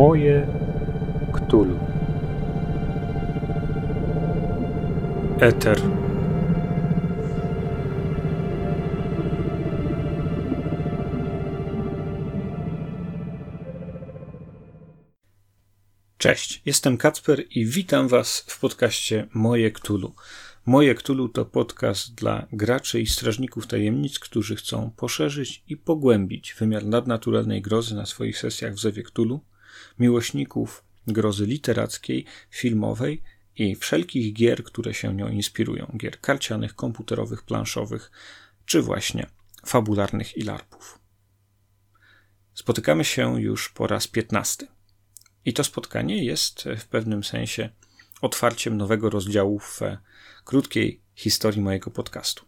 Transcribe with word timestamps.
Moje 0.00 0.46
Ktulu. 1.32 1.78
Eter. 5.40 5.80
Cześć, 16.18 16.62
jestem 16.66 16.96
Kacper 16.96 17.44
i 17.50 17.66
witam 17.66 18.08
Was 18.08 18.44
w 18.46 18.60
podcaście 18.60 19.28
Moje 19.34 19.70
Ktulu. 19.70 20.14
Moje 20.66 20.94
Ktulu 20.94 21.28
to 21.28 21.44
podcast 21.44 22.14
dla 22.14 22.46
graczy 22.52 23.00
i 23.00 23.06
strażników 23.06 23.66
tajemnic, 23.66 24.18
którzy 24.18 24.56
chcą 24.56 24.90
poszerzyć 24.96 25.64
i 25.68 25.76
pogłębić 25.76 26.54
wymiar 26.58 26.86
nadnaturalnej 26.86 27.62
grozy 27.62 27.94
na 27.94 28.06
swoich 28.06 28.38
sesjach 28.38 28.74
w 28.74 28.80
Zewie 28.80 29.02
Ktulu, 29.02 29.40
miłośników 30.00 30.84
grozy 31.06 31.46
literackiej, 31.46 32.24
filmowej 32.50 33.22
i 33.56 33.76
wszelkich 33.76 34.32
gier, 34.32 34.64
które 34.64 34.94
się 34.94 35.14
nią 35.14 35.28
inspirują 35.28 35.92
gier 35.96 36.20
karcianych, 36.20 36.74
komputerowych, 36.74 37.42
planszowych 37.42 38.10
czy 38.66 38.82
właśnie 38.82 39.26
fabularnych 39.66 40.36
i 40.36 40.42
larpów. 40.42 40.98
Spotykamy 42.54 43.04
się 43.04 43.42
już 43.42 43.68
po 43.68 43.86
raz 43.86 44.08
piętnasty. 44.08 44.66
I 45.44 45.52
to 45.52 45.64
spotkanie 45.64 46.24
jest 46.24 46.64
w 46.78 46.86
pewnym 46.86 47.24
sensie 47.24 47.70
otwarciem 48.20 48.76
nowego 48.76 49.10
rozdziału 49.10 49.58
w 49.58 49.80
krótkiej 50.44 51.02
historii 51.14 51.60
mojego 51.60 51.90
podcastu. 51.90 52.44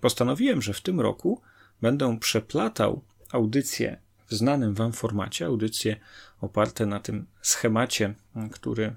Postanowiłem, 0.00 0.62
że 0.62 0.72
w 0.72 0.80
tym 0.80 1.00
roku 1.00 1.42
będę 1.80 2.18
przeplatał 2.18 3.04
audycje 3.30 4.00
w 4.28 4.34
znanym 4.34 4.74
Wam 4.74 4.92
formacie, 4.92 5.46
audycje 5.46 5.96
oparte 6.40 6.86
na 6.86 7.00
tym 7.00 7.26
schemacie, 7.42 8.14
który 8.52 8.96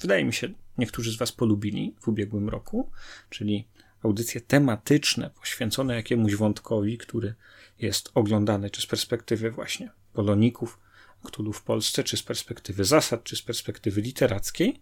wydaje 0.00 0.24
mi 0.24 0.32
się 0.32 0.48
niektórzy 0.78 1.12
z 1.12 1.16
Was 1.16 1.32
polubili 1.32 1.94
w 2.00 2.08
ubiegłym 2.08 2.48
roku, 2.48 2.90
czyli 3.30 3.68
audycje 4.02 4.40
tematyczne 4.40 5.30
poświęcone 5.30 5.94
jakiemuś 5.94 6.34
wątkowi, 6.34 6.98
który 6.98 7.34
jest 7.78 8.10
oglądany 8.14 8.70
czy 8.70 8.82
z 8.82 8.86
perspektywy 8.86 9.50
właśnie 9.50 9.90
poloników, 10.12 10.78
Cthulhu 11.22 11.52
w 11.52 11.62
Polsce, 11.62 12.04
czy 12.04 12.16
z 12.16 12.22
perspektywy 12.22 12.84
zasad, 12.84 13.24
czy 13.24 13.36
z 13.36 13.42
perspektywy 13.42 14.00
literackiej. 14.00 14.80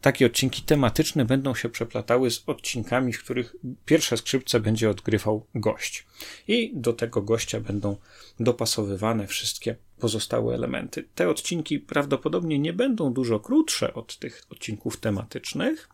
Takie 0.00 0.26
odcinki 0.26 0.62
tematyczne 0.62 1.24
będą 1.24 1.54
się 1.54 1.68
przeplatały 1.68 2.30
z 2.30 2.42
odcinkami, 2.46 3.12
w 3.12 3.24
których 3.24 3.56
pierwsze 3.84 4.16
skrzypce 4.16 4.60
będzie 4.60 4.90
odgrywał 4.90 5.46
gość. 5.54 6.06
I 6.48 6.72
do 6.74 6.92
tego 6.92 7.22
gościa 7.22 7.60
będą 7.60 7.96
dopasowywane 8.40 9.26
wszystkie 9.26 9.76
pozostałe 9.98 10.54
elementy. 10.54 11.08
Te 11.14 11.28
odcinki 11.28 11.78
prawdopodobnie 11.78 12.58
nie 12.58 12.72
będą 12.72 13.12
dużo 13.12 13.40
krótsze 13.40 13.94
od 13.94 14.18
tych 14.18 14.42
odcinków 14.50 14.96
tematycznych, 14.96 15.88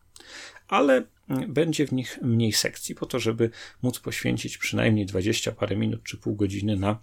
ale 0.68 1.02
będzie 1.48 1.86
w 1.86 1.92
nich 1.92 2.18
mniej 2.22 2.52
sekcji, 2.52 2.94
po 2.94 3.06
to, 3.06 3.18
żeby 3.18 3.50
móc 3.82 3.98
poświęcić 3.98 4.58
przynajmniej 4.58 5.06
20 5.06 5.52
parę 5.52 5.76
minut 5.76 6.02
czy 6.02 6.16
pół 6.16 6.36
godziny 6.36 6.76
na 6.76 6.98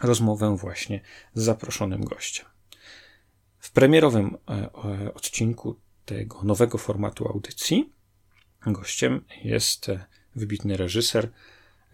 rozmowę 0.00 0.56
właśnie 0.56 1.00
z 1.34 1.42
zaproszonym 1.42 2.04
gościem. 2.04 2.46
W 3.58 3.70
premierowym 3.70 4.36
e, 4.48 4.52
e, 4.52 5.14
odcinku 5.14 5.80
tego 6.04 6.42
nowego 6.42 6.78
formatu 6.78 7.28
audycji 7.28 7.92
gościem 8.66 9.24
jest 9.44 9.88
e, 9.88 10.06
wybitny 10.36 10.76
reżyser 10.76 11.30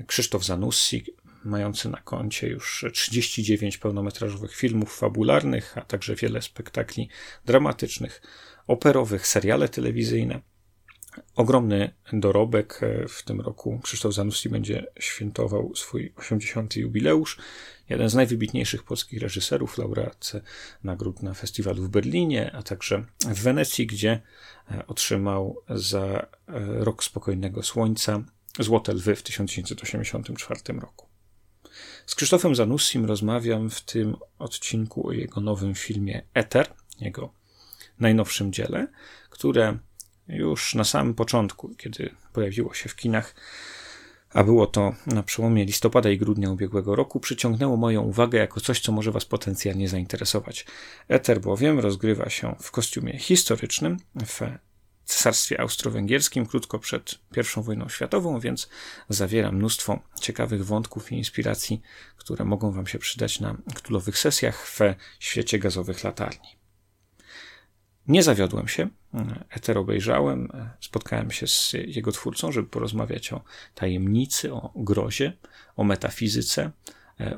Krzysztof 0.06 0.44
Zanussi, 0.44 1.04
mający 1.44 1.88
na 1.88 2.00
koncie 2.00 2.48
już 2.48 2.84
39 2.92 3.78
pełnometrażowych 3.78 4.54
filmów 4.56 4.98
fabularnych, 4.98 5.78
a 5.78 5.80
także 5.80 6.14
wiele 6.14 6.42
spektakli 6.42 7.08
dramatycznych, 7.44 8.22
operowych, 8.66 9.26
seriale 9.26 9.68
telewizyjne. 9.68 10.40
Ogromny 11.34 11.94
dorobek. 12.12 12.80
W 13.08 13.22
tym 13.22 13.40
roku 13.40 13.80
Krzysztof 13.82 14.14
Zanussi 14.14 14.48
będzie 14.48 14.86
świętował 15.00 15.74
swój 15.74 16.12
80. 16.16 16.76
jubileusz 16.76 17.38
jeden 17.88 18.08
z 18.08 18.14
najwybitniejszych 18.14 18.82
polskich 18.82 19.22
reżyserów, 19.22 19.78
laureat 19.78 20.32
nagród 20.84 21.22
na 21.22 21.34
festiwalu 21.34 21.82
w 21.82 21.88
Berlinie, 21.88 22.52
a 22.54 22.62
także 22.62 23.04
w 23.20 23.42
Wenecji, 23.42 23.86
gdzie 23.86 24.20
e, 24.70 24.86
otrzymał 24.86 25.62
za 25.68 26.02
e, 26.02 26.26
Rok 26.84 27.04
Spokojnego 27.04 27.62
Słońca 27.62 28.22
Złote 28.58 28.94
Lwy 28.94 29.16
w 29.16 29.22
1984 29.22 30.60
roku. 30.80 31.06
Z 32.06 32.14
Krzysztofem 32.14 32.54
Zanussim 32.54 33.04
rozmawiam 33.04 33.70
w 33.70 33.80
tym 33.80 34.16
odcinku 34.38 35.08
o 35.08 35.12
jego 35.12 35.40
nowym 35.40 35.74
filmie 35.74 36.22
Eter, 36.34 36.66
jego 37.00 37.32
najnowszym 38.00 38.52
dziele, 38.52 38.86
które 39.30 39.78
już 40.28 40.74
na 40.74 40.84
samym 40.84 41.14
początku, 41.14 41.74
kiedy 41.74 42.14
pojawiło 42.32 42.74
się 42.74 42.88
w 42.88 42.96
kinach, 42.96 43.34
a 44.32 44.44
było 44.44 44.66
to 44.66 44.94
na 45.06 45.22
przełomie 45.22 45.64
listopada 45.64 46.10
i 46.10 46.18
grudnia 46.18 46.50
ubiegłego 46.50 46.96
roku, 46.96 47.20
przyciągnęło 47.20 47.76
moją 47.76 48.02
uwagę 48.02 48.38
jako 48.38 48.60
coś, 48.60 48.80
co 48.80 48.92
może 48.92 49.12
Was 49.12 49.24
potencjalnie 49.24 49.88
zainteresować. 49.88 50.66
Eter 51.08 51.40
bowiem 51.40 51.78
rozgrywa 51.78 52.30
się 52.30 52.54
w 52.60 52.70
kostiumie 52.70 53.18
historycznym 53.18 53.96
w 54.26 54.40
Cesarstwie 55.04 55.60
Austro-Węgierskim 55.60 56.46
krótko 56.46 56.78
przed 56.78 57.18
I 57.36 57.62
wojną 57.62 57.88
światową, 57.88 58.40
więc 58.40 58.68
zawiera 59.08 59.52
mnóstwo 59.52 60.00
ciekawych 60.20 60.66
wątków 60.66 61.12
i 61.12 61.16
inspiracji, 61.16 61.82
które 62.16 62.44
mogą 62.44 62.72
Wam 62.72 62.86
się 62.86 62.98
przydać 62.98 63.40
na 63.40 63.56
królowych 63.82 64.18
sesjach 64.18 64.66
w 64.66 64.78
świecie 65.18 65.58
gazowych 65.58 66.04
latarni. 66.04 66.57
Nie 68.08 68.22
zawiodłem 68.22 68.68
się. 68.68 68.88
Eter 69.50 69.78
obejrzałem, 69.78 70.48
spotkałem 70.80 71.30
się 71.30 71.46
z 71.46 71.72
jego 71.72 72.12
twórcą, 72.12 72.52
żeby 72.52 72.68
porozmawiać 72.68 73.32
o 73.32 73.42
tajemnicy, 73.74 74.52
o 74.52 74.72
grozie, 74.76 75.32
o 75.76 75.84
metafizyce, 75.84 76.70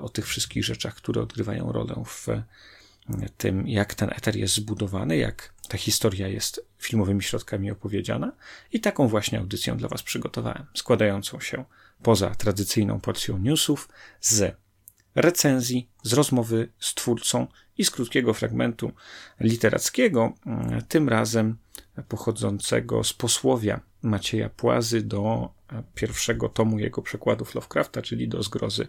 o 0.00 0.08
tych 0.08 0.26
wszystkich 0.26 0.64
rzeczach, 0.64 0.94
które 0.94 1.22
odgrywają 1.22 1.72
rolę 1.72 1.94
w 2.06 2.26
tym, 3.36 3.68
jak 3.68 3.94
ten 3.94 4.10
eter 4.10 4.36
jest 4.36 4.54
zbudowany, 4.54 5.16
jak 5.16 5.54
ta 5.68 5.78
historia 5.78 6.28
jest 6.28 6.66
filmowymi 6.78 7.22
środkami 7.22 7.70
opowiedziana. 7.70 8.32
I 8.72 8.80
taką 8.80 9.08
właśnie 9.08 9.38
audycję 9.38 9.76
dla 9.76 9.88
Was 9.88 10.02
przygotowałem, 10.02 10.66
składającą 10.74 11.40
się 11.40 11.64
poza 12.02 12.30
tradycyjną 12.30 13.00
porcją 13.00 13.38
newsów 13.38 13.88
z 14.20 14.56
recenzji, 15.14 15.88
z 16.02 16.12
rozmowy 16.12 16.68
z 16.78 16.94
twórcą 16.94 17.46
i 17.78 17.84
z 17.84 17.90
krótkiego 17.90 18.34
fragmentu 18.34 18.92
literackiego, 19.40 20.32
mm, 20.46 20.82
tym 20.88 21.08
razem 21.08 21.56
pochodzącego 22.08 23.04
z 23.04 23.12
posłowia 23.12 23.80
Macieja 24.02 24.48
Płazy 24.48 25.02
do 25.02 25.48
e, 25.72 25.82
pierwszego 25.94 26.48
tomu 26.48 26.78
jego 26.78 27.02
przekładów 27.02 27.54
Lovecrafta, 27.54 28.02
czyli 28.02 28.28
do 28.28 28.42
zgrozy 28.42 28.88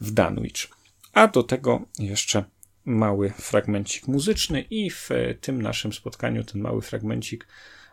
w 0.00 0.10
Danwich. 0.10 0.68
A 1.12 1.28
do 1.28 1.42
tego 1.42 1.82
jeszcze 1.98 2.44
mały 2.84 3.30
fragmencik 3.30 4.08
muzyczny 4.08 4.60
i 4.60 4.90
w 4.90 5.08
tym 5.40 5.62
naszym 5.62 5.92
spotkaniu 5.92 6.44
ten 6.44 6.60
mały 6.60 6.82
fragmencik 6.82 7.46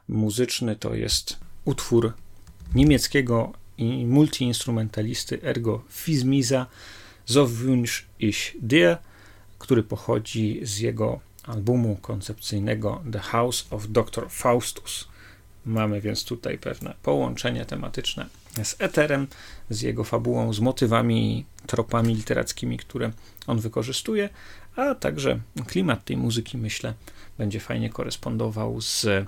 muzyczny 0.07 0.75
to 0.75 0.95
jest 0.95 1.37
utwór 1.65 2.13
niemieckiego 2.75 3.53
multiinstrumentalisty 4.05 5.41
Ergo 5.43 5.83
Fizmiza 5.89 6.67
So 7.29 7.47
wünsch 7.47 8.05
ich 8.19 8.55
dir, 8.61 8.97
który 9.59 9.83
pochodzi 9.83 10.59
z 10.63 10.79
jego 10.79 11.19
albumu 11.43 11.95
koncepcyjnego 11.95 13.03
The 13.11 13.19
House 13.19 13.67
of 13.69 13.87
Dr. 13.87 14.29
Faustus. 14.29 15.07
Mamy 15.65 16.01
więc 16.01 16.23
tutaj 16.23 16.57
pewne 16.57 16.93
połączenie 17.03 17.65
tematyczne 17.65 18.25
z 18.63 18.75
eterem, 18.79 19.27
z 19.69 19.81
jego 19.81 20.03
fabułą, 20.03 20.53
z 20.53 20.59
motywami 20.59 21.45
tropami 21.67 22.15
literackimi, 22.15 22.77
które 22.77 23.11
on 23.47 23.59
wykorzystuje, 23.59 24.29
a 24.75 24.95
także 24.95 25.39
klimat 25.67 26.05
tej 26.05 26.17
muzyki, 26.17 26.57
myślę, 26.57 26.93
będzie 27.37 27.59
fajnie 27.59 27.89
korespondował 27.89 28.81
z 28.81 29.05
e, 29.05 29.25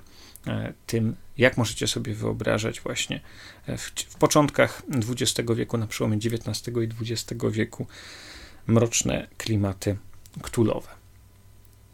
tym, 0.86 1.16
jak 1.42 1.56
możecie 1.56 1.86
sobie 1.86 2.14
wyobrażać 2.14 2.80
właśnie 2.80 3.20
w, 3.68 3.90
w 4.08 4.16
początkach 4.16 4.82
XX 5.08 5.50
wieku, 5.54 5.78
na 5.78 5.86
przełomie 5.86 6.16
XIX 6.16 6.68
i 6.76 7.12
XX 7.12 7.42
wieku, 7.50 7.86
mroczne 8.66 9.26
klimaty 9.38 9.96
ktulowe. 10.42 10.88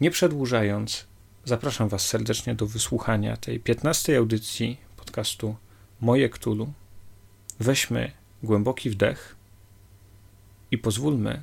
Nie 0.01 0.11
przedłużając, 0.11 1.07
zapraszam 1.45 1.89
Was 1.89 2.07
serdecznie 2.07 2.55
do 2.55 2.67
wysłuchania 2.67 3.37
tej 3.37 3.61
15 3.61 4.19
audycji 4.19 4.77
podcastu 4.97 5.57
Moje 6.01 6.29
Ktulu. 6.29 6.73
Weźmy 7.61 8.13
głęboki 8.43 8.91
wdech 8.91 9.37
i 10.71 10.79
pozwólmy, 10.79 11.43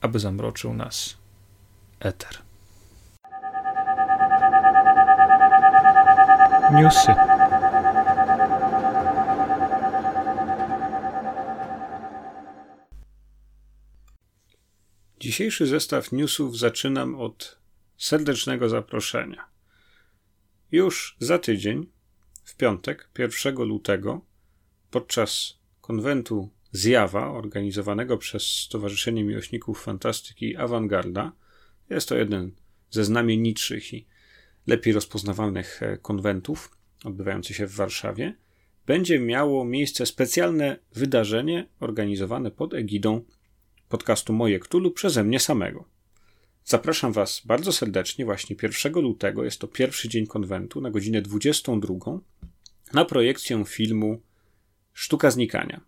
aby 0.00 0.18
zamroczył 0.18 0.74
nas 0.74 1.16
eter. 2.00 2.38
Newsy. 6.72 7.37
Dzisiejszy 15.28 15.66
zestaw 15.66 16.12
newsów 16.12 16.58
zaczynam 16.58 17.14
od 17.14 17.58
serdecznego 17.96 18.68
zaproszenia. 18.68 19.44
Już 20.72 21.16
za 21.18 21.38
tydzień, 21.38 21.86
w 22.44 22.56
piątek, 22.56 23.08
1 23.18 23.54
lutego, 23.54 24.20
podczas 24.90 25.58
konwentu 25.80 26.50
Zjawa, 26.72 27.30
organizowanego 27.30 28.18
przez 28.18 28.42
Stowarzyszenie 28.42 29.24
Miłośników 29.24 29.82
Fantastyki 29.82 30.56
Awangarda, 30.56 31.32
jest 31.90 32.08
to 32.08 32.16
jeden 32.16 32.52
ze 32.90 33.04
znamienitszych 33.04 33.94
i 33.94 34.06
lepiej 34.66 34.92
rozpoznawalnych 34.92 35.82
e, 35.82 35.98
konwentów 35.98 36.76
odbywający 37.04 37.54
się 37.54 37.66
w 37.66 37.74
Warszawie, 37.74 38.34
będzie 38.86 39.20
miało 39.20 39.64
miejsce 39.64 40.06
specjalne 40.06 40.78
wydarzenie 40.94 41.68
organizowane 41.80 42.50
pod 42.50 42.74
egidą 42.74 43.24
podcastu 43.88 44.32
Moje 44.32 44.58
Ktulu 44.58 44.90
przeze 44.90 45.24
mnie 45.24 45.40
samego. 45.40 45.84
Zapraszam 46.64 47.12
Was 47.12 47.42
bardzo 47.44 47.72
serdecznie 47.72 48.24
właśnie 48.24 48.56
1 48.62 48.92
lutego, 48.92 49.44
jest 49.44 49.60
to 49.60 49.68
pierwszy 49.68 50.08
dzień 50.08 50.26
konwentu, 50.26 50.80
na 50.80 50.90
godzinę 50.90 51.22
22, 51.22 51.94
na 52.92 53.04
projekcję 53.04 53.64
filmu 53.64 54.20
Sztuka 54.92 55.30
Znikania, 55.30 55.80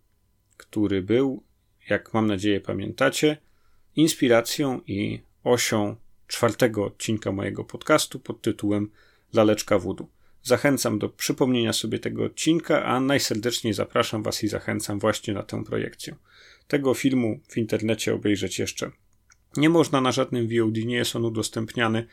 który 0.56 1.02
był, 1.02 1.42
jak 1.88 2.14
mam 2.14 2.26
nadzieję 2.26 2.60
pamiętacie, 2.60 3.36
inspiracją 3.96 4.80
i 4.86 5.20
osią 5.44 5.96
czwartego 6.26 6.84
odcinka 6.84 7.32
mojego 7.32 7.64
podcastu 7.64 8.20
pod 8.20 8.42
tytułem 8.42 8.90
Laleczka 9.32 9.78
Wudu. 9.78 10.08
Zachęcam 10.42 10.98
do 10.98 11.08
przypomnienia 11.08 11.72
sobie 11.72 11.98
tego 11.98 12.24
odcinka, 12.24 12.84
a 12.84 13.00
najserdeczniej 13.00 13.72
zapraszam 13.72 14.22
Was 14.22 14.44
i 14.44 14.48
zachęcam 14.48 14.98
właśnie 14.98 15.34
na 15.34 15.42
tę 15.42 15.64
projekcję. 15.64 16.16
Tego 16.70 16.94
filmu 16.94 17.40
w 17.48 17.56
internecie 17.56 18.14
obejrzeć 18.14 18.58
jeszcze 18.58 18.90
nie 19.56 19.68
można 19.68 20.00
na 20.00 20.12
żadnym 20.12 20.48
VOD, 20.48 20.76
nie 20.76 20.96
jest 20.96 21.16
on 21.16 21.24
udostępniany, 21.24 22.06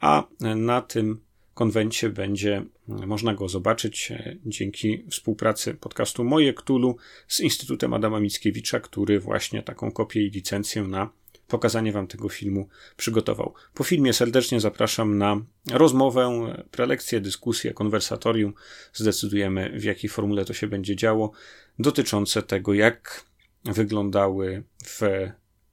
a 0.00 0.24
na 0.40 0.82
tym 0.82 1.20
konwencie 1.54 2.10
będzie 2.10 2.64
można 2.88 3.34
go 3.34 3.48
zobaczyć 3.48 4.10
e, 4.10 4.36
dzięki 4.46 5.04
współpracy 5.10 5.74
podcastu 5.74 6.24
Moje 6.24 6.54
Ktulu 6.54 6.96
z 7.28 7.40
Instytutem 7.40 7.94
Adama 7.94 8.20
Mickiewicza, 8.20 8.80
który 8.80 9.20
właśnie 9.20 9.62
taką 9.62 9.92
kopię 9.92 10.22
i 10.22 10.30
licencję 10.30 10.82
na 10.82 11.10
pokazanie 11.48 11.92
Wam 11.92 12.06
tego 12.06 12.28
filmu 12.28 12.68
przygotował. 12.96 13.54
Po 13.74 13.84
filmie 13.84 14.12
serdecznie 14.12 14.60
zapraszam 14.60 15.18
na 15.18 15.40
rozmowę, 15.70 16.54
prelekcję, 16.70 17.20
dyskusję, 17.20 17.74
konwersatorium. 17.74 18.54
Zdecydujemy, 18.92 19.80
w 19.80 19.84
jakiej 19.84 20.10
formule 20.10 20.44
to 20.44 20.52
się 20.52 20.66
będzie 20.66 20.96
działo, 20.96 21.32
dotyczące 21.78 22.42
tego, 22.42 22.74
jak 22.74 23.31
wyglądały 23.64 24.62
w 24.84 25.00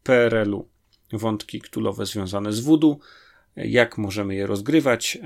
PRL-u 0.03 0.69
wątki 1.13 1.61
ktulowe 1.61 2.05
związane 2.05 2.53
z 2.53 2.59
wudu, 2.59 2.99
jak 3.55 3.97
możemy 3.97 4.35
je 4.35 4.47
rozgrywać, 4.47 5.17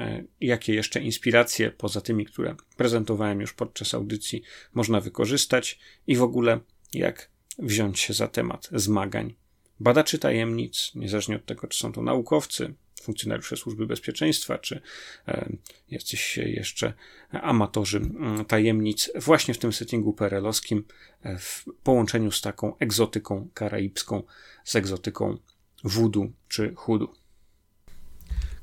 jakie 0.42 0.74
jeszcze 0.74 1.00
inspiracje 1.02 1.72
poza 1.72 2.02
tymi, 2.02 2.26
które 2.26 2.56
prezentowałem 2.78 3.42
już 3.42 3.54
podczas 3.54 3.94
audycji, 3.94 4.44
można 4.74 5.02
wykorzystać? 5.02 5.80
I 6.08 6.16
w 6.16 6.24
ogóle 6.24 6.60
jak 6.94 7.30
wziąć 7.60 8.00
się 8.00 8.14
za 8.14 8.28
temat 8.28 8.70
zmagań 8.72 9.36
badaczy 9.80 10.20
tajemnic, 10.20 10.92
niezależnie 10.96 11.36
od 11.36 11.46
tego, 11.46 11.68
czy 11.68 11.80
są 11.80 11.92
to 11.92 12.02
naukowcy, 12.02 12.74
funkcjonariusze 13.04 13.58
służby 13.58 13.88
bezpieczeństwa, 13.88 14.58
czy 14.58 14.82
e, 15.28 15.50
jacyś 15.90 16.38
jeszcze 16.38 16.94
amatorzy 17.32 17.98
mm, 17.98 18.46
tajemnic, 18.46 19.12
właśnie 19.16 19.54
w 19.54 19.58
tym 19.58 19.74
settingu 19.74 20.14
perelowskim, 20.14 20.84
e, 21.24 21.38
w 21.38 21.66
połączeniu 21.84 22.32
z 22.32 22.42
taką 22.42 22.78
egzotyką 22.78 23.50
karaibską, 23.54 24.24
z 24.64 24.76
egzotyką 24.76 25.38
wudu 25.84 26.32
czy 26.48 26.74
chudu. 26.76 27.14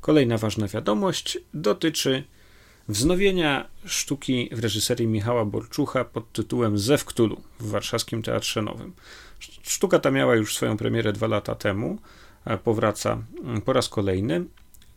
Kolejna 0.00 0.38
ważna 0.38 0.68
wiadomość 0.68 1.38
dotyczy 1.54 2.24
wznowienia 2.88 3.68
sztuki 3.84 4.48
w 4.52 4.58
reżyserii 4.58 5.06
Michała 5.06 5.44
Borczucha 5.44 6.04
pod 6.04 6.32
tytułem 6.32 6.78
Zew 6.78 7.04
Ktulu 7.04 7.42
w 7.60 7.70
warszawskim 7.70 8.22
Teatrze 8.22 8.62
Nowym. 8.62 8.92
Sztuka 9.62 9.98
ta 9.98 10.10
miała 10.10 10.36
już 10.36 10.56
swoją 10.56 10.76
premierę 10.76 11.12
dwa 11.12 11.26
lata 11.26 11.54
temu, 11.54 11.98
powraca 12.64 13.22
mm, 13.44 13.60
po 13.60 13.72
raz 13.72 13.88
kolejny. 13.88 14.44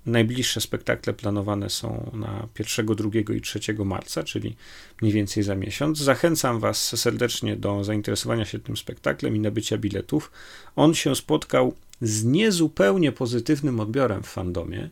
Najbliższe 0.05 0.61
spektakle 0.61 1.13
planowane 1.13 1.69
są 1.69 2.11
na 2.13 2.47
1, 2.59 2.85
2 2.85 3.09
i 3.35 3.41
3 3.41 3.59
marca, 3.85 4.23
czyli 4.23 4.55
mniej 5.01 5.13
więcej 5.13 5.43
za 5.43 5.55
miesiąc. 5.55 5.97
Zachęcam 5.97 6.59
Was 6.59 6.99
serdecznie 6.99 7.55
do 7.55 7.83
zainteresowania 7.83 8.45
się 8.45 8.59
tym 8.59 8.77
spektaklem 8.77 9.35
i 9.35 9.39
nabycia 9.39 9.77
biletów. 9.77 10.31
On 10.75 10.93
się 10.93 11.15
spotkał 11.15 11.73
z 12.01 12.23
niezupełnie 12.23 13.11
pozytywnym 13.11 13.79
odbiorem 13.79 14.23
w 14.23 14.27
fandomie, 14.27 14.89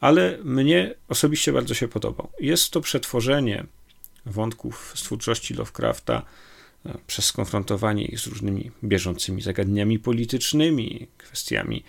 ale 0.00 0.38
mnie 0.44 0.94
osobiście 1.08 1.52
bardzo 1.52 1.74
się 1.74 1.88
podobał. 1.88 2.28
Jest 2.40 2.70
to 2.70 2.80
przetworzenie 2.80 3.66
wątków 4.26 4.92
z 4.94 5.02
twórczości 5.02 5.54
Lovecrafta 5.54 6.22
E, 6.22 6.53
przez 7.06 7.24
skonfrontowanie 7.24 8.04
ich 8.04 8.20
z 8.20 8.26
różnymi 8.26 8.70
bieżącymi 8.84 9.42
zagadnieniami 9.42 9.98
politycznymi, 9.98 11.06
kwestiami 11.18 11.82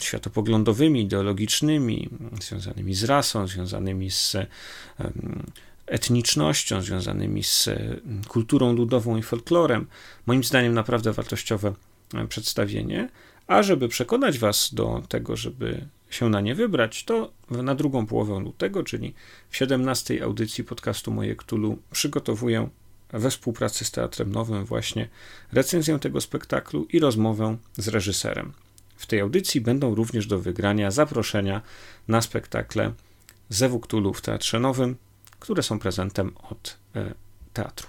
światopoglądowymi, 0.00 1.02
ideologicznymi, 1.02 2.08
związanymi 2.42 2.94
z 2.94 3.04
rasą, 3.04 3.46
związanymi 3.46 4.10
z 4.10 4.36
etnicznością, 5.86 6.82
związanymi 6.82 7.42
z 7.42 7.68
kulturą 8.28 8.72
ludową 8.72 9.16
i 9.16 9.22
folklorem. 9.22 9.86
Moim 10.26 10.44
zdaniem 10.44 10.74
naprawdę 10.74 11.12
wartościowe 11.12 11.74
e, 12.14 12.26
przedstawienie. 12.26 13.08
A 13.46 13.62
żeby 13.62 13.88
przekonać 13.88 14.38
Was 14.38 14.74
do 14.74 15.02
tego, 15.08 15.36
żeby 15.36 15.86
się 16.10 16.28
na 16.28 16.40
nie 16.40 16.54
wybrać, 16.54 17.04
to 17.04 17.32
na 17.50 17.74
drugą 17.74 18.06
połowę 18.06 18.40
lutego, 18.40 18.82
czyli 18.82 19.14
w 19.50 19.56
17 19.56 20.24
audycji 20.24 20.64
podcastu 20.64 21.10
Moje 21.12 21.36
Ktulu 21.36 21.78
przygotowuję 21.92 22.68
we 23.12 23.30
współpracy 23.30 23.84
z 23.84 23.90
Teatrem 23.90 24.32
Nowym 24.32 24.64
właśnie 24.64 25.08
recenzję 25.52 25.98
tego 25.98 26.20
spektaklu 26.20 26.86
i 26.92 26.98
rozmowę 26.98 27.56
z 27.76 27.88
reżyserem. 27.88 28.52
W 28.96 29.06
tej 29.06 29.20
audycji 29.20 29.60
będą 29.60 29.94
również 29.94 30.26
do 30.26 30.38
wygrania 30.38 30.90
zaproszenia 30.90 31.62
na 32.08 32.20
spektakle 32.20 32.92
Zewu 33.48 33.80
Ktulu 33.80 34.14
w 34.14 34.20
Teatrze 34.20 34.60
Nowym, 34.60 34.96
które 35.40 35.62
są 35.62 35.78
prezentem 35.78 36.32
od 36.50 36.76
e, 36.96 37.14
teatru. 37.52 37.88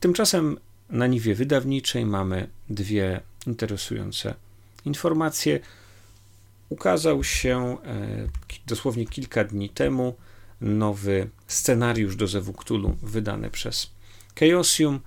Tymczasem 0.00 0.58
na 0.90 1.06
niwie 1.06 1.34
wydawniczej 1.34 2.06
mamy 2.06 2.48
dwie 2.70 3.20
interesujące 3.46 4.34
informacje. 4.84 5.60
Ukazał 6.68 7.24
się 7.24 7.76
e, 7.84 8.28
dosłownie 8.66 9.06
kilka 9.06 9.44
dni 9.44 9.70
temu 9.70 10.16
nowy 10.62 11.28
scenariusz 11.46 12.16
do 12.16 12.26
Zewu 12.26 12.52
Cthulhu 12.52 12.96
wydany 13.02 13.50
przez 13.50 13.90
Chaosium. 14.40 15.00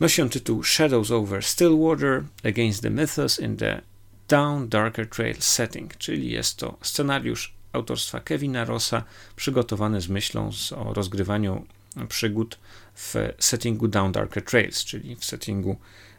Nosi 0.00 0.22
on 0.22 0.28
tytuł 0.28 0.64
Shadows 0.64 1.10
over 1.10 1.44
Stillwater 1.44 2.24
Against 2.44 2.82
the 2.82 2.90
Mythos 2.90 3.40
in 3.40 3.56
the 3.56 3.82
Down 4.28 4.68
Darker 4.68 5.08
Trail 5.08 5.36
Setting, 5.38 5.96
czyli 5.96 6.30
jest 6.30 6.56
to 6.56 6.76
scenariusz 6.82 7.54
autorstwa 7.72 8.20
Kevina 8.20 8.64
Rossa 8.64 9.04
przygotowany 9.36 10.00
z 10.00 10.08
myślą 10.08 10.50
o 10.76 10.94
rozgrywaniu 10.94 11.66
przygód 12.08 12.58
w 12.94 13.14
settingu 13.38 13.88
Down 13.88 14.12
Darker 14.12 14.44
Trails, 14.44 14.84
czyli 14.84 15.16
w 15.16 15.24
settingu 15.24 15.76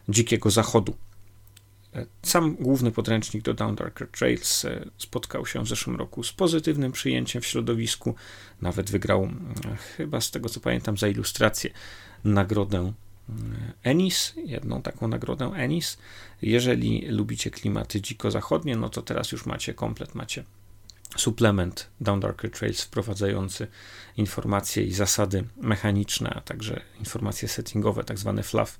Dzikiego 0.08 0.50
Zachodu. 0.50 0.96
Sam 2.22 2.56
główny 2.56 2.92
podręcznik 2.92 3.42
do 3.42 3.54
Down 3.54 3.74
Darker 3.74 4.08
Trails 4.08 4.64
e, 4.64 4.84
spotkał 4.98 5.46
się 5.46 5.64
w 5.64 5.68
zeszłym 5.68 5.96
roku 5.96 6.22
z 6.22 6.32
pozytywnym 6.32 6.92
przyjęciem 6.92 7.42
w 7.42 7.46
środowisku. 7.46 8.14
Nawet 8.60 8.90
wygrał, 8.90 9.22
e, 9.24 9.76
chyba 9.76 10.20
z 10.20 10.30
tego 10.30 10.48
co 10.48 10.60
pamiętam, 10.60 10.96
za 10.96 11.08
ilustrację 11.08 11.70
nagrodę 12.24 12.78
e, 12.78 13.32
Ennis, 13.82 14.34
jedną 14.36 14.82
taką 14.82 15.08
nagrodę 15.08 15.44
Ennis. 15.44 15.98
Jeżeli 16.42 17.06
lubicie 17.08 17.50
klimaty 17.50 18.00
dziko-zachodnie, 18.00 18.76
no 18.76 18.88
to 18.88 19.02
teraz 19.02 19.32
już 19.32 19.46
macie 19.46 19.74
komplet, 19.74 20.14
macie 20.14 20.44
suplement 21.16 21.90
Down 22.00 22.20
Darker 22.20 22.50
Trails 22.50 22.82
wprowadzający 22.82 23.66
informacje 24.16 24.84
i 24.84 24.92
zasady 24.92 25.44
mechaniczne, 25.56 26.30
a 26.30 26.40
także 26.40 26.80
informacje 26.98 27.48
settingowe, 27.48 28.04
tak 28.04 28.18
zwane 28.18 28.42
fluff, 28.42 28.78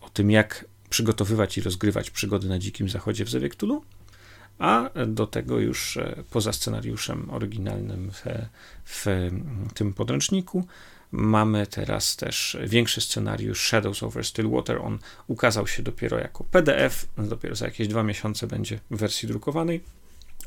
o 0.00 0.08
tym 0.08 0.30
jak 0.30 0.64
przygotowywać 0.90 1.58
i 1.58 1.60
rozgrywać 1.60 2.10
przygody 2.10 2.48
na 2.48 2.58
Dzikim 2.58 2.88
Zachodzie 2.88 3.24
w 3.24 3.30
Zewie 3.30 3.50
a 4.58 4.90
do 5.06 5.26
tego 5.26 5.58
już 5.58 5.96
e, 5.96 6.24
poza 6.30 6.52
scenariuszem 6.52 7.30
oryginalnym 7.30 8.10
w, 8.12 8.24
w 8.84 9.06
tym 9.74 9.92
podręczniku 9.92 10.66
mamy 11.12 11.66
teraz 11.66 12.16
też 12.16 12.56
większy 12.66 13.00
scenariusz 13.00 13.66
Shadows 13.66 14.02
over 14.02 14.24
Stillwater. 14.24 14.78
On 14.78 14.98
ukazał 15.26 15.66
się 15.66 15.82
dopiero 15.82 16.18
jako 16.18 16.44
PDF, 16.44 17.06
dopiero 17.18 17.54
za 17.54 17.64
jakieś 17.64 17.88
dwa 17.88 18.02
miesiące 18.02 18.46
będzie 18.46 18.80
w 18.90 18.96
wersji 18.96 19.28
drukowanej. 19.28 19.80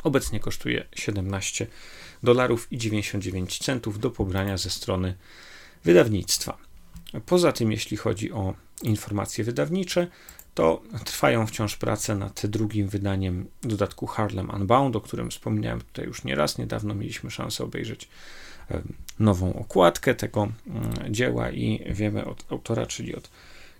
Obecnie 0.04 0.40
kosztuje 0.40 0.86
17 0.96 1.68
dolarów 2.24 2.72
i 2.72 2.78
99 2.78 3.60
centów 3.60 4.00
do 4.00 4.12
pobrania 4.12 4.58
ze 4.58 4.70
strony 4.70 5.16
wydawnictwa. 5.84 6.58
Poza 7.26 7.52
tym, 7.52 7.72
jeśli 7.72 7.98
chodzi 7.98 8.32
o 8.32 8.54
informacje 8.84 9.44
wydawnicze, 9.44 10.08
to 10.54 10.82
trwają 11.06 11.48
wciąż 11.48 11.76
prace 11.78 12.16
nad 12.16 12.46
drugim 12.46 12.88
wydaniem 12.88 13.46
dodatku 13.62 14.08
Harlem 14.08 14.50
Unbound, 14.50 14.96
o 14.96 15.02
którym 15.02 15.30
wspomniałem 15.30 15.82
tutaj 15.82 16.06
już 16.06 16.24
nieraz. 16.24 16.58
Niedawno 16.58 16.96
mieliśmy 16.96 17.32
szansę 17.32 17.64
obejrzeć 17.64 18.10
nową 19.20 19.54
okładkę 19.54 20.16
tego 20.16 20.48
mm, 20.68 21.14
dzieła 21.14 21.52
i 21.52 21.94
wiemy 21.94 22.26
od 22.26 22.46
autora, 22.50 22.86
czyli 22.86 23.16
od 23.16 23.30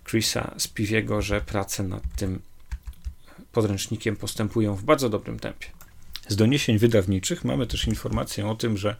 Chrisa 0.04 0.54
Spiviego, 0.58 1.22
że 1.22 1.40
prace 1.40 1.82
nad 1.82 2.02
tym 2.16 2.40
podręcznikiem 3.52 4.16
postępują 4.16 4.74
w 4.74 4.82
bardzo 4.82 5.08
dobrym 5.08 5.38
tempie. 5.38 5.66
Z 6.28 6.36
doniesień 6.36 6.78
wydawniczych 6.78 7.44
mamy 7.44 7.66
też 7.66 7.86
informację 7.86 8.48
o 8.48 8.54
tym, 8.54 8.76
że 8.76 8.96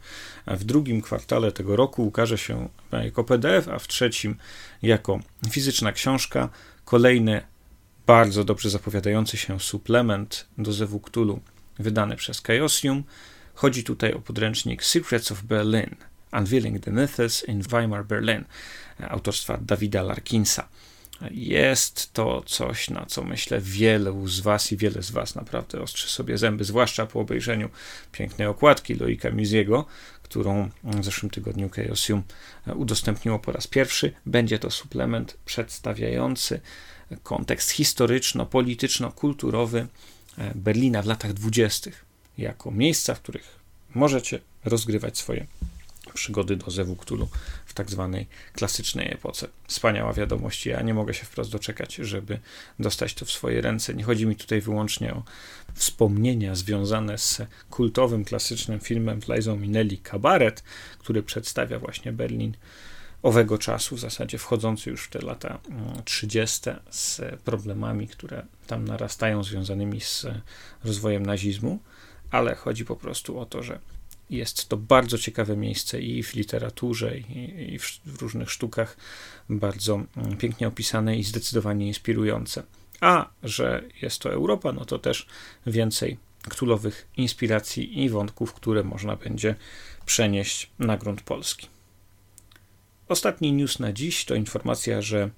w 0.47 0.63
drugim 0.63 1.01
kwartale 1.01 1.51
tego 1.51 1.75
roku 1.75 2.07
ukaże 2.07 2.37
się 2.37 2.69
jako 2.91 3.23
PDF, 3.23 3.67
a 3.67 3.79
w 3.79 3.87
trzecim 3.87 4.35
jako 4.81 5.19
fizyczna 5.51 5.91
książka 5.91 6.49
kolejny 6.85 7.41
bardzo 8.07 8.43
dobrze 8.43 8.69
zapowiadający 8.69 9.37
się 9.37 9.59
suplement 9.59 10.47
do 10.57 10.73
Zewu 10.73 10.99
Cthulhu 10.99 11.39
wydany 11.79 12.15
przez 12.15 12.41
Chaosium. 12.41 13.03
Chodzi 13.53 13.83
tutaj 13.83 14.13
o 14.13 14.19
podręcznik 14.19 14.83
Secrets 14.83 15.31
of 15.31 15.43
Berlin 15.43 15.95
Unveiling 16.33 16.83
the 16.83 16.91
Myths 16.91 17.43
in 17.47 17.61
Weimar 17.71 18.05
Berlin 18.05 18.45
autorstwa 19.09 19.57
Dawida 19.61 20.01
Larkinsa. 20.01 20.67
Jest 21.31 22.13
to 22.13 22.43
coś, 22.45 22.89
na 22.89 23.05
co 23.05 23.23
myślę 23.23 23.61
wielu 23.61 24.27
z 24.27 24.39
Was 24.39 24.71
i 24.71 24.77
wiele 24.77 25.03
z 25.03 25.11
Was 25.11 25.35
naprawdę 25.35 25.81
ostrzy 25.81 26.09
sobie 26.09 26.37
zęby, 26.37 26.63
zwłaszcza 26.63 27.05
po 27.05 27.19
obejrzeniu 27.19 27.69
pięknej 28.11 28.47
okładki 28.47 28.95
Loika 28.95 29.31
Muziego, 29.31 29.85
którą 30.23 30.69
w 30.83 31.05
zeszłym 31.05 31.29
tygodniu 31.29 31.69
Chaosium 31.69 32.23
udostępniło 32.75 33.39
po 33.39 33.51
raz 33.51 33.67
pierwszy. 33.67 34.13
Będzie 34.25 34.59
to 34.59 34.71
suplement 34.71 35.37
przedstawiający 35.45 36.61
kontekst 37.23 37.71
historyczno-polityczno-kulturowy 37.71 39.87
Berlina 40.55 41.01
w 41.01 41.05
latach 41.05 41.33
dwudziestych, 41.33 42.05
jako 42.37 42.71
miejsca, 42.71 43.15
w 43.15 43.21
których 43.21 43.59
możecie 43.93 44.39
rozgrywać 44.65 45.17
swoje 45.17 45.45
przygody 46.15 46.55
do 46.55 46.71
Zewu 46.71 46.97
w 47.65 47.73
tak 47.73 47.89
zwanej 47.89 48.27
klasycznej 48.53 49.13
epoce. 49.13 49.47
Wspaniała 49.67 50.13
wiadomość. 50.13 50.65
Ja 50.65 50.81
nie 50.81 50.93
mogę 50.93 51.13
się 51.13 51.25
wprost 51.25 51.51
doczekać, 51.51 51.95
żeby 51.95 52.39
dostać 52.79 53.13
to 53.13 53.25
w 53.25 53.31
swoje 53.31 53.61
ręce. 53.61 53.93
Nie 53.93 54.03
chodzi 54.03 54.25
mi 54.25 54.35
tutaj 54.35 54.61
wyłącznie 54.61 55.13
o 55.13 55.23
wspomnienia 55.73 56.55
związane 56.55 57.17
z 57.17 57.41
kultowym, 57.69 58.25
klasycznym 58.25 58.79
filmem 58.79 59.19
Liza 59.35 59.55
Minelli 59.55 59.97
Kabaret, 59.97 60.63
który 60.99 61.23
przedstawia 61.23 61.79
właśnie 61.79 62.13
Berlin 62.13 62.53
owego 63.23 63.57
czasu, 63.57 63.95
w 63.95 63.99
zasadzie 63.99 64.37
wchodzący 64.37 64.89
już 64.89 65.03
w 65.03 65.09
te 65.09 65.19
lata 65.19 65.59
30. 66.05 66.69
Mm, 66.69 66.81
z 66.89 67.21
problemami, 67.43 68.07
które 68.07 68.45
tam 68.67 68.85
narastają, 68.85 69.43
związanymi 69.43 70.01
z 70.01 70.25
rozwojem 70.83 71.25
nazizmu, 71.25 71.79
ale 72.31 72.55
chodzi 72.55 72.85
po 72.85 72.95
prostu 72.95 73.39
o 73.39 73.45
to, 73.45 73.63
że 73.63 73.79
jest 74.29 74.69
to 74.69 74.77
bardzo 74.77 75.17
ciekawe 75.17 75.57
miejsce 75.57 76.01
i 76.01 76.23
w 76.23 76.35
literaturze, 76.35 77.17
i, 77.17 77.73
i 77.73 77.79
w 77.79 78.21
różnych 78.21 78.51
sztukach, 78.51 78.97
bardzo 79.49 80.03
mm, 80.17 80.37
pięknie 80.37 80.67
opisane 80.67 81.17
i 81.17 81.23
zdecydowanie 81.23 81.87
inspirujące. 81.87 82.63
A 83.01 83.29
że 83.43 83.83
jest 84.01 84.19
to 84.19 84.31
Europa, 84.31 84.71
no 84.71 84.85
to 84.85 84.99
też 84.99 85.27
więcej 85.67 86.17
ktulowych 86.49 87.07
inspiracji 87.17 88.03
i 88.03 88.09
wątków, 88.09 88.53
które 88.53 88.83
można 88.83 89.15
będzie 89.15 89.55
przenieść 90.05 90.69
na 90.79 90.97
grunt 90.97 91.21
polski. 91.21 91.67
Ostatni 93.07 93.53
news 93.53 93.79
na 93.79 93.93
dziś 93.93 94.25
to 94.25 94.35
informacja, 94.35 95.01
że 95.01 95.29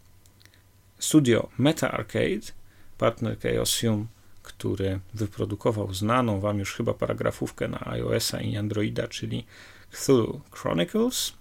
studio 1.00 1.50
Meta 1.58 1.92
Arcade, 1.92 2.52
partner 2.98 3.40
Chaosium, 3.40 4.08
który 4.48 5.00
wyprodukował 5.14 5.94
znaną 5.94 6.40
wam 6.40 6.60
już 6.60 6.74
chyba 6.74 6.94
paragrafówkę 6.94 7.68
na 7.68 7.88
iOS-a 7.88 8.42
i 8.42 8.58
Androida, 8.58 9.08
czyli 9.08 9.46
Cthulhu 9.92 10.42
Chronicles. 10.52 11.34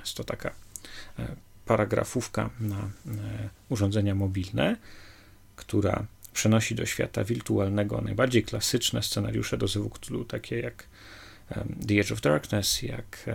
Jest 0.00 0.14
to 0.14 0.24
taka 0.24 0.50
e, 1.18 1.36
paragrafówka 1.66 2.50
na 2.60 2.78
e, 2.78 2.88
urządzenia 3.68 4.14
mobilne, 4.14 4.76
która 5.56 6.06
przenosi 6.32 6.74
do 6.74 6.86
świata 6.86 7.24
wirtualnego 7.24 8.00
najbardziej 8.00 8.42
klasyczne 8.42 9.02
scenariusze 9.02 9.58
do 9.58 9.66
Cthulhu, 9.66 10.24
takie 10.24 10.60
jak 10.60 10.84
The 11.88 11.94
Edge 11.94 12.12
of 12.12 12.20
Darkness, 12.20 12.82
jak 12.82 13.26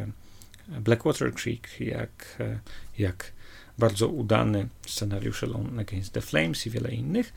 Blackwater 0.68 1.34
Creek, 1.34 1.80
jak, 1.80 2.36
e, 2.40 2.60
jak 2.98 3.32
bardzo 3.78 4.08
udany 4.08 4.68
scenariusz 4.88 5.44
Alone 5.44 5.82
Against 5.82 6.14
the 6.14 6.22
Flames 6.22 6.68
i 6.68 6.70
wiele 6.70 6.92
innych. 6.92 7.34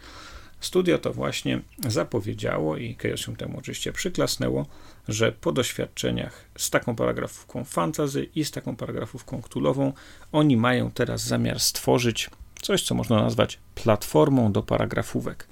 Studio 0.63 0.99
to 0.99 1.13
właśnie 1.13 1.61
zapowiedziało 1.89 2.77
i 2.77 2.95
Chaosium 2.95 3.37
temu 3.37 3.59
oczywiście 3.59 3.93
przyklasnęło, 3.93 4.67
że 5.09 5.33
po 5.33 5.53
doświadczeniach 5.53 6.45
z 6.59 6.71
taką 6.71 6.97
paragrafówką 6.97 7.65
fantazy 7.65 8.25
i 8.35 8.45
z 8.45 8.51
taką 8.51 8.77
paragrafówką 8.77 9.43
ktulową, 9.43 9.93
oni 10.33 10.57
mają 10.57 10.91
teraz 10.91 11.23
zamiar 11.23 11.61
stworzyć 11.61 12.31
coś, 12.63 12.83
co 12.83 12.95
można 12.95 13.17
nazwać 13.17 13.59
platformą 13.75 14.53
do 14.53 14.63
paragrafówek, 14.63 15.49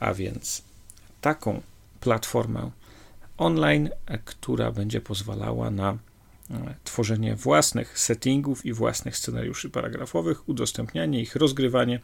a 0.00 0.14
więc 0.14 0.62
taką 1.20 1.62
platformę 2.00 2.70
online, 3.36 3.90
która 4.24 4.72
będzie 4.72 5.00
pozwalała 5.00 5.70
na 5.70 5.90
e, 6.50 6.74
tworzenie 6.84 7.36
własnych 7.36 7.98
settingów 7.98 8.66
i 8.66 8.72
własnych 8.72 9.16
scenariuszy 9.16 9.70
paragrafowych, 9.70 10.48
udostępnianie 10.48 11.20
ich, 11.20 11.36
rozgrywanie 11.36 12.00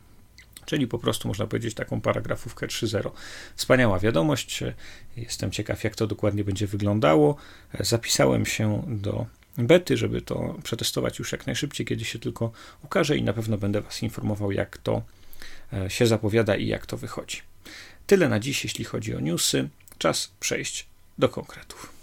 czyli 0.67 0.87
po 0.87 0.99
prostu 0.99 1.29
można 1.29 1.47
powiedzieć 1.47 1.75
taką 1.75 2.01
paragrafówkę 2.01 2.67
3.0. 2.67 3.11
Wspaniała 3.57 3.99
wiadomość. 3.99 4.65
Jestem 5.17 5.51
ciekaw, 5.51 5.85
jak 5.85 5.97
to 5.97 6.07
dokładnie 6.07 6.45
będzie 6.45 6.67
wyglądało. 6.67 7.37
Zapisałem 7.81 8.47
się 8.47 8.83
do 8.89 9.27
bety, 9.59 9.97
żeby 9.97 10.23
to 10.23 10.57
przetestować 10.63 11.19
już 11.19 11.33
jak 11.33 11.47
najszybciej, 11.47 11.87
kiedy 11.87 12.05
się 12.05 12.19
tylko 12.19 12.53
ukaże 12.83 13.17
i 13.17 13.23
na 13.23 13.33
pewno 13.33 13.59
będę 13.59 13.81
Was 13.81 14.03
informował, 14.03 14.53
jak 14.53 14.79
to 14.79 15.03
e, 15.73 15.91
się 15.91 16.07
zapowiada 16.07 16.57
i 16.57 16.67
jak 16.67 16.87
to 16.87 16.97
wychodzi. 16.97 17.41
Tyle 18.07 18.29
na 18.29 18.41
dziś, 18.41 18.65
jeśli 18.65 18.85
chodzi 18.85 19.15
o 19.15 19.21
newsy. 19.21 19.69
Czas 19.99 20.33
przejść 20.41 20.87
do 21.19 21.29
konkretów. 21.29 21.95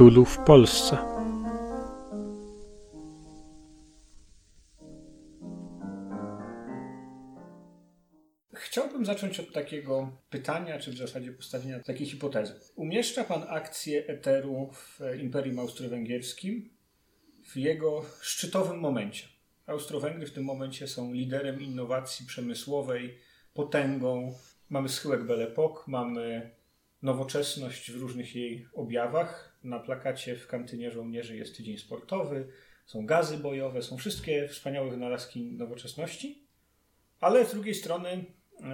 Cthulhu 0.00 0.24
w 0.24 0.38
Polsce. 0.38 0.98
Chciałbym 8.54 9.06
zacząć 9.06 9.40
od 9.40 9.52
takiego 9.52 10.12
pytania, 10.30 10.78
czy 10.78 10.90
w 10.90 10.96
zasadzie 10.96 11.32
postawienia 11.32 11.80
takiej 11.80 12.06
hipotezy. 12.06 12.54
Umieszcza 12.76 13.24
Pan 13.24 13.42
akcję 13.48 14.06
Eteru 14.06 14.70
w 14.72 15.00
Imperium 15.20 15.58
Austro-Węgierskim 15.58 16.70
w 17.44 17.56
jego 17.56 18.04
szczytowym 18.20 18.80
momencie, 18.80 19.28
Austro-Węgry 19.66 20.26
w 20.26 20.32
tym 20.32 20.44
momencie 20.44 20.88
są 20.88 21.12
liderem 21.12 21.60
innowacji 21.60 22.26
przemysłowej, 22.26 23.18
potęgą. 23.54 24.34
Mamy 24.70 24.88
schyłek 24.88 25.24
Belle 25.24 25.54
Époque, 25.54 25.82
mamy 25.86 26.50
nowoczesność 27.02 27.92
w 27.92 28.00
różnych 28.00 28.36
jej 28.36 28.66
objawach. 28.74 29.49
Na 29.64 29.78
plakacie 29.78 30.36
w 30.36 30.46
kantynie 30.46 30.90
żołnierzy 30.90 31.36
jest 31.36 31.56
tydzień 31.56 31.78
sportowy, 31.78 32.48
są 32.86 33.06
gazy 33.06 33.38
bojowe, 33.38 33.82
są 33.82 33.96
wszystkie 33.96 34.48
wspaniałe 34.48 34.90
wynalazki 34.90 35.52
nowoczesności, 35.52 36.46
ale 37.20 37.46
z 37.46 37.50
drugiej 37.50 37.74
strony 37.74 38.24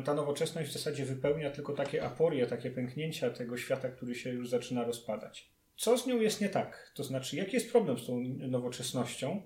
ta 0.05 0.15
nowoczesność 0.15 0.71
w 0.71 0.73
zasadzie 0.73 1.05
wypełnia 1.05 1.51
tylko 1.51 1.73
takie 1.73 2.05
aporie, 2.05 2.47
takie 2.47 2.71
pęknięcia 2.71 3.31
tego 3.31 3.57
świata, 3.57 3.89
który 3.89 4.15
się 4.15 4.31
już 4.31 4.49
zaczyna 4.49 4.85
rozpadać. 4.85 5.51
Co 5.77 5.99
z 5.99 6.07
nią 6.07 6.21
jest 6.21 6.41
nie 6.41 6.49
tak? 6.49 6.93
To 6.95 7.05
znaczy, 7.05 7.37
jaki 7.37 7.55
jest 7.55 7.71
problem 7.73 7.99
z 7.99 8.07
tą 8.07 8.21
nowoczesnością, 8.39 9.43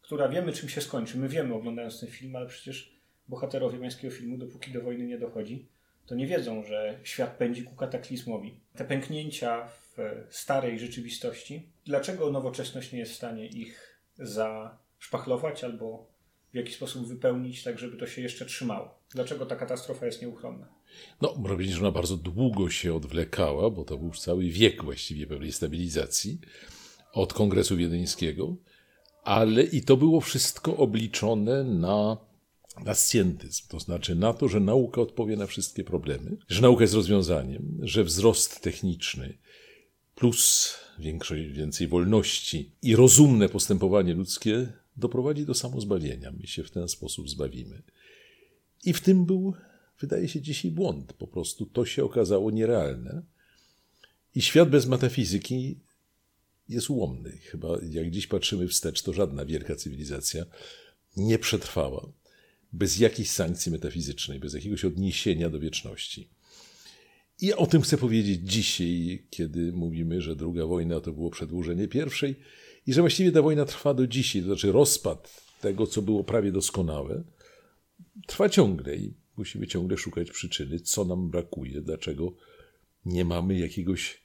która 0.00 0.28
wiemy, 0.28 0.52
czym 0.52 0.68
się 0.68 0.80
skończy? 0.80 1.18
My 1.18 1.28
wiemy, 1.28 1.54
oglądając 1.54 2.00
ten 2.00 2.08
film, 2.08 2.36
ale 2.36 2.46
przecież 2.46 3.00
bohaterowie 3.28 3.78
pańskiego 3.78 4.14
filmu, 4.14 4.38
dopóki 4.38 4.72
do 4.72 4.80
wojny 4.80 5.04
nie 5.04 5.18
dochodzi, 5.18 5.68
to 6.06 6.14
nie 6.14 6.26
wiedzą, 6.26 6.64
że 6.64 6.98
świat 7.02 7.36
pędzi 7.36 7.62
ku 7.62 7.76
kataklizmowi. 7.76 8.60
Te 8.76 8.84
pęknięcia 8.84 9.68
w 9.96 10.26
starej 10.30 10.78
rzeczywistości, 10.78 11.68
dlaczego 11.84 12.30
nowoczesność 12.30 12.92
nie 12.92 12.98
jest 12.98 13.12
w 13.12 13.16
stanie 13.16 13.46
ich 13.46 14.00
zaszpachlować 14.18 15.64
albo 15.64 16.12
w 16.52 16.56
jakiś 16.56 16.76
sposób 16.76 17.08
wypełnić, 17.08 17.62
tak 17.62 17.78
żeby 17.78 17.96
to 17.96 18.06
się 18.06 18.22
jeszcze 18.22 18.46
trzymało? 18.46 18.98
Dlaczego 19.10 19.46
ta 19.46 19.56
katastrofa 19.56 20.06
jest 20.06 20.22
nieuchronna? 20.22 20.68
No, 21.20 21.28
można 21.28 21.48
powiedzieć, 21.48 21.74
że 21.74 21.80
ona 21.80 21.92
bardzo 21.92 22.16
długo 22.16 22.70
się 22.70 22.94
odwlekała, 22.94 23.70
bo 23.70 23.84
to 23.84 23.98
był 23.98 24.06
już 24.06 24.20
cały 24.20 24.48
wiek 24.48 24.84
właściwie 24.84 25.26
pewnej 25.26 25.52
stabilizacji 25.52 26.40
od 27.12 27.32
Kongresu 27.32 27.76
Wiedeńskiego, 27.76 28.56
ale 29.24 29.62
i 29.62 29.82
to 29.82 29.96
było 29.96 30.20
wszystko 30.20 30.76
obliczone 30.76 31.64
na, 31.64 32.16
na 32.84 32.94
scientyzm, 32.94 33.68
to 33.68 33.80
znaczy 33.80 34.14
na 34.14 34.32
to, 34.32 34.48
że 34.48 34.60
nauka 34.60 35.00
odpowie 35.00 35.36
na 35.36 35.46
wszystkie 35.46 35.84
problemy, 35.84 36.36
że 36.48 36.62
nauka 36.62 36.82
jest 36.82 36.94
rozwiązaniem, 36.94 37.78
że 37.82 38.04
wzrost 38.04 38.60
techniczny 38.60 39.38
plus 40.14 40.74
większość, 40.98 41.42
więcej 41.42 41.88
wolności 41.88 42.72
i 42.82 42.96
rozumne 42.96 43.48
postępowanie 43.48 44.14
ludzkie 44.14 44.72
doprowadzi 44.96 45.46
do 45.46 45.54
samozbawienia. 45.54 46.32
My 46.40 46.46
się 46.46 46.64
w 46.64 46.70
ten 46.70 46.88
sposób 46.88 47.30
zbawimy. 47.30 47.82
I 48.84 48.92
w 48.92 49.00
tym 49.00 49.26
był, 49.26 49.54
wydaje 50.00 50.28
się, 50.28 50.40
dzisiaj 50.40 50.70
błąd. 50.70 51.12
Po 51.12 51.26
prostu 51.26 51.66
to 51.66 51.86
się 51.86 52.04
okazało 52.04 52.50
nierealne. 52.50 53.22
I 54.34 54.42
świat 54.42 54.70
bez 54.70 54.86
metafizyki 54.86 55.80
jest 56.68 56.90
ułomny. 56.90 57.38
Chyba 57.38 57.68
jak 57.90 58.10
dziś 58.10 58.26
patrzymy 58.26 58.68
wstecz, 58.68 59.02
to 59.02 59.12
żadna 59.12 59.44
wielka 59.44 59.76
cywilizacja 59.76 60.44
nie 61.16 61.38
przetrwała 61.38 62.12
bez 62.72 62.98
jakiejś 62.98 63.30
sankcji 63.30 63.72
metafizycznej, 63.72 64.40
bez 64.40 64.54
jakiegoś 64.54 64.84
odniesienia 64.84 65.50
do 65.50 65.60
wieczności. 65.60 66.28
I 67.42 67.54
o 67.54 67.66
tym 67.66 67.82
chcę 67.82 67.98
powiedzieć 67.98 68.40
dzisiaj, 68.50 69.26
kiedy 69.30 69.72
mówimy, 69.72 70.20
że 70.20 70.36
druga 70.36 70.66
wojna 70.66 71.00
to 71.00 71.12
było 71.12 71.30
przedłużenie 71.30 71.88
pierwszej 71.88 72.36
i 72.86 72.92
że 72.92 73.00
właściwie 73.00 73.32
ta 73.32 73.42
wojna 73.42 73.64
trwa 73.64 73.94
do 73.94 74.06
dzisiaj, 74.06 74.42
to 74.42 74.46
znaczy 74.46 74.72
rozpad 74.72 75.46
tego, 75.60 75.86
co 75.86 76.02
było 76.02 76.24
prawie 76.24 76.52
doskonałe, 76.52 77.24
trwa 78.26 78.48
ciągle 78.48 78.96
i 78.96 79.14
musimy 79.36 79.66
ciągle 79.66 79.96
szukać 79.96 80.30
przyczyny, 80.30 80.80
co 80.80 81.04
nam 81.04 81.30
brakuje, 81.30 81.80
dlaczego 81.80 82.32
nie 83.04 83.24
mamy 83.24 83.58
jakiegoś, 83.58 84.22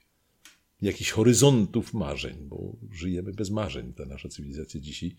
jakichś 0.82 1.10
horyzontów 1.10 1.94
marzeń, 1.94 2.36
bo 2.40 2.76
żyjemy 2.90 3.32
bez 3.32 3.50
marzeń. 3.50 3.92
Ta 3.92 4.04
nasza 4.04 4.28
cywilizacja 4.28 4.80
dzisiaj 4.80 5.16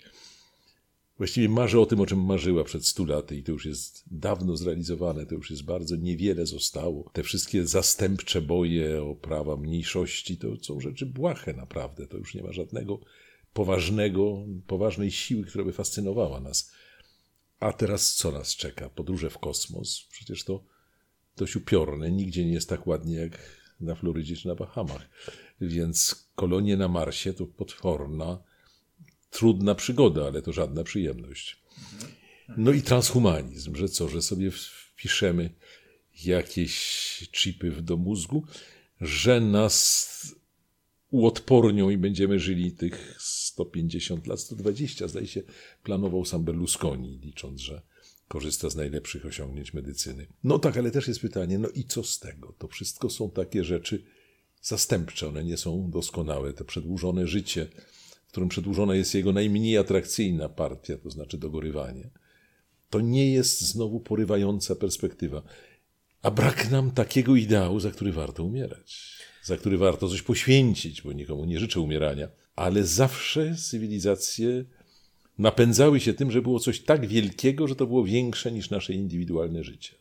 właściwie 1.19 1.49
marzy 1.49 1.79
o 1.79 1.85
tym, 1.85 2.01
o 2.01 2.05
czym 2.05 2.25
marzyła 2.25 2.63
przed 2.63 2.87
stu 2.87 3.05
laty 3.05 3.35
i 3.35 3.43
to 3.43 3.51
już 3.51 3.65
jest 3.65 4.03
dawno 4.11 4.57
zrealizowane, 4.57 5.25
to 5.25 5.35
już 5.35 5.51
jest 5.51 5.63
bardzo 5.63 5.95
niewiele 5.95 6.45
zostało. 6.45 7.09
Te 7.13 7.23
wszystkie 7.23 7.67
zastępcze 7.67 8.41
boje 8.41 9.03
o 9.03 9.15
prawa 9.15 9.57
mniejszości 9.57 10.37
to 10.37 10.47
są 10.61 10.79
rzeczy 10.79 11.05
błahe 11.05 11.53
naprawdę, 11.53 12.07
to 12.07 12.17
już 12.17 12.35
nie 12.35 12.43
ma 12.43 12.51
żadnego 12.51 12.99
poważnego, 13.53 14.45
poważnej 14.67 15.11
siły, 15.11 15.45
która 15.45 15.63
by 15.63 15.73
fascynowała 15.73 16.39
nas. 16.39 16.71
A 17.59 17.73
teraz 17.73 18.13
co 18.13 18.31
nas 18.31 18.55
czeka? 18.55 18.89
Podróże 18.89 19.29
w 19.29 19.37
kosmos? 19.37 20.07
Przecież 20.11 20.43
to 20.43 20.63
dość 21.37 21.55
upiorne. 21.55 22.11
Nigdzie 22.11 22.45
nie 22.45 22.53
jest 22.53 22.69
tak 22.69 22.87
ładnie 22.87 23.15
jak 23.15 23.39
na 23.81 23.95
Florydzie 23.95 24.35
czy 24.35 24.47
na 24.47 24.55
Bahamach. 24.55 25.09
Więc 25.61 26.29
kolonie 26.35 26.77
na 26.77 26.87
Marsie 26.87 27.33
to 27.33 27.45
potworna, 27.45 28.43
trudna 29.29 29.75
przygoda, 29.75 30.25
ale 30.27 30.41
to 30.41 30.53
żadna 30.53 30.83
przyjemność. 30.83 31.61
No 32.57 32.71
i 32.71 32.81
transhumanizm, 32.81 33.75
że 33.75 33.89
co, 33.89 34.09
że 34.09 34.21
sobie 34.21 34.51
wpiszemy 34.51 35.49
jakieś 36.25 37.29
chipy 37.31 37.71
do 37.71 37.97
mózgu, 37.97 38.43
że 39.01 39.41
nas 39.41 40.35
uodpornią 41.11 41.89
i 41.89 41.97
będziemy 41.97 42.39
żyli 42.39 42.71
tych 42.71 43.15
150 43.19 44.27
lat, 44.27 44.39
120, 44.39 45.07
zdaje 45.07 45.27
się, 45.27 45.43
planował 45.83 46.25
sam 46.25 46.43
Berlusconi, 46.43 47.19
licząc, 47.23 47.61
że 47.61 47.81
korzysta 48.27 48.69
z 48.69 48.75
najlepszych 48.75 49.25
osiągnięć 49.25 49.73
medycyny. 49.73 50.27
No 50.43 50.59
tak, 50.59 50.77
ale 50.77 50.91
też 50.91 51.07
jest 51.07 51.19
pytanie, 51.19 51.59
no 51.59 51.69
i 51.69 51.83
co 51.83 52.03
z 52.03 52.19
tego? 52.19 52.53
To 52.57 52.67
wszystko 52.67 53.09
są 53.09 53.31
takie 53.31 53.63
rzeczy 53.63 54.03
zastępcze, 54.61 55.27
one 55.27 55.43
nie 55.43 55.57
są 55.57 55.89
doskonałe. 55.91 56.53
To 56.53 56.65
przedłużone 56.65 57.27
życie, 57.27 57.67
w 58.29 58.31
którym 58.31 58.49
przedłużona 58.49 58.95
jest 58.95 59.15
jego 59.15 59.33
najmniej 59.33 59.77
atrakcyjna 59.77 60.49
partia, 60.49 60.97
to 60.97 61.09
znaczy 61.09 61.37
dogorywanie. 61.37 62.09
To 62.89 63.01
nie 63.01 63.33
jest 63.33 63.61
znowu 63.61 63.99
porywająca 63.99 64.75
perspektywa. 64.75 65.41
A 66.21 66.31
brak 66.31 66.71
nam 66.71 66.91
takiego 66.91 67.35
ideału, 67.35 67.79
za 67.79 67.91
który 67.91 68.11
warto 68.11 68.43
umierać, 68.43 69.19
za 69.43 69.57
który 69.57 69.77
warto 69.77 70.09
coś 70.09 70.21
poświęcić, 70.21 71.01
bo 71.01 71.13
nikomu 71.13 71.45
nie 71.45 71.59
życzę 71.59 71.79
umierania, 71.79 72.27
ale 72.55 72.83
zawsze 72.83 73.55
cywilizacje 73.55 74.65
napędzały 75.37 75.99
się 75.99 76.13
tym, 76.13 76.31
że 76.31 76.41
było 76.41 76.59
coś 76.59 76.81
tak 76.81 77.07
wielkiego, 77.07 77.67
że 77.67 77.75
to 77.75 77.87
było 77.87 78.03
większe 78.03 78.51
niż 78.51 78.69
nasze 78.69 78.93
indywidualne 78.93 79.63
życie. 79.63 79.95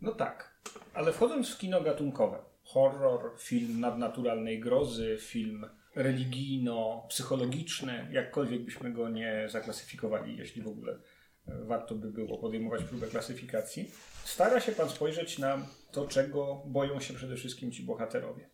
No 0.00 0.12
tak, 0.12 0.60
ale 0.94 1.12
wchodząc 1.12 1.48
w 1.48 1.58
kino 1.58 1.80
gatunkowe, 1.80 2.38
horror, 2.62 3.30
film 3.38 3.80
nadnaturalnej 3.80 4.60
grozy, 4.60 5.18
film 5.20 5.66
religijno-psychologiczny, 5.96 8.08
jakkolwiek 8.12 8.64
byśmy 8.64 8.92
go 8.92 9.08
nie 9.08 9.46
zaklasyfikowali, 9.48 10.36
jeśli 10.36 10.62
w 10.62 10.68
ogóle 10.68 10.98
warto 11.46 11.94
by 11.94 12.12
było 12.12 12.38
podejmować 12.38 12.84
próbę 12.84 13.06
klasyfikacji, 13.06 13.90
stara 14.24 14.60
się 14.60 14.72
Pan 14.72 14.90
spojrzeć 14.90 15.38
na 15.38 15.66
to, 15.92 16.08
czego 16.08 16.62
boją 16.66 17.00
się 17.00 17.14
przede 17.14 17.36
wszystkim 17.36 17.72
ci 17.72 17.82
bohaterowie. 17.82 18.50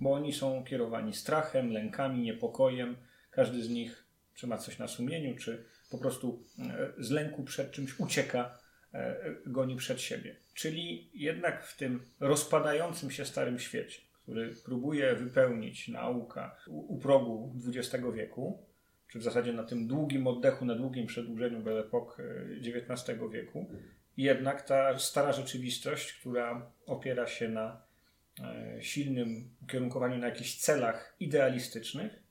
Bo 0.00 0.12
oni 0.12 0.32
są 0.32 0.64
kierowani 0.64 1.14
strachem, 1.14 1.70
lękami, 1.70 2.22
niepokojem. 2.22 2.96
Każdy 3.30 3.62
z 3.62 3.68
nich 3.68 4.06
czy 4.34 4.46
ma 4.46 4.58
coś 4.58 4.78
na 4.78 4.88
sumieniu, 4.88 5.36
czy 5.36 5.64
po 5.90 5.98
prostu 5.98 6.44
e, 6.58 6.92
z 6.98 7.10
lęku 7.10 7.44
przed 7.44 7.70
czymś 7.70 8.00
ucieka, 8.00 8.58
e, 8.94 9.16
goni 9.46 9.76
przed 9.76 10.00
siebie. 10.00 10.36
Czyli 10.54 11.10
jednak 11.14 11.66
w 11.66 11.76
tym 11.76 12.00
rozpadającym 12.20 13.10
się 13.10 13.24
starym 13.24 13.58
świecie, 13.58 14.00
który 14.26 14.54
próbuje 14.64 15.14
wypełnić 15.14 15.88
nauka 15.88 16.56
u 16.68 16.98
progu 16.98 17.54
XX 17.66 18.04
wieku, 18.14 18.58
czy 19.08 19.18
w 19.18 19.22
zasadzie 19.22 19.52
na 19.52 19.64
tym 19.64 19.86
długim 19.86 20.26
oddechu, 20.26 20.64
na 20.64 20.74
długim 20.74 21.06
przedłużeniu 21.06 21.62
Belle 21.62 21.82
Époque 21.82 22.22
XIX 22.60 23.08
e, 23.08 23.28
wieku, 23.28 23.70
jednak 24.16 24.62
ta 24.62 24.98
stara 24.98 25.32
rzeczywistość, 25.32 26.12
która 26.12 26.70
opiera 26.86 27.26
się 27.26 27.48
na 27.48 27.82
e, 28.40 28.82
silnym 28.82 29.50
ukierunkowaniu 29.62 30.18
na 30.18 30.26
jakichś 30.26 30.54
celach 30.54 31.16
idealistycznych, 31.20 32.22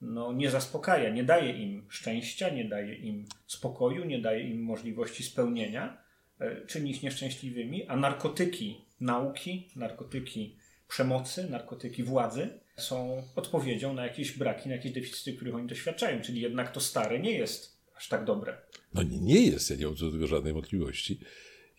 no 0.00 0.32
nie 0.32 0.50
zaspokaja, 0.50 1.10
nie 1.10 1.24
daje 1.24 1.52
im 1.52 1.86
szczęścia, 1.88 2.48
nie 2.48 2.64
daje 2.64 2.94
im 2.94 3.24
spokoju, 3.46 4.04
nie 4.04 4.18
daje 4.18 4.50
im 4.50 4.62
możliwości 4.62 5.22
spełnienia, 5.22 6.02
e, 6.40 6.66
czyni 6.66 6.90
ich 6.90 7.02
nieszczęśliwymi, 7.02 7.88
a 7.88 7.96
narkotyki 7.96 8.84
nauki, 9.00 9.68
narkotyki 9.76 10.59
przemocy, 10.90 11.50
narkotyki 11.50 12.02
władzy 12.02 12.48
są 12.76 13.22
odpowiedzią 13.36 13.94
na 13.94 14.06
jakieś 14.06 14.38
braki, 14.38 14.68
na 14.68 14.74
jakieś 14.74 14.92
deficyty, 14.92 15.32
których 15.32 15.54
oni 15.54 15.68
doświadczają. 15.68 16.20
Czyli 16.20 16.40
jednak 16.40 16.72
to 16.72 16.80
stare 16.80 17.20
nie 17.20 17.32
jest 17.32 17.76
aż 17.96 18.08
tak 18.08 18.24
dobre. 18.24 18.56
No 18.94 19.02
nie, 19.02 19.46
jest, 19.46 19.70
ja 19.70 19.76
nie 19.76 19.86
mam 19.86 19.94
do 19.94 20.12
tego 20.12 20.26
żadnej 20.26 20.52
wątpliwości. 20.52 21.20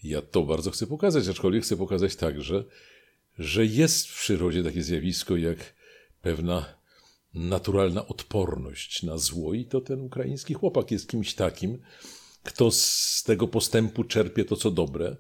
Ja 0.04 0.22
to 0.22 0.44
bardzo 0.44 0.72
chcę 0.72 0.88
pokazać, 0.88 1.28
aczkolwiek 1.28 1.64
chcę 1.64 1.78
pokazać 1.78 2.16
także, 2.16 2.64
że 3.40 3.66
jest 3.66 4.08
w 4.08 4.20
przyrodzie 4.20 4.64
takie 4.64 4.84
zjawisko 4.84 5.38
jak 5.38 5.74
pewna 6.22 6.66
naturalna 7.34 8.08
odporność 8.08 9.04
na 9.04 9.18
zło 9.18 9.54
i 9.54 9.66
to 9.66 9.82
ten 9.82 10.02
ukraiński 10.02 10.54
chłopak 10.54 10.92
jest 10.92 11.10
kimś 11.10 11.34
takim, 11.34 11.82
kto 12.44 12.72
z 12.72 13.24
tego 13.26 13.48
postępu 13.48 14.04
czerpie 14.04 14.46
to, 14.46 14.56
co 14.56 14.72
dobre. 14.72 15.16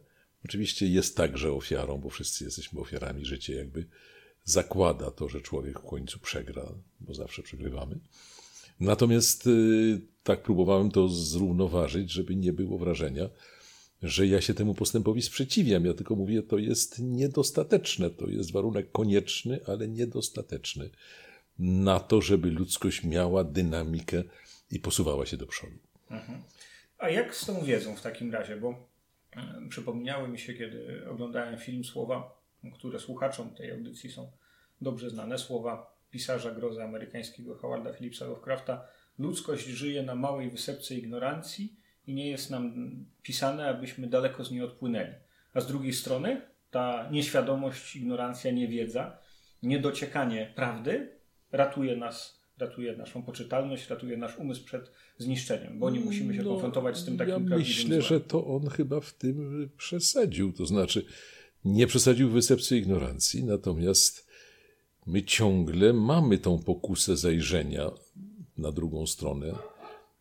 Oczywiście 0.45 0.87
jest 0.87 1.17
także 1.17 1.51
ofiarą, 1.51 1.97
bo 1.97 2.09
wszyscy 2.09 2.43
jesteśmy 2.43 2.79
ofiarami. 2.79 3.25
Życie 3.25 3.55
jakby 3.55 3.85
zakłada 4.43 5.11
to, 5.11 5.29
że 5.29 5.41
człowiek 5.41 5.79
w 5.79 5.85
końcu 5.85 6.19
przegra, 6.19 6.73
bo 6.99 7.13
zawsze 7.13 7.43
przegrywamy. 7.43 7.99
Natomiast 8.79 9.47
y, 9.47 10.01
tak 10.23 10.43
próbowałem 10.43 10.91
to 10.91 11.09
zrównoważyć, 11.09 12.11
żeby 12.11 12.35
nie 12.35 12.53
było 12.53 12.77
wrażenia, 12.77 13.29
że 14.01 14.27
ja 14.27 14.41
się 14.41 14.53
temu 14.53 14.73
postępowi 14.73 15.21
sprzeciwiam. 15.21 15.85
Ja 15.85 15.93
tylko 15.93 16.15
mówię, 16.15 16.43
to 16.43 16.57
jest 16.57 16.99
niedostateczne, 16.99 18.09
to 18.09 18.27
jest 18.29 18.51
warunek 18.51 18.91
konieczny, 18.91 19.59
ale 19.67 19.87
niedostateczny 19.87 20.89
na 21.59 21.99
to, 21.99 22.21
żeby 22.21 22.51
ludzkość 22.51 23.03
miała 23.03 23.43
dynamikę 23.43 24.23
i 24.71 24.79
posuwała 24.79 25.25
się 25.25 25.37
do 25.37 25.47
przodu. 25.47 25.77
Mhm. 26.09 26.41
A 26.97 27.09
jak 27.09 27.35
z 27.35 27.45
tą 27.45 27.63
wiedzą 27.63 27.95
w 27.95 28.01
takim 28.01 28.31
razie? 28.31 28.57
Bo 28.57 28.90
przypomniały 29.69 30.27
mi 30.27 30.39
się, 30.39 30.53
kiedy 30.53 31.09
oglądałem 31.09 31.57
film 31.57 31.83
Słowa, 31.83 32.41
które 32.73 32.99
słuchaczom 32.99 33.49
tej 33.49 33.71
audycji 33.71 34.11
są 34.11 34.31
dobrze 34.81 35.09
znane, 35.09 35.37
słowa 35.37 35.97
pisarza 36.11 36.51
grozy 36.51 36.83
amerykańskiego 36.83 37.55
Howarda 37.55 37.93
Phillipsa 37.93 38.25
Lovecrafta. 38.25 38.87
Ludzkość 39.19 39.65
żyje 39.65 40.03
na 40.03 40.15
małej 40.15 40.49
wysepce 40.49 40.95
ignorancji 40.95 41.75
i 42.07 42.13
nie 42.13 42.29
jest 42.29 42.49
nam 42.49 42.73
pisane, 43.23 43.69
abyśmy 43.69 44.07
daleko 44.07 44.43
z 44.43 44.51
niej 44.51 44.61
odpłynęli. 44.61 45.13
A 45.53 45.61
z 45.61 45.67
drugiej 45.67 45.93
strony 45.93 46.41
ta 46.71 47.09
nieświadomość, 47.11 47.95
ignorancja, 47.95 48.51
niewiedza, 48.51 49.17
niedociekanie 49.63 50.53
prawdy 50.55 51.09
ratuje 51.51 51.95
nas, 51.95 52.40
ratuje 52.61 52.97
naszą 52.97 53.23
poczytalność, 53.23 53.89
ratuje 53.89 54.17
nasz 54.17 54.37
umysł 54.37 54.65
przed 54.65 54.91
zniszczeniem, 55.17 55.79
bo 55.79 55.89
nie 55.89 55.99
musimy 55.99 56.33
się 56.33 56.43
no, 56.43 56.49
konfrontować 56.49 56.97
z 56.97 57.05
tym 57.05 57.17
takim 57.17 57.33
ja 57.33 57.39
prawdziwym 57.39 57.59
Myślę, 57.59 57.89
złem. 57.89 58.01
że 58.01 58.21
to 58.21 58.47
on 58.47 58.69
chyba 58.69 58.99
w 58.99 59.13
tym 59.13 59.69
przesadził. 59.77 60.53
To 60.53 60.65
znaczy, 60.65 61.05
nie 61.65 61.87
przesadził 61.87 62.29
w 62.29 62.33
wysepce 62.33 62.77
ignorancji, 62.77 63.43
natomiast 63.43 64.27
my 65.05 65.23
ciągle 65.23 65.93
mamy 65.93 66.37
tą 66.37 66.59
pokusę 66.59 67.17
zajrzenia 67.17 67.91
na 68.57 68.71
drugą 68.71 69.07
stronę, 69.07 69.55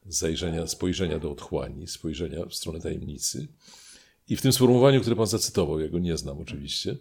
zajrzenia, 0.07 0.67
spojrzenia 0.67 1.19
do 1.19 1.31
otchłani, 1.31 1.87
spojrzenia 1.87 2.47
w 2.47 2.55
stronę 2.55 2.81
tajemnicy. 2.81 3.49
I 4.29 4.37
w 4.37 4.43
tym 4.43 4.53
sformułowaniu, 4.53 5.01
które 5.01 5.17
pan 5.17 5.27
zacytował, 5.27 5.81
ja 5.81 5.89
go 5.89 5.99
nie 5.99 6.17
znam 6.17 6.39
oczywiście, 6.39 6.97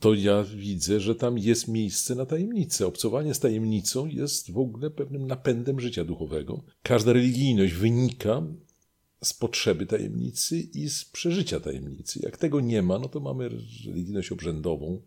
to 0.00 0.14
ja 0.14 0.44
widzę, 0.44 1.00
że 1.00 1.14
tam 1.14 1.38
jest 1.38 1.68
miejsce 1.68 2.14
na 2.14 2.26
tajemnicę. 2.26 2.86
Obcowanie 2.86 3.34
z 3.34 3.40
tajemnicą 3.40 4.06
jest 4.06 4.50
w 4.50 4.58
ogóle 4.58 4.90
pewnym 4.90 5.26
napędem 5.26 5.80
życia 5.80 6.04
duchowego. 6.04 6.62
Każda 6.82 7.12
religijność 7.12 7.74
wynika 7.74 8.42
z 9.24 9.34
potrzeby 9.34 9.86
tajemnicy 9.86 10.58
i 10.58 10.88
z 10.88 11.04
przeżycia 11.04 11.60
tajemnicy. 11.60 12.20
Jak 12.22 12.36
tego 12.36 12.60
nie 12.60 12.82
ma, 12.82 12.98
no 12.98 13.08
to 13.08 13.20
mamy 13.20 13.48
religijność 13.86 14.32
obrzędową, 14.32 15.02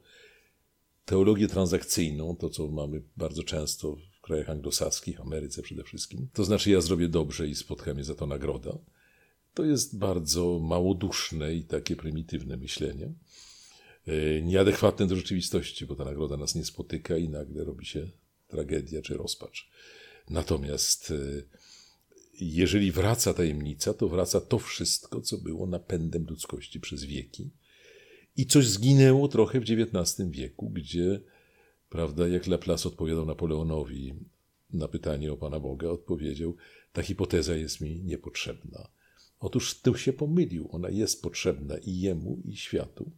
teologię 1.06 1.48
transakcyjną, 1.48 2.36
to 2.36 2.50
co 2.50 2.68
mamy 2.68 3.02
bardzo 3.18 3.44
często 3.44 3.96
w 3.96 4.22
krajach 4.22 4.50
anglosaskich, 4.50 5.22
Ameryce 5.22 5.62
przede 5.62 5.84
wszystkim. 5.84 6.28
To 6.34 6.44
znaczy, 6.44 6.72
ja 6.72 6.82
zrobię 6.82 7.08
dobrze 7.08 7.48
i 7.48 7.56
spotka 7.56 7.94
mnie 7.94 8.04
za 8.04 8.16
to 8.16 8.28
nagroda. 8.28 8.78
To 9.54 9.66
jest 9.66 9.98
bardzo 9.98 10.60
małoduszne 10.60 11.56
i 11.56 11.64
takie 11.64 11.96
prymitywne 11.96 12.58
myślenie. 12.58 13.14
E, 14.08 14.42
nieadekwatne 14.42 15.08
do 15.08 15.16
rzeczywistości, 15.16 15.86
bo 15.86 15.96
ta 15.96 16.06
nagroda 16.06 16.38
nas 16.38 16.56
nie 16.56 16.66
spotyka 16.66 17.18
i 17.18 17.30
nagle 17.30 17.64
robi 17.64 17.86
się 17.86 18.10
tragedia 18.48 19.02
czy 19.02 19.18
rozpacz. 19.18 19.70
Natomiast 20.30 21.12
e, 21.12 21.44
jeżeli 22.42 22.92
wraca 22.92 23.34
tajemnica, 23.34 23.94
to 23.94 24.10
wraca 24.10 24.42
to 24.42 24.60
wszystko, 24.60 25.22
co 25.22 25.38
było 25.38 25.68
napędem 25.68 26.26
ludzkości 26.30 26.80
przez 26.80 27.04
wieki 27.04 27.50
i 28.38 28.46
coś 28.46 28.68
zginęło 28.68 29.28
trochę 29.28 29.60
w 29.60 29.64
XIX 29.64 30.30
wieku, 30.30 30.70
gdzie, 30.70 31.22
prawda, 31.90 32.28
jak 32.28 32.48
Laplace 32.48 32.90
odpowiadał 32.90 33.26
Napoleonowi 33.26 34.14
na 34.74 34.88
pytanie 34.88 35.34
o 35.34 35.38
Pana 35.38 35.60
Boga, 35.60 35.90
odpowiedział: 35.90 36.56
Ta 36.94 37.02
hipoteza 37.02 37.56
jest 37.56 37.82
mi 37.82 38.02
niepotrzebna. 38.04 38.90
Otóż 39.40 39.82
tu 39.82 39.98
się 39.98 40.14
pomylił. 40.14 40.70
Ona 40.72 40.90
jest 40.90 41.22
potrzebna 41.22 41.78
i 41.78 42.00
jemu, 42.00 42.42
i 42.46 42.56
światu, 42.56 43.12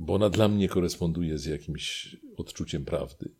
bo 0.00 0.14
ona 0.14 0.30
dla 0.30 0.48
mnie 0.48 0.68
koresponduje 0.68 1.38
z 1.38 1.44
jakimś 1.44 2.16
odczuciem 2.36 2.84
prawdy. 2.84 3.30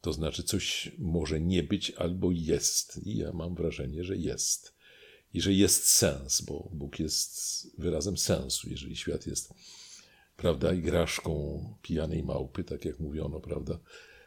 To 0.00 0.12
znaczy, 0.12 0.42
coś 0.42 0.92
może 0.98 1.40
nie 1.40 1.62
być 1.62 1.90
albo 1.90 2.30
jest. 2.32 3.06
I 3.06 3.16
ja 3.16 3.32
mam 3.32 3.54
wrażenie, 3.54 4.04
że 4.04 4.16
jest. 4.16 4.74
I 5.34 5.40
że 5.40 5.52
jest 5.52 5.88
sens, 5.88 6.40
bo 6.40 6.68
Bóg 6.72 6.98
jest 6.98 7.66
wyrazem 7.78 8.16
sensu. 8.16 8.70
Jeżeli 8.70 8.96
świat 8.96 9.26
jest 9.26 9.54
prawda, 10.36 10.74
igraszką 10.74 11.64
pijanej 11.82 12.22
małpy, 12.22 12.64
tak 12.64 12.84
jak 12.84 13.00
mówiono, 13.00 13.40
prawda, 13.40 13.78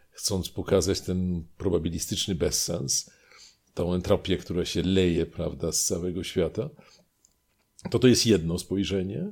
chcąc 0.09 0.49
pokazać 0.49 1.01
ten 1.01 1.43
probabilistyczny 1.57 2.35
bezsens, 2.35 3.09
tą 3.73 3.93
entropię, 3.93 4.37
która 4.37 4.65
się 4.65 4.81
leje, 4.83 5.25
prawda, 5.25 5.71
z 5.71 5.85
całego 5.85 6.23
świata, 6.23 6.69
to 7.91 7.99
to 7.99 8.07
jest 8.07 8.25
jedno 8.25 8.59
spojrzenie, 8.59 9.31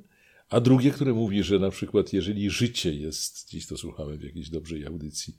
a 0.49 0.60
drugie, 0.60 0.91
które 0.91 1.13
mówi, 1.13 1.43
że 1.43 1.60
na 1.60 1.69
przykład 1.69 2.13
jeżeli 2.13 2.49
życie 2.49 2.93
jest, 2.93 3.49
dziś 3.49 3.67
to 3.67 3.77
słuchamy 3.77 4.17
w 4.17 4.23
jakiejś 4.23 4.49
dobrej 4.49 4.86
audycji, 4.86 5.38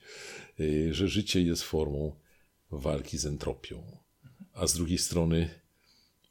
y, 0.61 0.95
że 0.95 1.09
życie 1.09 1.43
jest 1.43 1.63
formą 1.63 2.17
walki 2.71 3.19
z 3.19 3.27
entropią, 3.27 3.99
a 4.53 4.67
z 4.67 4.75
drugiej 4.75 4.99
strony 4.99 5.51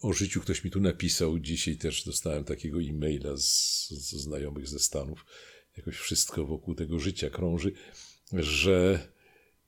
o 0.01 0.13
życiu 0.13 0.41
ktoś 0.41 0.63
mi 0.63 0.71
tu 0.71 0.79
napisał. 0.79 1.39
Dzisiaj 1.39 1.77
też 1.77 2.03
dostałem 2.03 2.43
takiego 2.43 2.81
e-maila 2.81 3.37
z, 3.37 3.89
z 3.89 4.11
znajomych 4.11 4.67
ze 4.67 4.79
Stanów. 4.79 5.25
Jakoś 5.77 5.95
wszystko 5.95 6.45
wokół 6.45 6.75
tego 6.75 6.99
życia 6.99 7.29
krąży, 7.29 7.71
że 8.33 9.07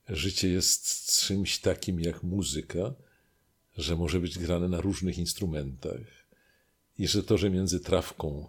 życie 0.10 0.50
jest 0.50 1.12
czymś 1.20 1.60
takim 1.60 2.00
jak 2.00 2.24
muzyka, 2.24 2.94
że 3.78 3.96
może 3.96 4.20
być 4.20 4.40
grane 4.40 4.68
na 4.68 4.82
różnych 4.82 5.18
instrumentach 5.18 6.28
i 6.98 7.08
że 7.08 7.24
to, 7.24 7.38
że 7.38 7.50
między 7.50 7.80
trawką 7.80 8.48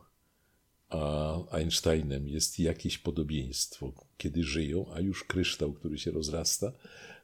a 0.88 1.35
Einsteinem 1.51 2.29
jest 2.29 2.59
jakieś 2.59 2.98
podobieństwo, 2.98 3.92
kiedy 4.16 4.44
żyją, 4.44 4.87
a 4.94 5.01
już 5.01 5.24
kryształ, 5.24 5.72
który 5.72 5.98
się 5.98 6.11
rozrasta, 6.11 6.72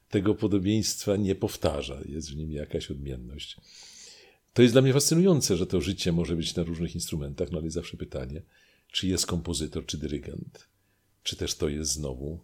tego 0.09 0.35
podobieństwa 0.35 1.15
nie 1.17 1.35
powtarza, 1.35 1.99
jest 2.05 2.31
w 2.31 2.35
nim 2.35 2.51
jakaś 2.51 2.91
odmienność. 2.91 3.57
To 4.53 4.61
jest 4.61 4.73
dla 4.73 4.81
mnie 4.81 4.93
fascynujące, 4.93 5.57
że 5.57 5.67
to 5.67 5.81
życie 5.81 6.11
może 6.11 6.35
być 6.35 6.55
na 6.55 6.63
różnych 6.63 6.95
instrumentach, 6.95 7.51
no 7.51 7.59
ale 7.59 7.69
zawsze 7.69 7.97
pytanie, 7.97 8.41
czy 8.91 9.07
jest 9.07 9.25
kompozytor, 9.25 9.85
czy 9.85 9.97
dyrygent, 9.97 10.67
czy 11.23 11.35
też 11.35 11.55
to 11.55 11.69
jest 11.69 11.91
znowu 11.91 12.39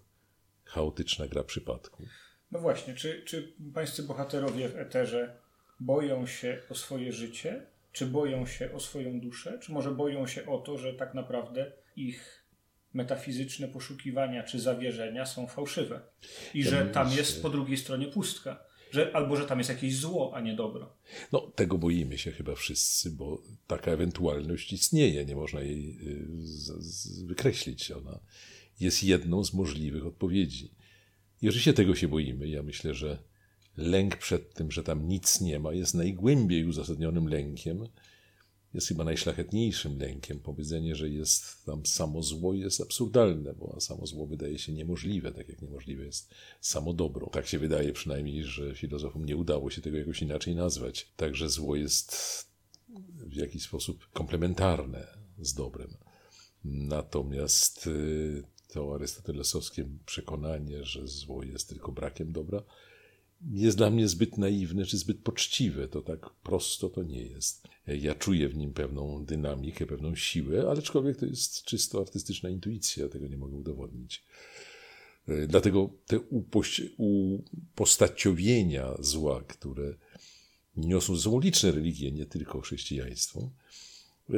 chaotyczna 0.63 1.27
gra 1.27 1.43
przypadku. 1.43 2.03
No 2.51 2.60
właśnie, 2.60 2.93
czy, 2.93 3.23
czy 3.25 3.53
pańscy 3.73 4.03
bohaterowie 4.03 4.69
w 4.69 4.75
eterze 4.75 5.38
boją 5.79 6.27
się 6.27 6.62
o 6.69 6.75
swoje 6.75 7.13
życie, 7.13 7.65
czy 7.91 8.06
boją 8.06 8.45
się 8.45 8.73
o 8.73 8.80
swoją 8.80 9.19
duszę, 9.19 9.60
czy 9.62 9.71
może 9.71 9.91
boją 9.91 10.27
się 10.27 10.45
o 10.45 10.58
to, 10.58 10.77
że 10.77 10.93
tak 10.93 11.13
naprawdę 11.13 11.71
ich 11.95 12.45
metafizyczne 12.93 13.67
poszukiwania 13.67 14.43
czy 14.43 14.60
zawierzenia 14.60 15.25
są 15.25 15.47
fałszywe 15.47 16.01
i 16.54 16.63
że 16.63 16.86
tam 16.86 17.12
jest 17.12 17.41
po 17.41 17.49
drugiej 17.49 17.77
stronie 17.77 18.08
pustka 18.08 18.71
że, 18.91 19.15
albo 19.15 19.36
że 19.36 19.45
tam 19.45 19.58
jest 19.58 19.69
jakieś 19.69 19.95
zło, 19.95 20.32
a 20.36 20.41
nie 20.41 20.56
dobro. 20.56 20.97
No, 21.32 21.51
tego 21.56 21.77
boimy 21.77 22.17
się 22.17 22.32
chyba 22.32 22.56
wszyscy, 22.56 23.12
bo 23.12 23.41
taka 23.67 23.91
ewentualność 23.91 24.73
istnieje, 24.73 25.25
nie 25.25 25.36
można 25.36 25.62
jej 25.62 25.97
y, 26.08 26.27
z, 26.39 26.84
z, 26.84 27.23
wykreślić. 27.23 27.91
Ona 27.91 28.19
jest 28.80 29.04
jedną 29.04 29.43
z 29.43 29.54
możliwych 29.54 30.06
odpowiedzi. 30.06 30.71
I 31.41 31.49
oczywiście 31.49 31.73
tego 31.73 31.95
się 31.95 32.08
boimy. 32.08 32.47
Ja 32.47 32.63
myślę, 32.63 32.93
że 32.93 33.23
lęk 33.77 34.17
przed 34.17 34.53
tym, 34.53 34.71
że 34.71 34.84
tam 34.84 35.07
nic 35.07 35.41
nie 35.41 35.60
ma, 35.60 35.73
jest 35.73 35.93
najgłębiej 35.93 36.65
uzasadnionym 36.65 37.27
lękiem, 37.27 37.88
jest 38.73 38.88
chyba 38.88 39.03
najszlachetniejszym 39.03 39.99
lękiem. 39.99 40.39
Powiedzenie, 40.39 40.95
że 40.95 41.10
jest 41.10 41.65
tam 41.65 41.86
samo 41.86 42.23
zło 42.23 42.53
jest 42.53 42.81
absurdalne, 42.81 43.53
bo 43.53 43.81
samo 43.81 44.07
zło 44.07 44.27
wydaje 44.27 44.60
się 44.60 44.73
niemożliwe, 44.73 45.31
tak 45.31 45.49
jak 45.49 45.62
niemożliwe 45.62 46.05
jest 46.05 46.29
samo 46.62 46.93
dobro. 46.93 47.27
Tak 47.27 47.47
się 47.47 47.60
wydaje 47.60 47.93
przynajmniej, 47.93 48.43
że 48.43 48.75
filozofom 48.75 49.25
nie 49.25 49.38
udało 49.38 49.69
się 49.69 49.81
tego 49.81 49.97
jakoś 49.97 50.21
inaczej 50.21 50.55
nazwać. 50.55 51.12
Także 51.15 51.49
zło 51.49 51.75
jest 51.75 52.15
w 53.15 53.34
jakiś 53.36 53.63
sposób 53.63 54.10
komplementarne 54.13 55.07
z 55.41 55.53
dobrem. 55.53 55.89
Natomiast 56.65 57.88
y, 57.88 58.43
to 58.67 58.95
arystotelesowskie 58.95 59.89
przekonanie, 60.05 60.84
że 60.84 61.07
zło 61.07 61.43
jest 61.43 61.69
tylko 61.69 61.91
brakiem 61.91 62.31
dobra, 62.31 62.63
jest 63.49 63.77
dla 63.77 63.89
mnie 63.89 64.08
zbyt 64.08 64.38
naiwne 64.38 64.86
czy 64.86 64.97
zbyt 64.97 65.19
poczciwe. 65.19 65.88
To 65.88 66.01
tak 66.01 66.30
prosto 66.30 66.89
to 66.89 67.04
nie 67.04 67.23
jest. 67.23 67.67
Ja 67.88 68.15
czuję 68.15 68.49
w 68.49 68.58
nim 68.58 68.73
pewną 68.73 69.25
dynamikę, 69.25 69.86
pewną 69.86 70.15
siłę, 70.15 70.62
ale 70.62 70.80
aczkolwiek 70.80 71.17
to 71.17 71.25
jest 71.25 71.63
czysto 71.63 72.01
artystyczna 72.01 72.49
intuicja, 72.49 73.10
tego 73.10 73.27
nie 73.27 73.38
mogę 73.38 73.56
udowodnić. 73.56 74.23
E, 75.27 75.47
dlatego 75.47 75.89
te 76.06 76.19
upostaciowienia 77.75 78.95
zła, 78.99 79.43
które 79.43 79.93
niosą 80.77 81.15
ze 81.15 81.21
sobą 81.21 81.39
liczne 81.39 81.71
religie, 81.71 82.12
nie 82.12 82.25
tylko 82.25 82.62
chrześcijaństwo, 82.62 83.51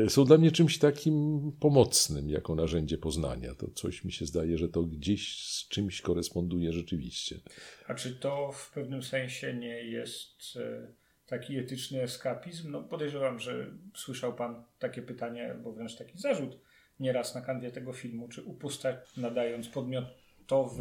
są 0.08 0.25
dla 0.25 0.38
mnie 0.38 0.51
czymś 0.51 0.77
takim 0.77 1.51
pomocnym 1.60 2.29
jako 2.29 2.56
narzędzie 2.56 2.97
poznania. 2.97 3.56
To 3.56 3.67
coś 3.71 4.03
mi 4.03 4.12
się 4.12 4.25
zdaje, 4.25 4.58
że 4.58 4.69
to 4.69 4.84
gdzieś 4.84 5.38
z 5.38 5.67
czymś 5.67 6.01
koresponduje 6.01 6.73
rzeczywiście. 6.73 7.39
A 7.88 7.93
czy 7.93 8.15
to 8.15 8.51
w 8.51 8.71
pewnym 8.71 9.03
sensie 9.03 9.53
nie 9.53 9.84
jest 9.84 10.56
e, 10.56 10.88
taki 11.27 11.58
etyczny 11.58 12.01
eskapizm? 12.01 12.71
No 12.71 12.84
podejrzewam, 12.84 13.39
że 13.39 13.71
słyszał 13.95 14.36
Pan 14.36 14.63
takie 14.79 15.01
pytanie, 15.01 15.51
albo 15.51 15.71
wręcz 15.71 15.95
taki 15.95 16.17
zarzut 16.17 16.60
nieraz 16.99 17.36
na 17.36 17.41
kanwie 17.41 17.71
tego 17.71 17.93
filmu, 17.93 18.27
czy 18.27 18.43
upustać 18.43 18.95
nadając 19.17 19.67
podmiotową 19.67 20.79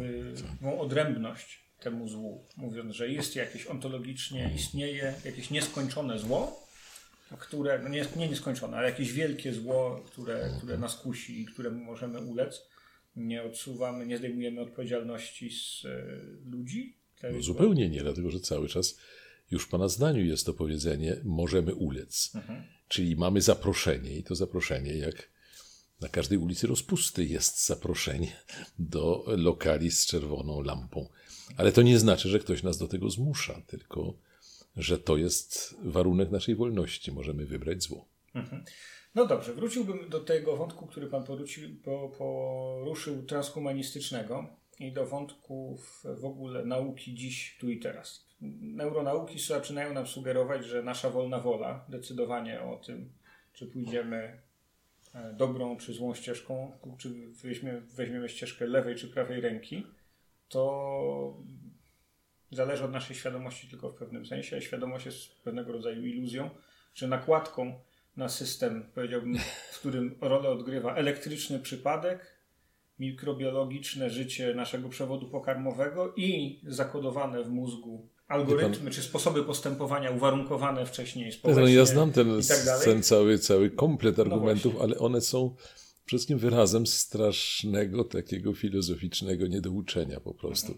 odrębność 0.79 1.63
temu 1.79 2.07
złu, 2.07 2.45
mówiąc, 2.57 2.95
że 2.95 3.09
jest 3.09 3.35
jakieś 3.35 3.67
ontologicznie, 3.67 4.51
istnieje 4.55 5.13
jakieś 5.25 5.49
nieskończone 5.49 6.19
zło, 6.19 6.62
które, 7.39 7.79
no 7.83 7.89
nie, 7.89 8.05
nie 8.15 8.29
nieskończone, 8.29 8.77
ale 8.77 8.89
jakieś 8.89 9.13
wielkie 9.13 9.53
zło, 9.53 10.03
które, 10.05 10.53
które 10.57 10.77
nas 10.77 10.95
kusi 10.95 11.41
i 11.41 11.45
któremu 11.45 11.83
możemy 11.83 12.19
ulec. 12.21 12.61
Nie 13.15 13.43
odsuwamy, 13.43 14.05
nie 14.05 14.17
zdejmujemy 14.17 14.61
odpowiedzialności 14.61 15.51
z 15.51 15.85
y, 15.85 16.49
ludzi. 16.51 16.97
No, 17.23 17.41
zupełnie 17.41 17.89
nie, 17.89 18.01
dlatego 18.01 18.31
że 18.31 18.39
cały 18.39 18.69
czas 18.69 18.97
już 19.51 19.63
w 19.63 19.69
Pana 19.69 19.87
zdaniu 19.87 20.25
jest 20.25 20.45
to 20.45 20.53
powiedzenie 20.53 21.15
możemy 21.23 21.75
ulec. 21.75 22.31
Mhm. 22.35 22.63
Czyli 22.87 23.15
mamy 23.15 23.41
zaproszenie 23.41 24.17
i 24.17 24.23
to 24.23 24.35
zaproszenie 24.35 24.97
jak 24.97 25.29
na 26.01 26.09
każdej 26.09 26.37
ulicy 26.37 26.67
rozpusty 26.67 27.25
jest 27.25 27.65
zaproszenie 27.65 28.31
do 28.79 29.25
lokali 29.27 29.91
z 29.91 30.05
czerwoną 30.05 30.61
lampą. 30.61 31.09
Ale 31.57 31.71
to 31.71 31.81
nie 31.81 31.99
znaczy, 31.99 32.29
że 32.29 32.39
ktoś 32.39 32.63
nas 32.63 32.77
do 32.77 32.87
tego 32.87 33.09
zmusza, 33.09 33.61
tylko 33.67 34.13
że 34.77 34.99
to 34.99 35.17
jest 35.17 35.75
warunek 35.83 36.31
naszej 36.31 36.55
wolności. 36.55 37.11
Możemy 37.11 37.45
wybrać 37.45 37.83
zło. 37.83 38.05
Mhm. 38.35 38.63
No 39.15 39.25
dobrze, 39.25 39.53
wróciłbym 39.53 40.09
do 40.09 40.19
tego 40.19 40.57
wątku, 40.57 40.87
który 40.87 41.07
Pan 41.07 41.23
poruszył, 41.23 41.69
poruszył 42.17 43.23
transhumanistycznego 43.23 44.47
i 44.79 44.91
do 44.91 45.05
wątków 45.05 46.03
w 46.19 46.25
ogóle 46.25 46.65
nauki 46.65 47.15
dziś, 47.15 47.57
tu 47.59 47.69
i 47.69 47.79
teraz. 47.79 48.25
Neuronauki 48.61 49.39
zaczynają 49.39 49.93
nam 49.93 50.07
sugerować, 50.07 50.65
że 50.65 50.83
nasza 50.83 51.09
wolna 51.09 51.39
wola, 51.39 51.85
decydowanie 51.89 52.61
o 52.61 52.77
tym, 52.77 53.11
czy 53.53 53.67
pójdziemy 53.67 54.41
e, 55.15 55.33
dobrą 55.33 55.77
czy 55.77 55.93
złą 55.93 56.13
ścieżką, 56.13 56.71
czy 56.97 57.09
weźmiemy, 57.43 57.81
weźmiemy 57.81 58.29
ścieżkę 58.29 58.67
lewej 58.67 58.95
czy 58.95 59.07
prawej 59.07 59.41
ręki, 59.41 59.87
to 60.49 61.43
zależy 62.55 62.83
od 62.83 62.91
naszej 62.91 63.15
świadomości 63.15 63.67
tylko 63.67 63.89
w 63.89 63.95
pewnym 63.95 64.25
sensie. 64.25 64.61
Świadomość 64.61 65.05
jest 65.05 65.41
pewnego 65.43 65.71
rodzaju 65.71 66.05
iluzją, 66.05 66.49
czy 66.93 67.07
nakładką 67.07 67.79
na 68.17 68.29
system, 68.29 68.85
powiedziałbym, 68.95 69.37
w 69.71 69.79
którym 69.79 70.15
rolę 70.21 70.49
odgrywa 70.49 70.95
elektryczny 70.95 71.59
przypadek, 71.59 72.33
mikrobiologiczne 72.99 74.09
życie 74.09 74.53
naszego 74.55 74.89
przewodu 74.89 75.29
pokarmowego 75.29 76.13
i 76.15 76.59
zakodowane 76.67 77.43
w 77.43 77.49
mózgu 77.49 78.07
algorytmy 78.27 78.91
czy 78.91 79.01
sposoby 79.01 79.43
postępowania 79.43 80.11
uwarunkowane 80.11 80.85
wcześniej 80.85 81.31
społecznie. 81.31 81.73
Ja 81.73 81.85
znam 81.85 82.11
ten, 82.11 82.41
tak 82.47 82.83
ten 82.83 83.03
cały, 83.03 83.39
cały 83.39 83.69
komplet 83.69 84.17
no 84.17 84.23
argumentów, 84.23 84.73
no 84.73 84.83
ale 84.83 84.97
one 84.97 85.21
są 85.21 85.55
wszystkim 86.05 86.37
wyrazem 86.37 86.87
strasznego 86.87 88.03
takiego 88.03 88.53
filozoficznego 88.53 89.47
niedouczenia 89.47 90.19
po 90.19 90.33
prostu. 90.33 90.77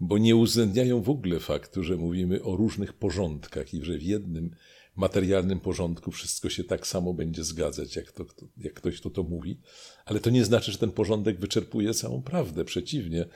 Bo 0.00 0.18
nie 0.18 0.36
uwzględniają 0.36 1.02
w 1.02 1.10
ogóle 1.10 1.40
faktu, 1.40 1.82
że 1.82 1.96
mówimy 1.96 2.42
o 2.42 2.56
różnych 2.56 2.92
porządkach 2.92 3.74
i 3.74 3.84
że 3.84 3.98
w 3.98 4.02
jednym 4.02 4.50
materialnym 4.96 5.60
porządku 5.60 6.10
wszystko 6.10 6.50
się 6.50 6.64
tak 6.64 6.86
samo 6.86 7.14
będzie 7.14 7.44
zgadzać, 7.44 7.96
jak, 7.96 8.12
to, 8.12 8.24
jak 8.56 8.74
ktoś 8.74 9.00
to 9.00 9.10
to 9.10 9.22
mówi. 9.22 9.60
Ale 10.04 10.20
to 10.20 10.30
nie 10.30 10.44
znaczy, 10.44 10.72
że 10.72 10.78
ten 10.78 10.92
porządek 10.92 11.40
wyczerpuje 11.40 11.94
całą 11.94 12.22
prawdę. 12.22 12.64
Przeciwnie, 12.64 13.26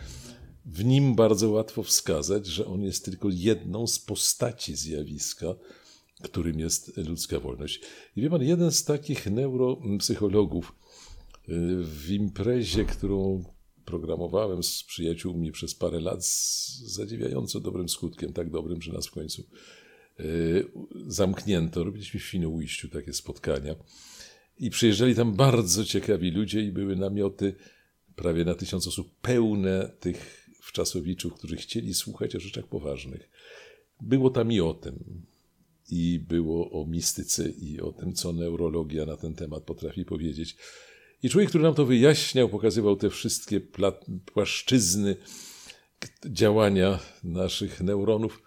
w 0.64 0.84
nim 0.84 1.14
bardzo 1.14 1.50
łatwo 1.50 1.82
wskazać, 1.82 2.46
że 2.46 2.66
on 2.66 2.82
jest 2.82 3.04
tylko 3.04 3.28
jedną 3.30 3.86
z 3.86 3.98
postaci 3.98 4.76
zjawiska, 4.76 5.54
którym 6.22 6.60
jest 6.60 6.96
ludzka 6.96 7.40
wolność. 7.40 7.80
I 8.16 8.22
wie 8.22 8.30
pan, 8.30 8.42
jeden 8.42 8.72
z 8.72 8.84
takich 8.84 9.26
neuropsychologów, 9.26 10.72
w 11.82 12.10
imprezie, 12.10 12.84
którą 12.84 13.44
programowałem 13.84 14.62
z 14.62 14.82
przyjaciółmi 14.82 15.52
przez 15.52 15.74
parę 15.74 16.00
lat 16.00 16.26
z 16.26 16.78
zadziwiająco 16.78 17.60
dobrym 17.60 17.88
skutkiem, 17.88 18.32
tak 18.32 18.50
dobrym, 18.50 18.82
że 18.82 18.92
nas 18.92 19.06
w 19.06 19.10
końcu 19.10 19.42
e, 20.18 20.24
zamknięto. 21.06 21.84
Robiliśmy 21.84 22.20
w 22.20 22.24
Świnoujściu 22.24 22.88
takie 22.88 23.12
spotkania 23.12 23.74
i 24.58 24.70
przyjeżdżali 24.70 25.14
tam 25.14 25.34
bardzo 25.34 25.84
ciekawi 25.84 26.30
ludzie 26.30 26.62
i 26.62 26.72
były 26.72 26.96
namioty 26.96 27.54
prawie 28.16 28.44
na 28.44 28.54
tysiąc 28.54 28.86
osób, 28.86 29.20
pełne 29.22 29.90
tych 30.00 30.48
wczasowiczów, 30.62 31.34
którzy 31.34 31.56
chcieli 31.56 31.94
słuchać 31.94 32.36
o 32.36 32.40
rzeczach 32.40 32.66
poważnych. 32.66 33.30
Było 34.00 34.30
tam 34.30 34.52
i 34.52 34.60
o 34.60 34.74
tym, 34.74 35.22
i 35.90 36.20
było 36.28 36.82
o 36.82 36.86
mistyce, 36.86 37.50
i 37.50 37.80
o 37.80 37.92
tym, 37.92 38.12
co 38.12 38.32
neurologia 38.32 39.06
na 39.06 39.16
ten 39.16 39.34
temat 39.34 39.64
potrafi 39.64 40.04
powiedzieć. 40.04 40.56
I 41.22 41.28
człowiek, 41.28 41.48
który 41.48 41.64
nam 41.64 41.74
to 41.74 41.86
wyjaśniał, 41.86 42.48
pokazywał 42.48 42.96
te 42.96 43.10
wszystkie 43.10 43.60
płaszczyzny 44.32 45.16
działania 46.26 46.98
naszych 47.24 47.80
neuronów, 47.80 48.42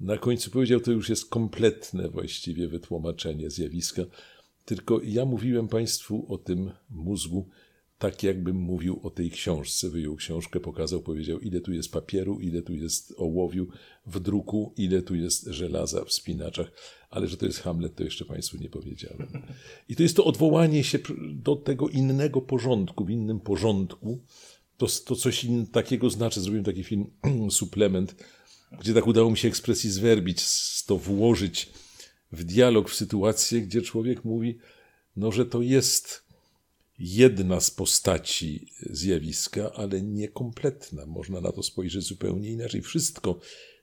na 0.00 0.18
końcu 0.18 0.50
powiedział, 0.50 0.80
to 0.80 0.92
już 0.92 1.08
jest 1.08 1.30
kompletne 1.30 2.08
właściwie 2.08 2.68
wytłumaczenie 2.68 3.50
zjawiska. 3.50 4.02
Tylko 4.64 5.00
ja 5.04 5.24
mówiłem 5.24 5.68
Państwu 5.68 6.26
o 6.28 6.38
tym 6.38 6.70
mózgu 6.90 7.48
tak 8.00 8.22
jakbym 8.22 8.56
mówił 8.56 9.00
o 9.02 9.10
tej 9.10 9.30
książce. 9.30 9.90
Wyjął 9.90 10.16
książkę, 10.16 10.60
pokazał, 10.60 11.02
powiedział, 11.02 11.38
ile 11.38 11.60
tu 11.60 11.72
jest 11.72 11.92
papieru, 11.92 12.40
ile 12.40 12.62
tu 12.62 12.74
jest 12.74 13.14
ołowiu 13.16 13.66
w 14.06 14.20
druku, 14.20 14.74
ile 14.76 15.02
tu 15.02 15.14
jest 15.14 15.46
żelaza 15.46 16.04
w 16.04 16.12
spinaczach, 16.12 16.72
ale 17.10 17.28
że 17.28 17.36
to 17.36 17.46
jest 17.46 17.60
Hamlet, 17.60 17.94
to 17.94 18.04
jeszcze 18.04 18.24
Państwu 18.24 18.56
nie 18.56 18.68
powiedziałem. 18.68 19.26
I 19.88 19.96
to 19.96 20.02
jest 20.02 20.16
to 20.16 20.24
odwołanie 20.24 20.84
się 20.84 20.98
do 21.32 21.56
tego 21.56 21.88
innego 21.88 22.40
porządku, 22.40 23.04
w 23.04 23.10
innym 23.10 23.40
porządku. 23.40 24.24
To, 24.76 24.86
to 25.04 25.16
coś 25.16 25.46
takiego 25.72 26.10
znaczy. 26.10 26.40
Zrobiłem 26.40 26.64
taki 26.64 26.84
film, 26.84 27.06
suplement, 27.50 28.14
gdzie 28.80 28.94
tak 28.94 29.06
udało 29.06 29.30
mi 29.30 29.38
się 29.38 29.48
ekspresji 29.48 29.90
zwerbić, 29.90 30.42
to 30.86 30.96
włożyć 30.96 31.70
w 32.32 32.44
dialog, 32.44 32.90
w 32.90 32.94
sytuację, 32.94 33.60
gdzie 33.60 33.82
człowiek 33.82 34.24
mówi, 34.24 34.58
no, 35.16 35.32
że 35.32 35.46
to 35.46 35.62
jest 35.62 36.29
jedna 37.00 37.60
z 37.60 37.70
postaci 37.70 38.66
zjawiska, 38.90 39.72
ale 39.72 40.02
niekompletna. 40.02 41.06
Można 41.06 41.40
na 41.40 41.52
to 41.52 41.62
spojrzeć 41.62 42.02
zupełnie 42.02 42.50
inaczej. 42.50 42.82
Wszystko, 42.82 43.40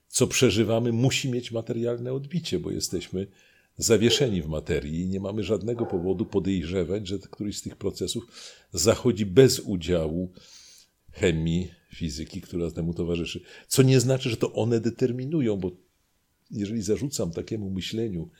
co 0.08 0.26
przeżywamy, 0.26 0.92
musi 0.92 1.30
mieć 1.30 1.52
materialne 1.52 2.12
odbicie, 2.12 2.58
bo 2.58 2.70
jesteśmy 2.70 3.26
zawieszeni 3.76 4.42
w 4.42 4.48
materii 4.48 5.00
i 5.00 5.08
nie 5.08 5.20
mamy 5.20 5.44
żadnego 5.44 5.86
powodu 5.86 6.26
podejrzewać, 6.26 7.08
że 7.08 7.18
któryś 7.18 7.58
z 7.58 7.62
tych 7.62 7.76
procesów 7.76 8.24
zachodzi 8.72 9.26
bez 9.26 9.60
udziału 9.60 10.32
chemii, 11.12 11.70
fizyki, 11.94 12.40
która 12.40 12.70
temu 12.70 12.94
towarzyszy. 12.94 13.40
Co 13.68 13.82
nie 13.82 14.00
znaczy, 14.00 14.30
że 14.30 14.36
to 14.36 14.52
one 14.52 14.80
determinują, 14.80 15.56
bo 15.56 15.70
jeżeli 16.50 16.82
zarzucam 16.82 17.30
takiemu 17.30 17.70
myśleniu 17.70 18.30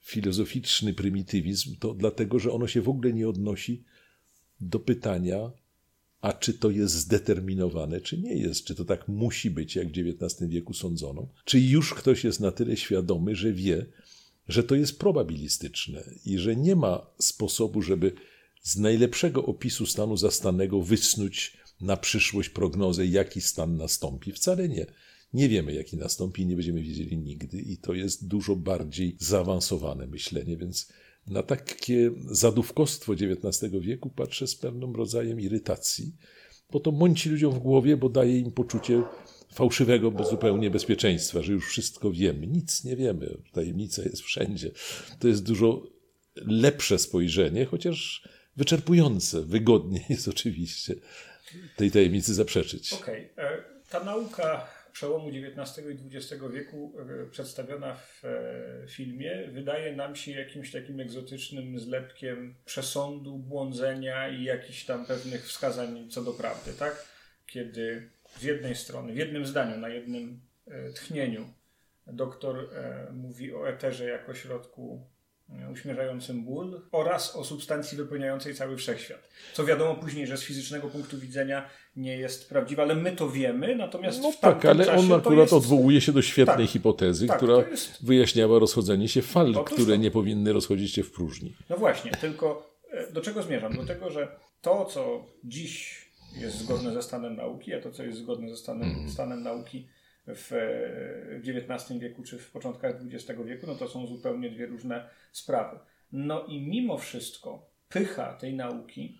filozoficzny 0.00 0.94
prymitywizm, 0.94 1.76
to 1.76 1.94
dlatego, 1.94 2.38
że 2.38 2.52
ono 2.52 2.66
się 2.66 2.82
w 2.82 2.88
ogóle 2.88 3.12
nie 3.12 3.28
odnosi 3.28 3.84
do 4.60 4.78
pytania, 4.78 5.50
a 6.20 6.32
czy 6.32 6.54
to 6.54 6.70
jest 6.70 6.94
zdeterminowane, 6.94 8.00
czy 8.00 8.18
nie 8.18 8.34
jest, 8.34 8.64
czy 8.64 8.74
to 8.74 8.84
tak 8.84 9.08
musi 9.08 9.50
być, 9.50 9.76
jak 9.76 9.88
w 9.88 9.98
XIX 9.98 10.50
wieku 10.50 10.74
sądzono, 10.74 11.28
czy 11.44 11.60
już 11.60 11.94
ktoś 11.94 12.24
jest 12.24 12.40
na 12.40 12.52
tyle 12.52 12.76
świadomy, 12.76 13.34
że 13.36 13.52
wie, 13.52 13.86
że 14.48 14.62
to 14.62 14.74
jest 14.74 14.98
probabilistyczne 14.98 16.04
i 16.24 16.38
że 16.38 16.56
nie 16.56 16.76
ma 16.76 17.06
sposobu, 17.18 17.82
żeby 17.82 18.12
z 18.62 18.76
najlepszego 18.76 19.44
opisu 19.46 19.86
stanu 19.86 20.16
zastanego 20.16 20.82
wysnuć 20.82 21.56
na 21.80 21.96
przyszłość 21.96 22.48
prognozę, 22.48 23.06
jaki 23.06 23.40
stan 23.40 23.76
nastąpi. 23.76 24.32
Wcale 24.32 24.68
nie. 24.68 24.86
Nie 25.32 25.48
wiemy, 25.48 25.72
jaki 25.72 25.96
nastąpi 25.96 26.46
nie 26.46 26.56
będziemy 26.56 26.82
wiedzieli 26.82 27.18
nigdy, 27.18 27.60
i 27.60 27.76
to 27.76 27.94
jest 27.94 28.28
dużo 28.28 28.56
bardziej 28.56 29.16
zaawansowane 29.20 30.06
myślenie, 30.06 30.56
więc 30.56 30.92
na 31.26 31.42
takie 31.42 32.10
zadówkostwo 32.30 33.12
XIX 33.12 33.72
wieku 33.80 34.10
patrzę 34.10 34.46
z 34.46 34.56
pewnym 34.56 34.96
rodzajem 34.96 35.40
irytacji, 35.40 36.12
bo 36.70 36.80
to 36.80 36.92
mąci 36.92 37.30
ludziom 37.30 37.52
w 37.52 37.58
głowie, 37.58 37.96
bo 37.96 38.08
daje 38.08 38.38
im 38.38 38.52
poczucie 38.52 39.02
fałszywego 39.52 40.10
bo 40.10 40.24
zupełnie 40.24 40.70
bezpieczeństwa, 40.70 41.42
że 41.42 41.52
już 41.52 41.68
wszystko 41.68 42.10
wiemy. 42.12 42.46
Nic 42.46 42.84
nie 42.84 42.96
wiemy. 42.96 43.36
Tajemnica 43.52 44.02
jest 44.02 44.22
wszędzie. 44.22 44.70
To 45.18 45.28
jest 45.28 45.44
dużo 45.44 45.82
lepsze 46.36 46.98
spojrzenie, 46.98 47.64
chociaż 47.64 48.28
wyczerpujące. 48.56 49.42
Wygodnie 49.42 50.04
jest 50.08 50.28
oczywiście 50.28 50.94
tej 51.76 51.90
tajemnicy 51.90 52.34
zaprzeczyć. 52.34 52.92
Okej. 52.92 53.32
Okay. 53.32 53.44
E, 53.44 53.64
ta 53.90 54.04
nauka 54.04 54.66
przełomu 54.96 55.28
XIX 55.28 55.86
i 55.86 56.16
XX 56.16 56.42
wieku 56.52 56.92
e, 56.98 57.30
przedstawiona 57.30 57.94
w 57.94 58.24
e, 58.24 58.88
filmie 58.88 59.48
wydaje 59.52 59.96
nam 59.96 60.16
się 60.16 60.32
jakimś 60.32 60.72
takim 60.72 61.00
egzotycznym 61.00 61.78
zlepkiem 61.78 62.54
przesądu, 62.64 63.38
błądzenia 63.38 64.28
i 64.28 64.44
jakichś 64.44 64.84
tam 64.84 65.06
pewnych 65.06 65.44
wskazań 65.44 66.10
co 66.10 66.22
do 66.22 66.32
prawdy, 66.32 66.72
tak? 66.72 67.06
Kiedy 67.46 68.10
z 68.38 68.42
jednej 68.42 68.74
strony, 68.74 69.12
w 69.12 69.16
jednym 69.16 69.46
zdaniu, 69.46 69.76
na 69.78 69.88
jednym 69.88 70.40
e, 70.66 70.92
tchnieniu 70.92 71.48
doktor 72.06 72.70
mówi 73.12 73.54
o 73.54 73.68
eterze 73.68 74.04
jako 74.04 74.34
środku 74.34 75.06
uśmierzającym 75.72 76.44
ból 76.44 76.80
oraz 76.92 77.36
o 77.36 77.44
substancji 77.44 77.98
wypełniającej 77.98 78.54
cały 78.54 78.76
wszechświat. 78.76 79.28
Co 79.54 79.64
wiadomo 79.64 79.94
później, 79.94 80.26
że 80.26 80.36
z 80.36 80.42
fizycznego 80.42 80.88
punktu 80.88 81.18
widzenia 81.18 81.68
nie 81.96 82.16
jest 82.18 82.48
prawdziwe, 82.48 82.82
ale 82.82 82.94
my 82.94 83.12
to 83.12 83.30
wiemy, 83.30 83.76
natomiast 83.76 84.22
no 84.22 84.32
w 84.32 84.40
tak, 84.40 84.64
ale 84.64 84.92
on 84.92 85.12
akurat 85.12 85.38
jest... 85.38 85.52
odwołuje 85.52 86.00
się 86.00 86.12
do 86.12 86.22
świetnej 86.22 86.66
tak, 86.66 86.72
hipotezy, 86.72 87.26
tak, 87.26 87.36
która 87.36 87.68
jest... 87.70 88.04
wyjaśniała 88.04 88.58
rozchodzenie 88.58 89.08
się 89.08 89.22
fal, 89.22 89.52
Otóż 89.56 89.74
które 89.74 89.96
to. 89.96 90.02
nie 90.02 90.10
powinny 90.10 90.52
rozchodzić 90.52 90.92
się 90.94 91.02
w 91.02 91.12
próżni. 91.12 91.56
No 91.70 91.76
właśnie, 91.76 92.10
tylko 92.10 92.76
e, 92.90 93.12
do 93.12 93.20
czego 93.20 93.42
zmierzam? 93.42 93.76
Do 93.76 93.84
tego, 93.84 94.10
że 94.10 94.28
to, 94.60 94.84
co 94.84 95.26
dziś 95.44 96.06
jest 96.40 96.58
zgodne 96.58 96.92
ze 96.92 97.02
stanem 97.02 97.36
nauki, 97.36 97.74
a 97.74 97.80
to, 97.80 97.90
co 97.90 98.02
jest 98.02 98.18
zgodne 98.18 98.50
ze 98.50 98.56
stanem, 98.56 98.88
Mhm. 98.88 99.10
stanem 99.10 99.42
nauki 99.42 99.88
w 100.26 100.52
XIX 101.48 102.00
wieku 102.00 102.22
czy 102.22 102.38
w 102.38 102.50
początkach 102.50 102.94
XX 103.12 103.40
wieku, 103.44 103.66
no 103.66 103.74
to 103.74 103.88
są 103.88 104.06
zupełnie 104.06 104.50
dwie 104.50 104.66
różne 104.66 105.08
sprawy. 105.32 105.78
No 106.12 106.44
i 106.44 106.60
mimo 106.60 106.98
wszystko 106.98 107.70
pycha 107.88 108.32
tej 108.32 108.54
nauki, 108.54 109.18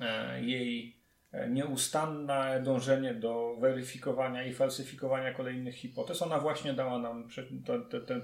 e, 0.00 0.44
jej 0.44 0.99
nieustanne 1.48 2.60
dążenie 2.64 3.14
do 3.14 3.56
weryfikowania 3.60 4.44
i 4.44 4.54
falsyfikowania 4.54 5.34
kolejnych 5.34 5.74
hipotez, 5.74 6.22
ona 6.22 6.38
właśnie 6.38 6.72
dała 6.72 6.98
nam 6.98 7.28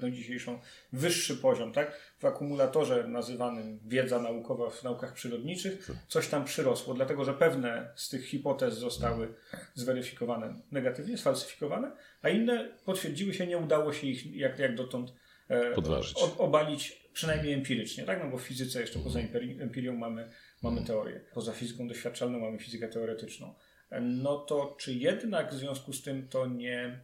tę 0.01 0.13
dzisiejszą 0.13 0.59
wyższy 0.93 1.37
poziom, 1.37 1.73
tak? 1.73 2.15
W 2.19 2.25
akumulatorze 2.25 3.09
nazywanym 3.09 3.81
wiedza 3.87 4.19
naukowa 4.19 4.71
w 4.71 4.85
naukach 4.85 5.13
przyrodniczych 5.13 5.91
coś 6.09 6.29
tam 6.29 6.45
przyrosło, 6.45 6.95
dlatego 6.95 7.25
że 7.25 7.35
pewne 7.35 7.93
z 7.97 8.09
tych 8.09 8.27
hipotez 8.27 8.75
zostały 8.75 9.35
zweryfikowane 9.75 10.55
negatywnie, 10.73 11.19
sfalsyfikowane, 11.19 11.93
a 12.23 12.29
inne 12.29 12.69
potwierdziły 12.85 13.35
się, 13.35 13.47
nie 13.47 13.59
udało 13.59 13.93
się 13.93 14.07
ich 14.07 14.37
jak, 14.37 14.59
jak 14.59 14.75
dotąd 14.75 15.13
e, 15.49 15.73
Podważyć. 15.73 16.19
obalić 16.39 17.06
przynajmniej 17.17 17.53
empirycznie, 17.53 18.05
tak? 18.05 18.25
No 18.25 18.31
bo 18.31 18.39
w 18.39 18.43
fizyce 18.43 18.81
jeszcze 18.81 18.99
poza 18.99 19.21
empiri- 19.21 19.63
empirią 19.63 19.97
mamy, 19.97 20.31
mamy 20.63 20.85
teorię. 20.85 21.21
Poza 21.35 21.53
fizyką 21.53 21.89
doświadczalną 21.89 22.39
mamy 22.39 22.59
fizykę 22.59 22.89
teoretyczną. 22.89 23.55
No 24.01 24.39
to 24.39 24.77
czy 24.79 24.95
jednak 24.95 25.51
w 25.51 25.55
związku 25.55 25.93
z 25.93 26.03
tym 26.03 26.29
to 26.29 26.47
nie, 26.47 27.01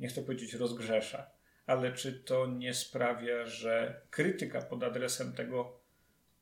nie 0.00 0.08
chcę 0.08 0.22
powiedzieć 0.22 0.54
rozgrzesza, 0.54 1.30
ale 1.66 1.92
czy 1.92 2.12
to 2.12 2.46
nie 2.46 2.74
sprawia, 2.74 3.46
że 3.46 4.00
krytyka 4.10 4.62
pod 4.62 4.82
adresem 4.82 5.32
tego 5.32 5.80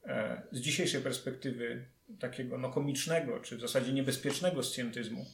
e, 0.04 0.42
z 0.52 0.60
dzisiejszej 0.60 1.00
perspektywy 1.00 1.84
takiego 2.20 2.58
no, 2.58 2.70
komicznego, 2.70 3.40
czy 3.40 3.56
w 3.56 3.60
zasadzie 3.60 3.92
niebezpiecznego 3.92 4.62
scjentyzmu, 4.62 5.26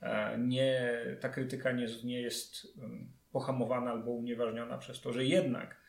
e, 0.00 0.38
nie, 0.38 0.90
ta 1.20 1.28
krytyka 1.28 1.72
nie, 1.72 1.86
nie 2.04 2.20
jest 2.20 2.78
um, 2.78 3.12
pohamowana 3.32 3.90
albo 3.90 4.10
unieważniona 4.10 4.78
przez 4.78 5.00
to, 5.00 5.12
że 5.12 5.24
jednak 5.24 5.87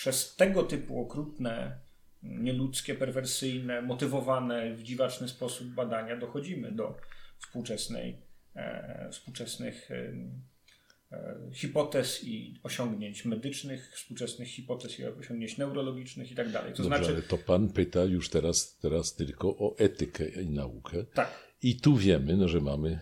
przez 0.00 0.36
tego 0.36 0.62
typu 0.62 1.00
okrutne, 1.00 1.78
nieludzkie, 2.22 2.94
perwersyjne, 2.94 3.82
motywowane 3.82 4.74
w 4.74 4.82
dziwaczny 4.82 5.28
sposób 5.28 5.68
badania 5.68 6.16
dochodzimy 6.16 6.72
do 6.72 6.96
współczesnej, 7.38 8.16
e, 8.56 9.08
współczesnych 9.12 9.90
e, 9.90 10.14
hipotez 11.52 12.24
i 12.24 12.60
osiągnięć 12.62 13.24
medycznych, 13.24 13.92
współczesnych 13.94 14.48
hipotez 14.48 14.98
i 14.98 15.04
osiągnięć 15.04 15.58
neurologicznych 15.58 16.32
i 16.32 16.34
tak 16.34 16.50
dalej. 16.50 16.72
To 16.72 16.82
Dobrze, 16.82 16.98
znaczy, 16.98 17.12
ale 17.12 17.22
to 17.22 17.38
pan 17.38 17.68
pyta 17.68 18.04
już 18.04 18.28
teraz, 18.28 18.78
teraz 18.78 19.14
tylko 19.14 19.48
o 19.48 19.78
etykę 19.78 20.42
i 20.42 20.50
naukę. 20.50 21.04
tak, 21.04 21.54
I 21.62 21.80
tu 21.80 21.96
wiemy, 21.96 22.36
no, 22.36 22.48
że 22.48 22.60
mamy 22.60 23.00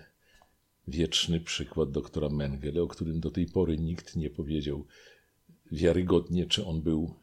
wieczny 0.89 1.41
przykład 1.41 1.91
doktora 1.91 2.29
Mengele, 2.29 2.83
o 2.83 2.87
którym 2.87 3.21
do 3.21 3.31
tej 3.31 3.47
pory 3.47 3.79
nikt 3.79 4.17
nie 4.17 4.31
powiedział 4.31 4.87
wiarygodnie, 5.73 6.47
czy 6.47 6.67
on 6.67 6.83
był 6.83 7.15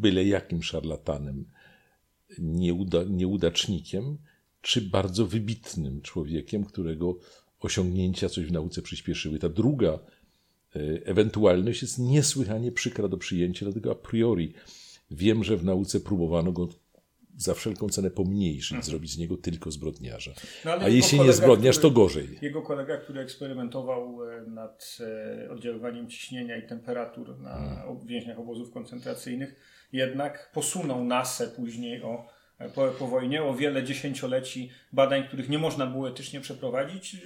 byle 0.00 0.24
jakim 0.24 0.62
szarlatanem, 0.62 1.44
nieuda, 2.38 3.04
nieudacznikiem, 3.04 4.18
czy 4.60 4.80
bardzo 4.80 5.26
wybitnym 5.26 6.02
człowiekiem, 6.02 6.64
którego 6.64 7.18
osiągnięcia 7.60 8.28
coś 8.28 8.46
w 8.46 8.52
nauce 8.52 8.82
przyspieszyły. 8.82 9.38
Ta 9.38 9.48
druga 9.48 9.88
e, 9.88 10.00
ewentualność 11.04 11.82
jest 11.82 11.98
niesłychanie 11.98 12.72
przykra 12.72 13.08
do 13.08 13.16
przyjęcia, 13.16 13.66
dlatego 13.66 13.90
a 13.90 13.94
priori 13.94 14.52
wiem, 15.10 15.44
że 15.44 15.56
w 15.56 15.64
nauce 15.64 16.00
próbowano 16.00 16.52
go 16.52 16.68
za 17.36 17.54
wszelką 17.54 17.88
cenę 17.88 18.10
pomniejszyć, 18.10 18.84
zrobić 18.84 19.10
z 19.12 19.18
niego 19.18 19.36
tylko 19.36 19.70
zbrodniarza. 19.70 20.30
Mhm. 20.30 20.80
No, 20.80 20.86
A 20.86 20.88
jeśli 20.88 21.18
nie 21.18 21.24
kolega, 21.24 21.36
zbrodniarz, 21.36 21.78
który- 21.78 21.90
to 21.94 22.00
gorzej. 22.00 22.38
Jego 22.42 22.62
kolega, 22.62 22.96
który 22.96 23.20
eksperymentował 23.20 24.30
e, 24.30 24.42
nad 24.46 24.98
e, 25.46 25.50
oddziaływaniem 25.50 26.08
ciśnienia 26.08 26.56
i 26.56 26.66
temperatur 26.68 27.38
na 27.38 27.84
ob- 27.86 28.06
więźniach 28.06 28.38
obozów 28.38 28.72
koncentracyjnych, 28.72 29.54
jednak 29.92 30.50
posunął 30.54 31.04
NASę 31.04 31.48
później 31.48 32.02
o, 32.02 32.28
po, 32.74 32.88
po 32.88 33.06
wojnie 33.08 33.42
o 33.42 33.54
wiele 33.54 33.84
dziesięcioleci 33.84 34.70
badań, 34.92 35.26
których 35.26 35.48
nie 35.48 35.58
można 35.58 35.86
było 35.86 36.08
etycznie 36.08 36.40
przeprowadzić, 36.40 37.16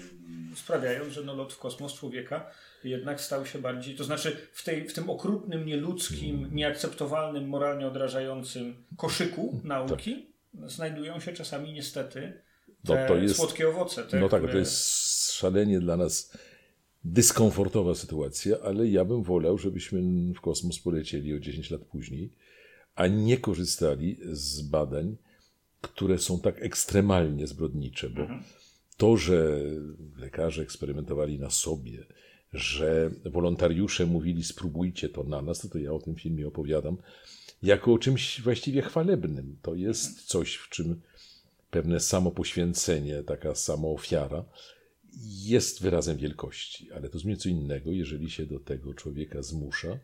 sprawiając, 0.57 1.13
że 1.13 1.23
no, 1.23 1.35
lot 1.35 1.53
w 1.53 1.59
kosmos 1.59 1.95
człowieka 1.95 2.51
jednak 2.85 3.21
stał 3.21 3.47
się 3.47 3.59
bardziej, 3.59 3.95
to 3.97 4.05
znaczy 4.05 4.37
w, 4.53 4.65
tej, 4.65 4.89
w 4.89 4.93
tym 4.93 5.11
okrutnym, 5.11 5.67
nieludzkim, 5.67 6.49
nieakceptowalnym, 6.53 7.49
moralnie 7.49 7.87
odrażającym 7.87 8.75
koszyku 8.97 9.61
nauki 9.65 10.27
znajdują 10.67 11.21
się 11.21 11.33
czasami 11.33 11.73
niestety 11.73 12.33
No, 12.85 12.95
te 12.95 13.07
to 13.09 13.17
jest- 13.17 13.37
słodkie 13.37 13.69
owoce. 13.69 14.03
Te, 14.03 14.21
No 14.21 14.29
tak, 14.29 14.41
które- 14.41 14.53
to 14.53 14.59
jest 14.59 15.33
szalenie 15.33 15.81
dla 15.81 15.97
nas 15.97 16.33
dyskomfortowa 17.05 17.95
sytuacja, 17.95 18.57
ale 18.65 18.89
ja 18.89 19.05
bym 19.05 19.23
wolał, 19.23 19.59
żebyśmy 19.59 20.01
w 20.35 20.41
kosmos 20.41 20.79
polecieli 20.79 21.35
o 21.35 21.39
10 21.41 21.71
lat 21.71 21.81
później, 21.83 22.33
a 22.95 23.07
nie 23.07 23.39
korzystali 23.39 24.17
z 24.33 24.63
badań, 24.63 25.17
które 25.87 26.19
są 26.19 26.41
tak 26.41 26.63
ekstremalnie 26.63 27.47
zbrodnicze, 27.47 28.11
bo 28.11 28.23
to, 28.97 29.17
że 29.17 29.61
lekarze 30.17 30.63
eksperymentowali 30.63 31.39
na 31.39 31.51
sobie, 31.51 32.07
że 32.53 33.11
wolontariusze 33.25 34.07
mówili 34.07 34.45
spróbujcie 34.45 35.09
to 35.09 35.23
na 35.23 35.43
nas, 35.43 35.61
to, 35.61 35.69
to 35.69 35.79
ja 35.79 35.93
o 35.93 35.99
tym 35.99 36.15
filmie 36.15 36.49
opowiadam 36.49 36.97
jako 37.63 37.93
o 37.93 37.99
czymś 37.99 38.41
właściwie 38.41 38.83
chwalebnym. 38.83 39.57
To 39.63 39.75
jest 39.75 40.25
coś, 40.25 40.55
w 40.55 40.69
czym 40.69 41.01
pewne 41.71 42.01
samopoświęcenie, 42.01 43.23
taka 43.23 43.55
samoofiara 43.55 44.45
jest 45.43 45.83
wyrazem 45.83 46.17
wielkości, 46.17 46.93
ale 46.93 47.09
to 47.09 47.19
zupełnie 47.19 47.37
co 47.37 47.49
innego, 47.49 47.93
jeżeli 47.93 48.31
się 48.31 48.47
do 48.47 48.61
tego 48.61 48.95
człowieka 48.95 49.43
zmusza 49.43 49.99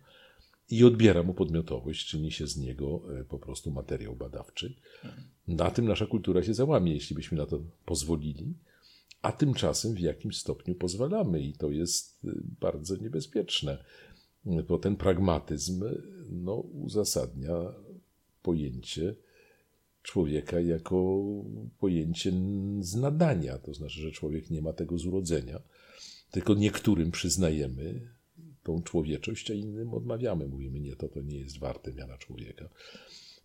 i 0.73 0.85
odbiera 0.85 1.23
mu 1.23 1.35
podmiotowość, 1.35 2.07
czyni 2.07 2.33
się 2.33 2.47
z 2.47 2.57
niego 2.57 3.03
e, 3.21 3.25
po 3.25 3.39
prostu 3.39 3.71
materiał 3.71 4.17
badawczy. 4.17 4.75
Na 5.49 5.71
tym 5.71 5.85
nasza 5.85 6.07
kultura 6.07 6.43
się 6.43 6.55
załamie, 6.55 6.93
jeśli 6.93 7.17
byśmy 7.17 7.39
na 7.39 7.47
to 7.47 7.61
pozwolili, 7.85 8.55
a 9.23 9.33
tymczasem 9.33 9.95
w 9.95 10.01
jakimś 10.01 10.39
stopniu 10.39 10.75
pozwalamy 10.75 11.41
i 11.43 11.53
to 11.53 11.71
jest 11.71 12.25
e, 12.25 12.29
bardzo 12.61 12.97
niebezpieczne, 12.97 13.85
bo 14.69 14.79
ten 14.79 14.97
pragmatyzm 14.97 15.85
e, 15.85 15.95
no, 16.31 16.55
uzasadnia 16.55 17.53
pojęcie 18.43 19.15
człowieka 20.03 20.61
jako 20.61 21.23
pojęcie 21.79 22.33
z 22.81 22.95
nadania. 22.95 23.59
To 23.59 23.75
znaczy, 23.75 24.01
że 24.01 24.11
człowiek 24.11 24.51
nie 24.51 24.63
ma 24.63 24.73
tego 24.73 24.99
z 24.99 25.07
urodzenia, 25.07 25.63
tylko 26.31 26.55
niektórym 26.55 27.11
przyznajemy 27.11 28.13
tą 28.65 28.83
człowieczość, 28.83 29.51
a 29.51 29.55
innym 29.55 29.95
odmawiamy. 29.95 30.49
Mówimy, 30.49 30.81
nie, 30.81 30.97
to, 30.97 31.09
to 31.09 31.21
nie 31.21 31.39
jest 31.39 31.59
warte 31.59 31.93
miana 31.93 32.19
człowieka. 32.19 32.69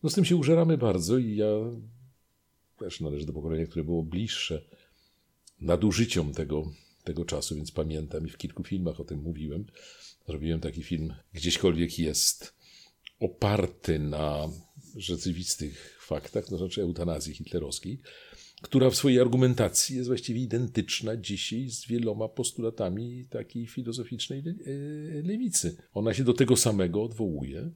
No 0.04 0.10
z 0.10 0.14
tym 0.14 0.26
się 0.26 0.36
użeramy 0.36 0.78
bardzo 0.78 1.18
i 1.18 1.36
ja 1.36 1.48
też 2.78 3.02
należę 3.02 3.26
do 3.26 3.34
pokolenia, 3.34 3.66
które 3.66 3.86
było 3.86 4.04
bliższe 4.04 4.62
nadużyciom 5.62 6.34
tego, 6.34 6.72
tego 7.04 7.26
czasu, 7.26 7.56
więc 7.56 7.72
pamiętam 7.72 8.28
i 8.28 8.30
w 8.30 8.38
kilku 8.38 8.64
filmach 8.64 9.00
o 9.00 9.04
tym 9.04 9.22
mówiłem. 9.22 9.66
Zrobiłem 10.28 10.60
taki 10.60 10.84
film, 10.84 11.14
gdzieśkolwiek 11.34 12.00
jest, 12.00 12.54
oparty 13.20 14.00
na 14.00 14.50
rzeczywistych 14.96 16.00
faktach, 16.02 16.46
to 16.46 16.58
znaczy 16.58 16.82
eutanazji 16.82 17.34
hitlerowskiej, 17.34 18.00
która 18.62 18.90
w 18.90 18.96
swojej 18.96 19.20
argumentacji 19.20 19.96
jest 19.96 20.08
właściwie 20.08 20.42
identyczna 20.42 21.18
dzisiaj 21.18 21.70
z 21.70 21.88
wieloma 21.88 22.28
postulatami 22.28 23.26
takiej 23.30 23.68
filozoficznej 23.68 24.40
e, 24.40 24.44
lewicy. 25.22 25.78
Ona 25.94 26.14
się 26.14 26.24
do 26.24 26.34
tego 26.34 26.58
samego 26.58 27.04
odwołuje, 27.04 27.72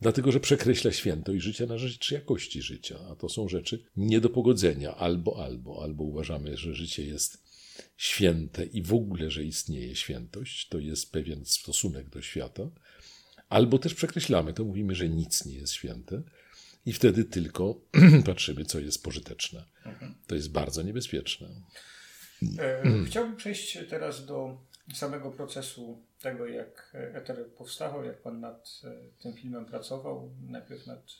dlatego 0.00 0.32
że 0.32 0.40
przekreśla 0.40 0.92
świętość 0.92 1.44
życia 1.44 1.66
na 1.66 1.78
rzecz 1.78 2.10
jakości 2.10 2.62
życia, 2.62 2.98
a 3.10 3.16
to 3.16 3.28
są 3.28 3.48
rzeczy 3.48 3.82
nie 3.96 4.20
do 4.20 4.28
pogodzenia. 4.28 4.94
Albo, 4.94 5.44
albo, 5.44 5.82
albo 5.82 6.04
uważamy, 6.04 6.56
że 6.56 6.74
życie 6.74 7.06
jest 7.06 7.42
święte 7.96 8.64
i 8.64 8.82
w 8.82 8.94
ogóle, 8.94 9.30
że 9.30 9.44
istnieje 9.44 9.96
świętość, 9.96 10.68
to 10.68 10.78
jest 10.78 11.12
pewien 11.12 11.44
stosunek 11.44 12.08
do 12.08 12.22
świata, 12.22 12.70
albo 13.48 13.78
też 13.78 13.94
przekreślamy 13.94 14.52
to, 14.52 14.64
mówimy, 14.64 14.94
że 14.94 15.08
nic 15.08 15.44
nie 15.44 15.54
jest 15.54 15.72
święte 15.72 16.22
i 16.86 16.92
wtedy 16.92 17.24
tylko 17.24 17.80
patrzymy, 18.26 18.64
co 18.64 18.80
jest 18.80 19.04
pożyteczne. 19.04 19.64
To 20.26 20.34
jest 20.34 20.52
bardzo 20.52 20.82
niebezpieczne. 20.82 21.48
E, 22.58 22.82
chciałbym 23.06 23.36
przejść 23.36 23.78
teraz 23.88 24.26
do 24.26 24.60
samego 24.94 25.30
procesu 25.30 26.02
tego, 26.20 26.46
jak 26.46 26.92
Eter 26.94 27.46
powstawał, 27.46 28.04
jak 28.04 28.22
Pan 28.22 28.40
nad 28.40 28.80
e, 28.84 29.22
tym 29.22 29.34
filmem 29.34 29.66
pracował. 29.66 30.30
Najpierw 30.42 30.86
nad 30.86 31.12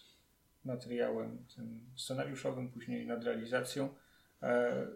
materiałem 0.65 1.47
tym 1.57 1.81
scenariuszowym, 1.97 2.71
później 2.71 3.07
nad 3.07 3.25
realizacją. 3.25 3.95
E, 4.43 4.87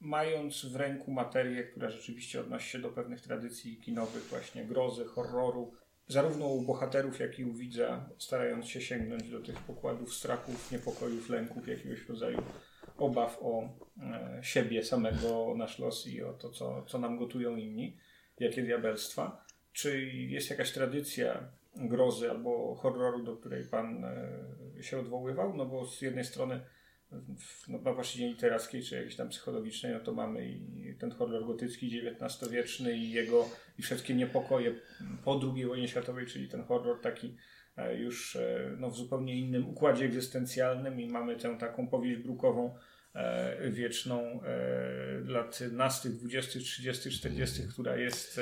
mając 0.00 0.64
w 0.64 0.76
ręku 0.76 1.10
materię, 1.10 1.64
która 1.64 1.90
rzeczywiście 1.90 2.40
odnosi 2.40 2.70
się 2.70 2.78
do 2.78 2.88
pewnych 2.88 3.20
tradycji 3.20 3.76
kinowych, 3.76 4.22
właśnie 4.22 4.64
grozy, 4.64 5.04
horroru, 5.04 5.74
zarówno 6.08 6.46
u 6.46 6.62
bohaterów, 6.62 7.20
jak 7.20 7.38
i 7.38 7.44
u 7.44 7.52
widza, 7.52 8.08
starając 8.18 8.66
się 8.66 8.80
sięgnąć 8.80 9.30
do 9.30 9.40
tych 9.40 9.56
pokładów 9.56 10.14
strachów, 10.14 10.72
niepokojów, 10.72 11.30
lęków, 11.30 11.68
jakiegoś 11.68 12.08
rodzaju 12.08 12.42
obaw 12.98 13.38
o 13.42 13.68
e, 14.02 14.38
siebie 14.42 14.84
samego, 14.84 15.46
o 15.46 15.56
nasz 15.56 15.78
los 15.78 16.06
i 16.06 16.22
o 16.22 16.32
to, 16.32 16.50
co, 16.50 16.82
co 16.82 16.98
nam 16.98 17.18
gotują 17.18 17.56
inni, 17.56 17.96
jakie 18.38 18.62
diabelstwa. 18.62 19.44
Czy 19.72 20.06
jest 20.06 20.50
jakaś 20.50 20.72
tradycja 20.72 21.48
grozy 21.76 22.30
albo 22.30 22.74
horroru, 22.74 23.24
do 23.24 23.36
której 23.36 23.64
Pan 23.64 24.04
e, 24.04 24.82
się 24.82 24.98
odwoływał? 24.98 25.56
No 25.56 25.66
bo 25.66 25.86
z 25.86 26.02
jednej 26.02 26.24
strony 26.24 26.60
no, 27.68 27.78
na 27.78 27.94
płaszczyźnie 27.94 28.28
literackiej 28.28 28.82
czy 28.82 28.94
jakiejś 28.94 29.16
tam 29.16 29.28
psychologicznej, 29.28 29.92
no 29.92 30.00
to 30.00 30.12
mamy 30.12 30.48
i 30.48 30.94
ten 30.98 31.10
horror 31.10 31.46
gotycki 31.46 31.86
XIX-wieczny 31.86 32.96
i 32.96 33.10
jego 33.10 33.48
i 33.78 33.82
wszystkie 33.82 34.14
niepokoje 34.14 34.74
po 35.24 35.40
II 35.54 35.66
wojnie 35.66 35.88
światowej, 35.88 36.26
czyli 36.26 36.48
ten 36.48 36.64
horror 36.64 37.00
taki 37.00 37.36
e, 37.76 37.98
już 37.98 38.36
e, 38.36 38.76
no, 38.78 38.90
w 38.90 38.96
zupełnie 38.96 39.38
innym 39.38 39.68
układzie 39.68 40.04
egzystencjalnym 40.04 41.00
i 41.00 41.08
mamy 41.08 41.36
tę 41.36 41.56
taką 41.58 41.88
powieść 41.88 42.20
brukową 42.20 42.74
e, 43.14 43.70
wieczną 43.70 44.40
lat 45.24 45.58
15, 45.58 46.10
20, 46.10 46.60
30, 46.60 47.10
40, 47.10 47.62
która 47.72 47.96
jest 47.96 48.40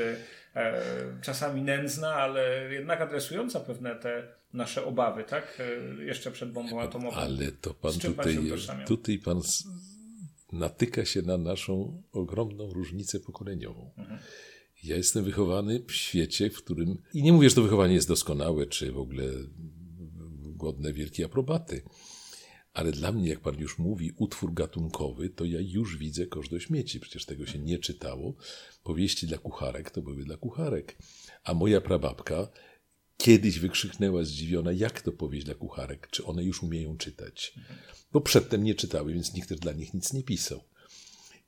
czasami 1.23 1.63
nędzna, 1.63 2.15
ale 2.15 2.73
jednak 2.75 3.01
adresująca 3.01 3.61
pewne 3.61 3.97
te 3.97 4.29
nasze 4.57 4.85
obawy, 4.85 5.25
tak? 5.25 5.63
Jeszcze 5.99 6.31
przed 6.31 6.53
bombą 6.53 6.81
atomową. 6.81 7.17
Ale 7.17 7.53
to 7.53 7.75
pan 7.75 7.93
tutaj, 7.93 8.39
tutaj 8.87 9.19
pan 9.19 9.41
natyka 10.53 11.05
się 11.05 11.23
na 11.23 11.39
naszą 11.39 12.03
ogromną 12.13 12.73
różnicę 12.73 13.21
pokoleniową. 13.21 13.93
Mhm. 13.97 14.19
Ja 14.85 14.97
jestem 14.97 15.25
wychowany 15.25 15.83
w 15.89 15.93
świecie, 15.93 16.51
w 16.51 16.57
którym. 16.57 17.03
I 17.15 17.23
nie 17.23 17.33
mówię, 17.33 17.49
że 17.49 17.55
to 17.55 17.63
wychowanie 17.63 17.95
jest 17.95 18.09
doskonałe, 18.09 18.67
czy 18.67 18.93
w 18.93 18.99
ogóle 18.99 19.25
godne 20.41 20.93
wielkiej 20.93 21.25
aprobaty. 21.25 21.83
Ale 22.73 22.93
dla 22.93 23.13
mnie, 23.13 23.29
jak 23.29 23.41
pan 23.41 23.59
już 23.59 23.79
mówi, 23.79 24.13
utwór 24.17 24.55
gatunkowy, 24.55 25.31
to 25.31 25.45
ja 25.45 25.59
już 25.61 25.97
widzę 25.97 26.27
kosz 26.27 26.49
do 26.49 26.61
śmieci. 26.61 27.01
Przecież 27.01 27.25
tego 27.25 27.47
się 27.47 27.59
nie 27.59 27.79
czytało. 27.79 28.35
Powieści 28.83 29.27
dla 29.27 29.39
kucharek 29.39 29.91
to 29.91 30.03
były 30.03 30.25
dla 30.25 30.37
kucharek. 30.37 30.97
A 31.45 31.55
moja 31.55 31.81
prababka 31.81 32.49
kiedyś 33.17 33.59
wykrzyknęła 33.59 34.25
zdziwiona, 34.25 34.73
jak 34.73 35.03
to 35.03 35.13
powieść 35.13 35.47
dla 35.47 35.55
kucharek, 35.55 36.09
czy 36.11 36.25
one 36.25 36.45
już 36.45 36.63
umieją 36.63 36.97
czytać. 36.97 37.55
Bo 38.13 38.21
przedtem 38.21 38.65
nie 38.65 38.75
czytały, 38.75 39.13
więc 39.13 39.35
nikt 39.35 39.49
też 39.49 39.59
dla 39.59 39.73
nich 39.73 39.95
nic 39.95 40.13
nie 40.13 40.23
pisał. 40.23 40.61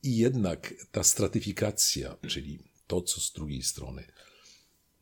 I 0.03 0.17
jednak 0.17 0.75
ta 0.93 1.03
stratyfikacja, 1.03 2.17
czyli 2.29 2.59
to, 2.87 3.03
co 3.03 3.21
z 3.21 3.33
drugiej 3.33 3.63
strony 3.63 4.05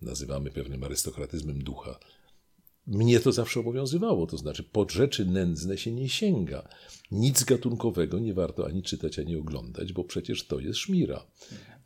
nazywamy 0.03 0.51
pewnym 0.51 0.85
arystokratyzmem 0.85 1.65
ducha, 1.65 1.99
mnie 2.87 3.21
to 3.21 3.33
zawsze 3.33 3.61
obowiązywało, 3.61 4.27
to 4.27 4.37
znaczy 4.37 4.63
pod 4.63 4.93
rzeczy 4.93 5.25
nędzne 5.25 5.79
się 5.79 5.93
nie 5.93 6.09
sięga. 6.09 6.69
Nic 7.11 7.45
gatunkowego 7.45 8.19
nie 8.19 8.35
warto 8.35 8.67
ani 8.67 8.83
czytać, 8.83 9.19
ani 9.19 9.37
oglądać, 9.37 9.93
bo 9.93 10.05
przecież 10.05 10.47
to 10.47 10.61
jest 10.61 10.79
szmira. 10.79 11.27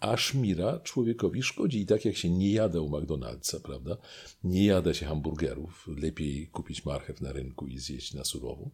A 0.00 0.16
szmira 0.16 0.78
człowiekowi 0.78 1.42
szkodzi. 1.42 1.80
I 1.80 1.86
tak 1.86 2.04
jak 2.04 2.16
się 2.16 2.30
nie 2.30 2.52
jada 2.52 2.80
u 2.80 2.88
McDonald'sa, 2.88 3.60
prawda? 3.60 3.96
Nie 4.44 4.64
jada 4.64 4.94
się 4.94 5.06
hamburgerów, 5.06 5.88
lepiej 5.96 6.48
kupić 6.48 6.84
marchew 6.84 7.20
na 7.20 7.32
rynku 7.32 7.66
i 7.66 7.78
zjeść 7.78 8.14
na 8.14 8.24
surowo. 8.24 8.70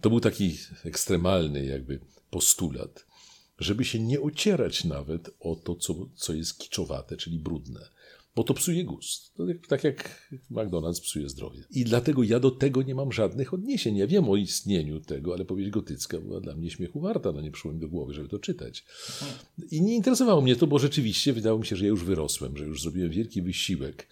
To 0.00 0.10
był 0.10 0.20
taki 0.20 0.58
ekstremalny 0.84 1.64
jakby 1.64 2.00
postulat, 2.30 3.06
żeby 3.58 3.84
się 3.84 4.00
nie 4.00 4.20
ocierać 4.20 4.84
nawet 4.84 5.30
o 5.40 5.56
to, 5.56 5.74
co, 5.74 5.94
co 6.14 6.34
jest 6.34 6.58
kiczowate, 6.58 7.16
czyli 7.16 7.38
brudne 7.38 7.88
bo 8.36 8.44
to 8.44 8.54
psuje 8.54 8.84
gust. 8.84 9.34
To 9.34 9.46
tak 9.68 9.84
jak 9.84 10.30
McDonald's 10.50 11.00
psuje 11.00 11.28
zdrowie. 11.28 11.64
I 11.70 11.84
dlatego 11.84 12.22
ja 12.22 12.40
do 12.40 12.50
tego 12.50 12.82
nie 12.82 12.94
mam 12.94 13.12
żadnych 13.12 13.54
odniesień. 13.54 13.96
Ja 13.96 14.06
wiem 14.06 14.28
o 14.28 14.36
istnieniu 14.36 15.00
tego, 15.00 15.34
ale 15.34 15.44
powieść 15.44 15.70
gotycka 15.70 16.20
była 16.20 16.40
dla 16.40 16.54
mnie 16.54 16.70
śmiechu 16.70 17.00
warta. 17.00 17.32
No 17.32 17.40
nie 17.40 17.50
przyszło 17.50 17.72
mi 17.72 17.80
do 17.80 17.88
głowy, 17.88 18.14
żeby 18.14 18.28
to 18.28 18.38
czytać. 18.38 18.84
I 19.70 19.82
nie 19.82 19.94
interesowało 19.94 20.40
mnie 20.40 20.56
to, 20.56 20.66
bo 20.66 20.78
rzeczywiście 20.78 21.32
wydało 21.32 21.58
mi 21.58 21.66
się, 21.66 21.76
że 21.76 21.84
ja 21.84 21.88
już 21.88 22.04
wyrosłem, 22.04 22.56
że 22.56 22.64
już 22.64 22.82
zrobiłem 22.82 23.10
wielki 23.10 23.42
wysiłek 23.42 24.08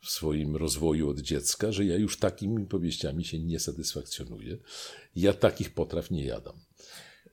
w 0.00 0.10
swoim 0.10 0.56
rozwoju 0.56 1.10
od 1.10 1.20
dziecka, 1.20 1.72
że 1.72 1.84
ja 1.84 1.96
już 1.96 2.18
takimi 2.18 2.66
powieściami 2.66 3.24
się 3.24 3.38
nie 3.38 3.60
satysfakcjonuję. 3.60 4.58
Ja 5.16 5.32
takich 5.32 5.70
potraw 5.70 6.10
nie 6.10 6.24
jadam. 6.24 6.54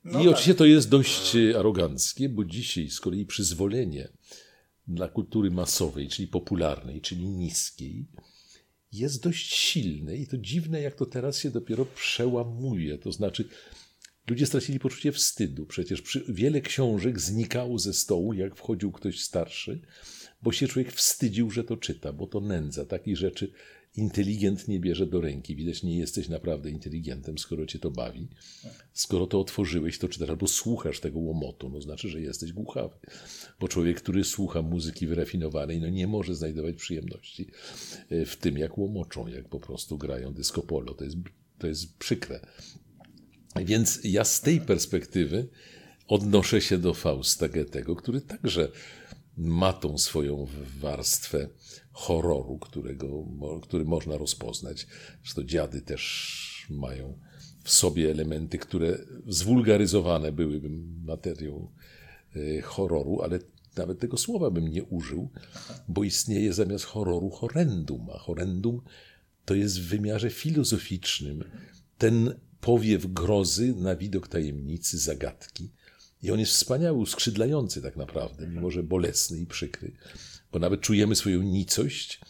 No 0.04 0.20
I 0.20 0.24
tak. 0.24 0.32
oczywiście 0.32 0.54
to 0.54 0.64
jest 0.64 0.88
dość 0.88 1.36
aroganckie, 1.58 2.28
bo 2.28 2.44
dzisiaj 2.44 2.90
z 2.90 3.00
kolei 3.00 3.26
przyzwolenie 3.26 4.08
dla 4.86 5.08
kultury 5.08 5.50
masowej, 5.50 6.08
czyli 6.08 6.28
popularnej, 6.28 7.00
czyli 7.00 7.28
niskiej, 7.28 8.06
jest 8.92 9.22
dość 9.22 9.54
silne 9.54 10.16
i 10.16 10.26
to 10.26 10.38
dziwne, 10.38 10.80
jak 10.80 10.94
to 10.94 11.06
teraz 11.06 11.38
się 11.38 11.50
dopiero 11.50 11.86
przełamuje. 11.86 12.98
To 12.98 13.12
znaczy, 13.12 13.44
ludzie 14.28 14.46
stracili 14.46 14.78
poczucie 14.78 15.12
wstydu. 15.12 15.66
Przecież 15.66 16.02
przy, 16.02 16.24
wiele 16.28 16.60
książek 16.60 17.20
znikało 17.20 17.78
ze 17.78 17.94
stołu, 17.94 18.32
jak 18.32 18.56
wchodził 18.56 18.92
ktoś 18.92 19.20
starszy, 19.20 19.80
bo 20.42 20.52
się 20.52 20.68
człowiek 20.68 20.92
wstydził, 20.92 21.50
że 21.50 21.64
to 21.64 21.76
czyta, 21.76 22.12
bo 22.12 22.26
to 22.26 22.40
nędza. 22.40 22.84
Takich 22.84 23.16
rzeczy 23.16 23.52
inteligent 23.96 24.68
nie 24.68 24.80
bierze 24.80 25.06
do 25.06 25.20
ręki. 25.20 25.56
Widać, 25.56 25.82
nie 25.82 25.98
jesteś 25.98 26.28
naprawdę 26.28 26.70
inteligentem, 26.70 27.38
skoro 27.38 27.66
cię 27.66 27.78
to 27.78 27.90
bawi. 27.90 28.28
Skoro 28.92 29.26
to 29.26 29.40
otworzyłeś, 29.40 29.98
to 29.98 30.08
czytasz 30.08 30.28
albo 30.28 30.48
słuchasz 30.48 31.00
tego 31.00 31.18
łomotu, 31.18 31.68
no 31.68 31.80
znaczy, 31.80 32.08
że 32.08 32.20
jesteś 32.20 32.52
głuchawy. 32.52 32.94
Bo 33.60 33.68
człowiek, 33.68 33.96
który 34.02 34.24
słucha 34.24 34.62
muzyki 34.62 35.06
wyrafinowanej, 35.06 35.80
no 35.80 35.88
nie 35.88 36.06
może 36.06 36.34
znajdować 36.34 36.76
przyjemności 36.76 37.50
e, 38.10 38.24
w 38.24 38.36
tym, 38.36 38.58
jak 38.58 38.78
łomoczą, 38.78 39.26
jak 39.26 39.48
po 39.48 39.60
prostu 39.60 39.98
grają 39.98 40.34
disco 40.34 40.62
polo. 40.62 40.94
To 40.94 41.04
jest, 41.04 41.16
to 41.58 41.66
jest 41.66 41.98
przykre. 41.98 42.40
Więc 43.56 44.00
ja 44.04 44.24
z 44.24 44.40
tej 44.40 44.60
perspektywy 44.60 45.48
odnoszę 46.08 46.60
się 46.60 46.78
do 46.78 46.94
Fausta 46.94 47.48
Goethego, 47.48 47.96
który 47.96 48.20
także 48.20 48.68
ma 49.40 49.72
tą 49.72 49.98
swoją 49.98 50.46
warstwę 50.80 51.48
horroru, 51.92 52.58
którego, 52.58 53.26
który 53.62 53.84
można 53.84 54.16
rozpoznać. 54.16 54.86
Zresztą 55.22 55.42
dziady 55.42 55.82
też 55.82 56.66
mają 56.70 57.18
w 57.64 57.70
sobie 57.70 58.10
elementy, 58.10 58.58
które 58.58 58.98
zwulgaryzowane 59.26 60.32
byłyby 60.32 60.70
materią 61.04 61.70
e, 62.36 62.62
horroru, 62.62 63.22
ale 63.22 63.38
nawet 63.76 63.98
tego 63.98 64.16
słowa 64.16 64.50
bym 64.50 64.68
nie 64.68 64.84
użył, 64.84 65.30
bo 65.88 66.04
istnieje 66.04 66.52
zamiast 66.52 66.84
horroru 66.84 67.30
horrendum, 67.30 68.06
a 68.14 68.18
horrendum 68.18 68.80
to 69.44 69.54
jest 69.54 69.80
w 69.80 69.88
wymiarze 69.88 70.30
filozoficznym 70.30 71.44
ten 71.98 72.34
powiew 72.60 73.12
grozy 73.12 73.74
na 73.76 73.96
widok 73.96 74.28
tajemnicy, 74.28 74.98
zagadki. 74.98 75.70
I 76.22 76.30
on 76.30 76.40
jest 76.40 76.52
wspaniały, 76.52 77.06
skrzydlający 77.06 77.82
tak 77.82 77.96
naprawdę, 77.96 78.48
mimo 78.48 78.70
że 78.70 78.82
bolesny 78.82 79.38
i 79.38 79.46
przykry 79.46 79.92
bo 80.52 80.58
nawet 80.58 80.80
czujemy 80.80 81.16
swoją 81.16 81.42
nicość, 81.42 82.20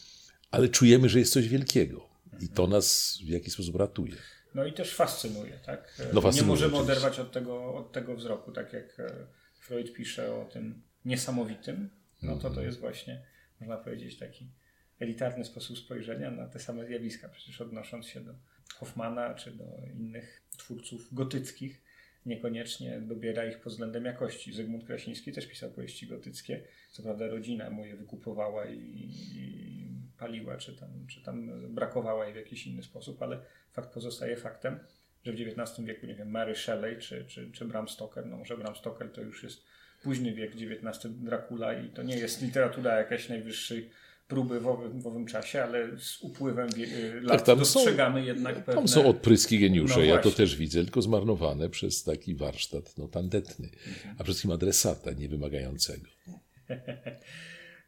ale 0.51 0.69
czujemy, 0.69 1.09
że 1.09 1.19
jest 1.19 1.33
coś 1.33 1.49
wielkiego. 1.49 2.11
I 2.41 2.49
to 2.49 2.67
nas 2.67 3.19
w 3.25 3.29
jakiś 3.29 3.53
sposób 3.53 3.77
ratuje. 3.77 4.17
No 4.55 4.65
i 4.65 4.73
też 4.73 4.95
fascynuje, 4.95 5.59
tak? 5.67 6.03
No, 6.13 6.21
fascynuje, 6.21 6.43
Nie 6.43 6.49
możemy 6.49 6.77
oczywiście. 6.77 6.93
oderwać 6.93 7.19
od 7.19 7.33
tego, 7.33 7.75
od 7.75 7.93
tego 7.93 8.17
wzroku, 8.17 8.53
tak 8.53 8.73
jak 8.73 9.01
e, 9.01 9.27
Freud 9.61 9.93
pisze 9.93 10.35
o 10.35 10.45
tym 10.45 10.83
niesamowitym, 11.05 11.91
no 12.23 12.35
to 12.35 12.43
to 12.43 12.49
mhm. 12.49 12.67
jest 12.67 12.81
właśnie, 12.81 13.27
można 13.61 13.77
powiedzieć, 13.77 14.19
taki 14.19 14.51
elitarny 14.99 15.45
sposób 15.45 15.79
spojrzenia 15.79 16.31
na 16.31 16.47
te 16.47 16.59
same 16.59 16.87
zjawiska, 16.87 17.29
przecież 17.29 17.61
odnosząc 17.61 18.07
się 18.07 18.21
do 18.21 18.35
Hoffmana 18.75 19.35
czy 19.35 19.51
do 19.51 19.65
innych 19.95 20.43
twórców 20.57 21.15
gotyckich, 21.15 21.83
niekoniecznie 22.27 23.01
dobiera 23.01 23.47
ich 23.47 23.61
pod 23.61 23.73
względem 23.73 24.05
jakości. 24.05 24.53
Zygmunt 24.53 24.85
Krasiński 24.85 25.33
też 25.33 25.47
pisał 25.47 25.71
powieści 25.71 26.07
gotyckie. 26.07 26.63
Co 26.91 27.03
prawda 27.03 27.27
rodzina 27.27 27.71
mu 27.71 27.85
je 27.85 27.97
wykupowała 27.97 28.67
i, 28.67 28.79
i 28.79 29.89
paliła, 30.19 30.57
czy 30.57 30.77
tam, 30.77 31.07
czy 31.07 31.23
tam 31.23 31.51
brakowała 31.75 32.25
jej 32.25 32.35
w 32.35 32.37
jakiś 32.37 32.67
inny 32.67 32.83
sposób, 32.83 33.23
ale 33.23 33.41
fakt 33.73 33.95
pozostaje 33.95 34.37
faktem, 34.37 34.79
że 35.25 35.33
w 35.33 35.35
XIX 35.35 35.87
wieku, 35.87 36.07
nie 36.07 36.15
wiem, 36.15 36.31
Mary 36.31 36.55
Shelley 36.55 36.99
czy, 36.99 37.25
czy, 37.25 37.51
czy 37.53 37.65
Bram 37.65 37.89
Stoker, 37.89 38.27
no 38.27 38.37
może 38.37 38.57
Bram 38.57 38.77
Stoker 38.77 39.13
to 39.13 39.21
już 39.21 39.43
jest 39.43 39.65
późny 40.03 40.33
wiek 40.33 40.53
XIX, 40.53 41.15
Dracula 41.15 41.81
i 41.81 41.89
to 41.89 42.03
nie 42.03 42.17
jest 42.17 42.43
literatura 42.43 42.99
jakaś 42.99 43.29
najwyższej 43.29 43.91
próby 44.31 44.61
w 44.61 44.67
owym, 44.67 45.01
w 45.01 45.07
owym 45.07 45.27
czasie, 45.27 45.63
ale 45.63 45.99
z 45.99 46.23
upływem 46.23 46.69
y, 46.79 47.21
lat 47.21 47.39
tak, 47.39 47.47
tam 47.47 47.59
dostrzegamy 47.59 48.21
są, 48.21 48.27
jednak 48.27 48.57
pewne... 48.57 48.75
Tam 48.75 48.89
są 48.89 49.07
odpryski 49.07 49.59
geniusza, 49.59 49.97
no 49.97 50.05
ja 50.05 50.19
to 50.19 50.31
też 50.31 50.57
widzę, 50.57 50.83
tylko 50.83 51.03
zmarnowane 51.03 51.69
przez 51.69 52.05
taki 52.05 52.35
warsztat 52.35 52.99
no, 52.99 53.09
tandetny, 53.09 53.67
mhm. 53.67 54.15
a 54.15 54.15
przede 54.15 54.25
wszystkim 54.25 54.51
adresata 54.51 55.13
niewymagającego. 55.13 56.09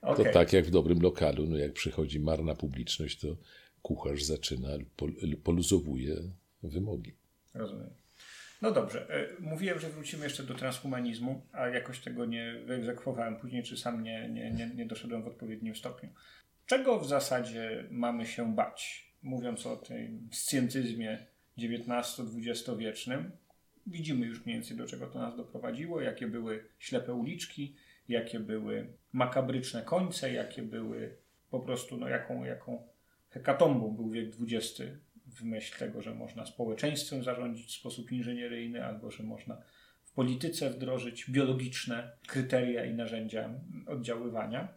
okay. 0.03 0.25
To 0.25 0.33
tak 0.33 0.53
jak 0.53 0.67
w 0.67 0.71
dobrym 0.71 1.03
lokalu, 1.03 1.47
no 1.47 1.57
jak 1.57 1.73
przychodzi 1.73 2.21
marna 2.21 2.55
publiczność, 2.55 3.21
to 3.21 3.37
kucharz 3.83 4.23
zaczyna, 4.23 4.69
poluzowuje 5.45 6.17
wymogi. 6.63 7.15
Rozumiem. 7.55 8.02
No 8.63 8.71
dobrze. 8.71 9.07
E, 9.11 9.41
mówiłem, 9.41 9.79
że 9.79 9.89
wrócimy 9.89 10.25
jeszcze 10.25 10.43
do 10.43 10.55
transhumanizmu, 10.55 11.43
a 11.53 11.69
jakoś 11.69 12.01
tego 12.01 12.25
nie 12.25 12.55
wyegzekwowałem 12.67 13.37
później, 13.37 13.63
czy 13.63 13.77
sam 13.77 14.03
nie, 14.03 14.29
nie, 14.29 14.51
nie, 14.51 14.67
nie 14.67 14.87
doszedłem 14.87 15.23
w 15.23 15.27
odpowiednim 15.27 15.77
stopniu. 15.77 16.09
Czego 16.67 17.01
w 17.01 17.09
zasadzie 17.09 17.85
mamy 17.91 18.27
się 18.27 18.55
bać? 18.55 19.13
Mówiąc 19.23 19.67
o 19.67 19.77
tym 19.77 20.29
scjentyzmie 20.33 21.27
XIX-XX 21.59 22.79
wiecznym, 22.79 23.31
widzimy 23.87 24.27
już 24.27 24.45
mniej 24.45 24.57
więcej 24.57 24.77
do 24.77 24.87
czego 24.87 25.07
to 25.07 25.19
nas 25.19 25.37
doprowadziło, 25.37 26.01
jakie 26.01 26.27
były 26.27 26.65
ślepe 26.79 27.15
uliczki, 27.15 27.77
jakie 28.09 28.41
były 28.41 28.87
makabryczne 29.13 29.83
końce, 29.83 30.33
jakie 30.33 30.63
były 30.63 31.17
po 31.51 31.61
prostu, 31.61 31.97
no 31.97 32.09
jaką, 32.09 32.45
jaką 32.45 32.83
hekatombą 33.31 33.91
był 33.91 34.11
wiek 34.11 34.29
XX 34.41 34.83
w 35.35 35.43
myśl 35.43 35.79
tego, 35.79 36.03
że 36.03 36.15
można 36.15 36.47
społeczeństwem 36.47 37.25
zarządzić 37.25 37.67
w 37.67 37.79
sposób 37.79 38.13
inżynieryjny, 38.13 38.85
albo 38.85 39.11
że 39.11 39.23
można 39.23 39.63
w 40.05 40.13
polityce 40.13 40.71
wdrożyć 40.71 41.31
biologiczne 41.31 42.11
kryteria 42.27 42.85
i 42.85 42.95
narzędzia 42.95 43.51
oddziaływania. 43.87 44.69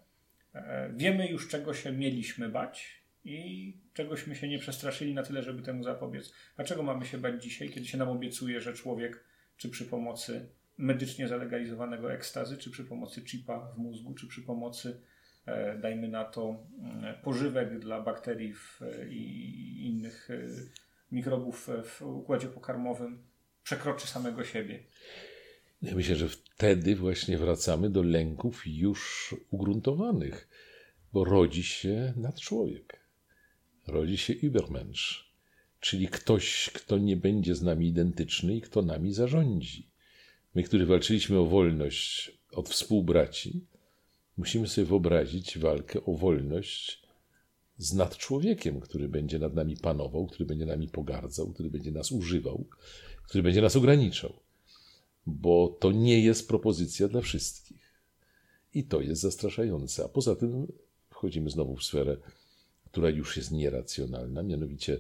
E, 0.54 0.94
wiemy 0.96 1.28
już, 1.28 1.48
czego 1.48 1.74
się 1.74 1.92
mieliśmy 1.92 2.50
bać 2.50 3.02
i 3.26 3.74
czegośmy 3.94 4.36
się 4.36 4.48
nie 4.48 4.60
przestraszyli 4.60 5.14
na 5.14 5.24
tyle, 5.24 5.44
żeby 5.44 5.62
temu 5.62 5.84
zapobiec. 5.84 6.34
A 6.58 6.64
czego 6.64 6.84
mamy 6.84 7.06
się 7.06 7.18
bać 7.18 7.44
dzisiaj, 7.44 7.70
kiedy 7.70 7.86
się 7.86 7.98
nam 7.98 8.10
obiecuje, 8.10 8.62
że 8.62 8.74
człowiek, 8.74 9.24
czy 9.58 9.70
przy 9.70 9.86
pomocy 9.86 10.50
medycznie 10.78 11.28
zalegalizowanego 11.28 12.14
ekstazy, 12.14 12.58
czy 12.58 12.72
przy 12.72 12.86
pomocy 12.86 13.22
chipa 13.22 13.60
w 13.60 13.78
mózgu, 13.78 14.14
czy 14.14 14.28
przy 14.28 14.42
pomocy 14.42 15.02
dajmy 15.82 16.08
na 16.08 16.26
to, 16.26 16.56
mm, 16.80 17.16
pożywek 17.24 17.80
dla 17.80 18.02
bakterii 18.02 18.54
w, 18.54 18.82
i 19.10 19.88
innych 19.88 20.30
e, 20.30 20.48
mikrobów 21.12 21.70
w 21.84 22.02
układzie 22.02 22.48
pokarmowym 22.48 23.24
przekroczy 23.64 24.08
samego 24.08 24.44
siebie. 24.44 24.84
Ja 25.82 25.96
myślę, 25.96 26.16
że 26.16 26.30
wtedy 26.30 26.96
właśnie 26.96 27.38
wracamy 27.38 27.90
do 27.90 28.04
lęków 28.04 28.64
już 28.66 29.36
ugruntowanych, 29.52 30.48
bo 31.14 31.24
rodzi 31.24 31.64
się 31.64 32.14
nadczłowiek, 32.16 33.00
rodzi 33.88 34.18
się 34.18 34.34
Übermensch, 34.34 35.26
czyli 35.80 36.08
ktoś, 36.08 36.70
kto 36.74 36.98
nie 36.98 37.18
będzie 37.18 37.56
z 37.56 37.62
nami 37.62 37.88
identyczny 37.88 38.56
i 38.56 38.62
kto 38.62 38.82
nami 38.82 39.14
zarządzi. 39.14 39.90
My, 40.56 40.64
którzy 40.64 40.86
walczyliśmy 40.86 41.38
o 41.38 41.46
wolność 41.46 42.32
od 42.52 42.70
współbraci, 42.70 43.66
Musimy 44.38 44.68
sobie 44.68 44.88
wyobrazić 44.88 45.58
walkę 45.58 46.06
o 46.06 46.14
wolność 46.14 47.06
z 47.78 47.94
nadczłowiekiem, 47.94 48.80
który 48.80 49.10
będzie 49.10 49.40
nad 49.40 49.54
nami 49.54 49.78
panował, 49.78 50.28
który 50.28 50.46
będzie 50.46 50.66
nami 50.66 50.88
pogardzał, 50.88 51.54
który 51.54 51.70
będzie 51.70 51.92
nas 51.92 52.12
używał, 52.12 52.66
który 53.24 53.44
będzie 53.44 53.62
nas 53.62 53.76
ograniczał. 53.76 54.34
Bo 55.26 55.78
to 55.80 55.92
nie 55.92 56.24
jest 56.24 56.48
propozycja 56.48 57.08
dla 57.08 57.22
wszystkich. 57.22 57.94
I 58.74 58.84
to 58.84 59.02
jest 59.02 59.22
zastraszające. 59.22 60.06
A 60.06 60.08
poza 60.08 60.36
tym 60.36 60.68
wchodzimy 61.10 61.50
znowu 61.50 61.76
w 61.76 61.84
sferę, 61.84 62.18
która 62.86 63.10
już 63.10 63.38
jest 63.38 63.52
nieracjonalna, 63.52 64.44
mianowicie, 64.44 65.00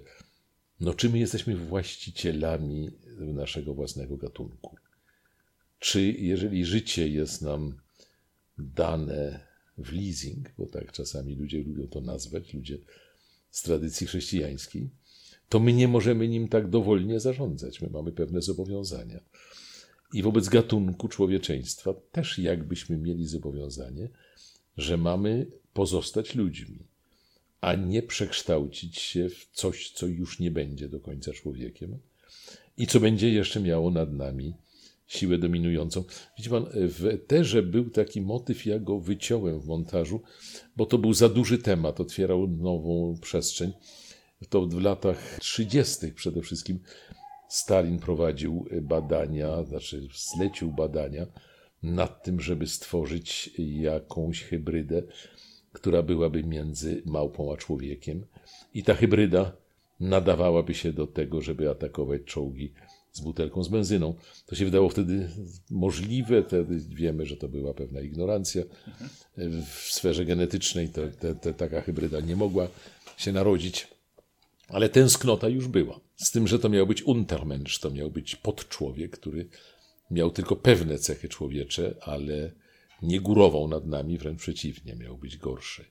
no 0.80 0.94
czy 0.94 1.10
my 1.10 1.20
jesteśmy 1.20 1.56
właścicielami 1.56 2.92
naszego 3.18 3.74
własnego 3.74 4.18
gatunku? 4.18 4.76
Czy 5.80 6.02
jeżeli 6.02 6.66
życie 6.66 7.08
jest 7.08 7.42
nam 7.42 7.78
dane 8.58 9.40
w 9.78 9.92
leasing, 9.92 10.52
bo 10.58 10.66
tak 10.66 10.92
czasami 10.92 11.36
ludzie 11.36 11.64
lubią 11.64 11.88
to 11.88 12.02
nazwać, 12.02 12.54
ludzie 12.54 12.78
z 13.52 13.62
tradycji 13.62 14.08
chrześcijańskiej, 14.08 14.90
to 15.50 15.60
my 15.60 15.74
nie 15.74 15.88
możemy 15.88 16.28
nim 16.28 16.48
tak 16.48 16.70
dowolnie 16.70 17.20
zarządzać. 17.20 17.82
My 17.82 17.90
mamy 17.90 18.12
pewne 18.12 18.42
zobowiązania. 18.42 19.20
I 20.14 20.24
wobec 20.24 20.50
gatunku 20.50 21.08
człowieczeństwa 21.08 21.94
też 22.12 22.40
jakbyśmy 22.40 22.98
mieli 22.98 23.28
zobowiązanie, 23.28 24.10
że 24.78 24.98
mamy 24.98 25.46
pozostać 25.74 26.36
ludźmi, 26.36 26.80
a 27.62 27.76
nie 27.76 28.04
przekształcić 28.04 29.00
się 29.00 29.30
w 29.30 29.50
coś, 29.54 29.92
co 29.92 30.08
już 30.08 30.40
nie 30.40 30.52
będzie 30.52 30.90
do 30.90 31.00
końca 31.00 31.34
człowiekiem 31.34 31.98
i 32.78 32.88
co 32.88 33.00
będzie 33.00 33.30
jeszcze 33.30 33.60
miało 33.60 33.92
nad 33.92 34.14
nami 34.14 34.54
siłę 35.08 35.38
dominującą. 35.38 36.04
Widzi 36.38 36.50
pan, 36.50 36.66
w 36.74 37.06
Eterze 37.06 37.64
był 37.64 37.90
taki 37.90 38.22
motyw, 38.22 38.66
ja 38.66 38.80
go 38.80 39.00
wyciąłem 39.00 39.60
w 39.60 39.68
montażu, 39.68 40.22
bo 40.78 40.86
to 40.86 40.98
był 40.98 41.14
za 41.14 41.30
duży 41.30 41.58
temat, 41.58 42.00
otwierał 42.00 42.48
nową 42.48 43.18
przestrzeń. 43.22 43.74
To 44.50 44.66
w 44.66 44.82
latach 44.82 45.40
30. 45.40 46.12
przede 46.12 46.42
wszystkim 46.42 46.80
Stalin 47.50 48.00
prowadził 48.00 48.66
badania, 48.82 49.64
znaczy 49.64 50.08
zlecił 50.36 50.72
badania 50.72 51.26
nad 51.84 52.24
tym, 52.24 52.42
żeby 52.42 52.68
stworzyć 52.68 53.50
jakąś 53.58 54.44
hybrydę, 54.44 55.04
która 55.74 56.04
byłaby 56.04 56.44
między 56.44 57.02
małpą 57.06 57.54
a 57.54 57.58
człowiekiem. 57.58 58.26
I 58.74 58.84
ta 58.84 58.94
hybryda 58.94 59.52
nadawałaby 60.00 60.74
się 60.74 60.94
do 60.94 61.08
tego, 61.08 61.42
żeby 61.42 61.70
atakować 61.70 62.22
czołgi 62.26 62.74
z 63.16 63.22
butelką 63.22 63.64
z 63.64 63.68
benzyną. 63.68 64.14
To 64.46 64.56
się 64.56 64.66
wydało 64.66 64.90
wtedy 64.90 65.30
możliwe, 65.70 66.44
wtedy 66.44 66.80
wiemy, 66.90 67.26
że 67.26 67.38
to 67.38 67.48
była 67.48 67.74
pewna 67.74 68.02
ignorancja. 68.02 68.64
W 69.72 69.94
sferze 69.94 70.26
genetycznej 70.26 70.90
to, 70.90 71.02
te, 71.20 71.36
te, 71.36 71.54
taka 71.54 71.82
hybryda 71.82 72.20
nie 72.20 72.36
mogła 72.36 72.68
się 73.18 73.32
narodzić, 73.32 73.88
ale 74.68 74.90
tęsknota 74.90 75.50
już 75.50 75.68
była. 75.68 76.00
Z 76.16 76.32
tym, 76.32 76.48
że 76.48 76.60
to 76.60 76.70
miał 76.70 76.88
być 76.88 77.04
Untermensch, 77.04 77.80
to 77.82 77.92
miał 77.92 78.12
być 78.12 78.36
podczłowiek, 78.36 79.12
który 79.12 79.48
miał 80.12 80.32
tylko 80.32 80.56
pewne 80.56 80.98
cechy 80.98 81.30
człowiecze, 81.30 81.96
ale 82.02 82.52
nie 83.02 83.22
górował 83.22 83.68
nad 83.68 83.86
nami, 83.86 84.18
wręcz 84.18 84.40
przeciwnie, 84.40 84.96
miał 84.96 85.18
być 85.18 85.38
gorszy. 85.38 85.86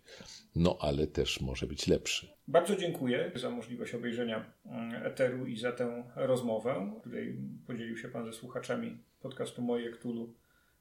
No 0.57 0.77
ale 0.81 1.07
też 1.07 1.41
może 1.41 1.66
być 1.66 1.87
lepszy. 1.87 2.34
Bardzo 2.49 2.77
dziękuję 2.77 3.33
za 3.35 3.51
możliwość 3.51 3.95
obejrzenia 3.95 4.53
mm, 4.67 5.07
Eteru 5.07 5.47
i 5.47 5.57
za 5.57 5.73
tę 5.73 6.05
rozmowę, 6.17 6.93
której 7.01 7.39
podzielił 7.67 7.97
się 7.97 8.09
Pan 8.09 8.27
ze 8.27 8.33
słuchaczami 8.33 8.99
podcastu 9.21 9.63
Moje 9.63 9.91
Ktulu 9.91 10.35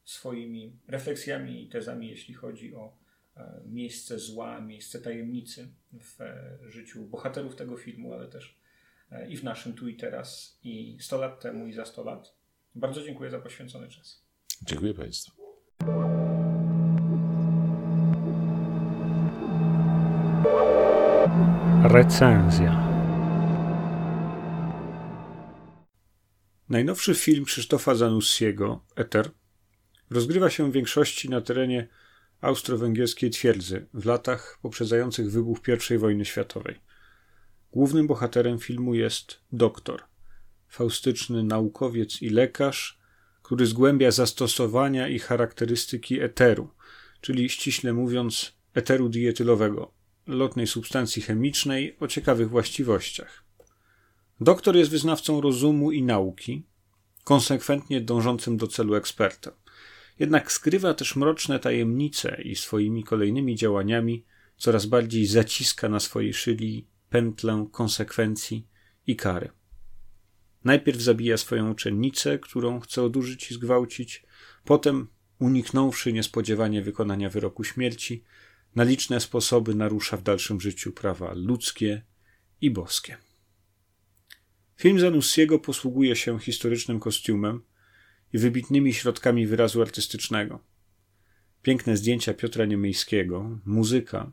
swoimi 0.03 0.79
refleksjami 0.87 1.63
i 1.63 1.69
tezami, 1.69 2.09
jeśli 2.09 2.33
chodzi 2.33 2.75
o 2.75 2.97
e, 3.37 3.61
miejsce 3.65 4.19
zła, 4.19 4.61
miejsce 4.61 4.99
tajemnicy 4.99 5.67
w 5.99 6.21
e, 6.21 6.57
życiu 6.69 7.05
bohaterów 7.05 7.55
tego 7.55 7.77
filmu, 7.77 8.13
ale 8.13 8.27
też 8.27 8.59
e, 9.11 9.29
i 9.29 9.37
w 9.37 9.43
naszym 9.43 9.73
tu 9.73 9.87
i 9.87 9.95
teraz, 9.95 10.59
i 10.63 10.97
100 10.99 11.17
lat 11.17 11.41
temu, 11.41 11.67
i 11.67 11.73
za 11.73 11.85
100 11.85 12.03
lat. 12.03 12.35
Bardzo 12.75 13.03
dziękuję 13.03 13.29
za 13.29 13.39
poświęcony 13.39 13.87
czas. 13.89 14.23
Dziękuję 14.61 14.93
Państwu. 14.93 15.43
Recenzja. 21.93 22.89
Najnowszy 26.69 27.15
film 27.15 27.45
Krzysztofa 27.45 27.95
Zanussiego, 27.95 28.85
Eter, 28.95 29.31
rozgrywa 30.09 30.49
się 30.49 30.71
w 30.71 30.73
większości 30.73 31.29
na 31.29 31.41
terenie 31.41 31.87
austro-węgierskiej 32.41 33.29
twierdzy 33.29 33.87
w 33.93 34.05
latach 34.05 34.59
poprzedzających 34.61 35.31
wybuch 35.31 35.59
I 35.91 35.97
wojny 35.97 36.25
światowej. 36.25 36.75
Głównym 37.71 38.07
bohaterem 38.07 38.59
filmu 38.59 38.93
jest 38.93 39.39
doktor, 39.51 40.03
faustyczny 40.67 41.43
naukowiec 41.43 42.21
i 42.21 42.29
lekarz, 42.29 42.99
który 43.41 43.65
zgłębia 43.65 44.11
zastosowania 44.11 45.07
i 45.07 45.19
charakterystyki 45.19 46.21
eteru, 46.21 46.69
czyli 47.21 47.49
ściśle 47.49 47.93
mówiąc 47.93 48.53
eteru 48.73 49.09
dietylowego, 49.09 50.02
lotnej 50.27 50.67
substancji 50.67 51.21
chemicznej 51.21 51.97
o 51.99 52.07
ciekawych 52.07 52.49
właściwościach. 52.49 53.43
Doktor 54.41 54.75
jest 54.75 54.91
wyznawcą 54.91 55.41
rozumu 55.41 55.91
i 55.91 56.03
nauki, 56.03 56.63
konsekwentnie 57.23 58.01
dążącym 58.01 58.57
do 58.57 58.67
celu 58.67 58.95
ekspertem. 58.95 59.53
Jednak 60.19 60.51
skrywa 60.51 60.93
też 60.93 61.15
mroczne 61.15 61.59
tajemnice 61.59 62.41
i 62.41 62.55
swoimi 62.55 63.03
kolejnymi 63.03 63.55
działaniami 63.55 64.25
coraz 64.57 64.85
bardziej 64.85 65.25
zaciska 65.25 65.89
na 65.89 65.99
swojej 65.99 66.33
szyli 66.33 66.87
pętlę 67.09 67.67
konsekwencji 67.71 68.67
i 69.07 69.15
kary. 69.15 69.49
Najpierw 70.63 71.01
zabija 71.01 71.37
swoją 71.37 71.71
uczennicę, 71.71 72.39
którą 72.39 72.79
chce 72.79 73.03
odurzyć 73.03 73.51
i 73.51 73.53
zgwałcić, 73.53 74.25
potem 74.65 75.07
uniknąwszy 75.39 76.13
niespodziewanie 76.13 76.81
wykonania 76.81 77.29
wyroku 77.29 77.63
śmierci, 77.63 78.23
na 78.75 78.83
liczne 78.83 79.19
sposoby 79.19 79.75
narusza 79.75 80.17
w 80.17 80.23
dalszym 80.23 80.61
życiu 80.61 80.91
prawa 80.91 81.33
ludzkie 81.33 82.01
i 82.61 82.71
boskie. 82.71 83.17
Film 84.75 84.99
Zanussiego 84.99 85.59
posługuje 85.59 86.15
się 86.15 86.39
historycznym 86.39 86.99
kostiumem 86.99 87.61
i 88.33 88.37
wybitnymi 88.37 88.93
środkami 88.93 89.47
wyrazu 89.47 89.81
artystycznego. 89.81 90.59
Piękne 91.61 91.97
zdjęcia 91.97 92.33
Piotra 92.33 92.65
Niemejskiego, 92.65 93.59
muzyka, 93.65 94.31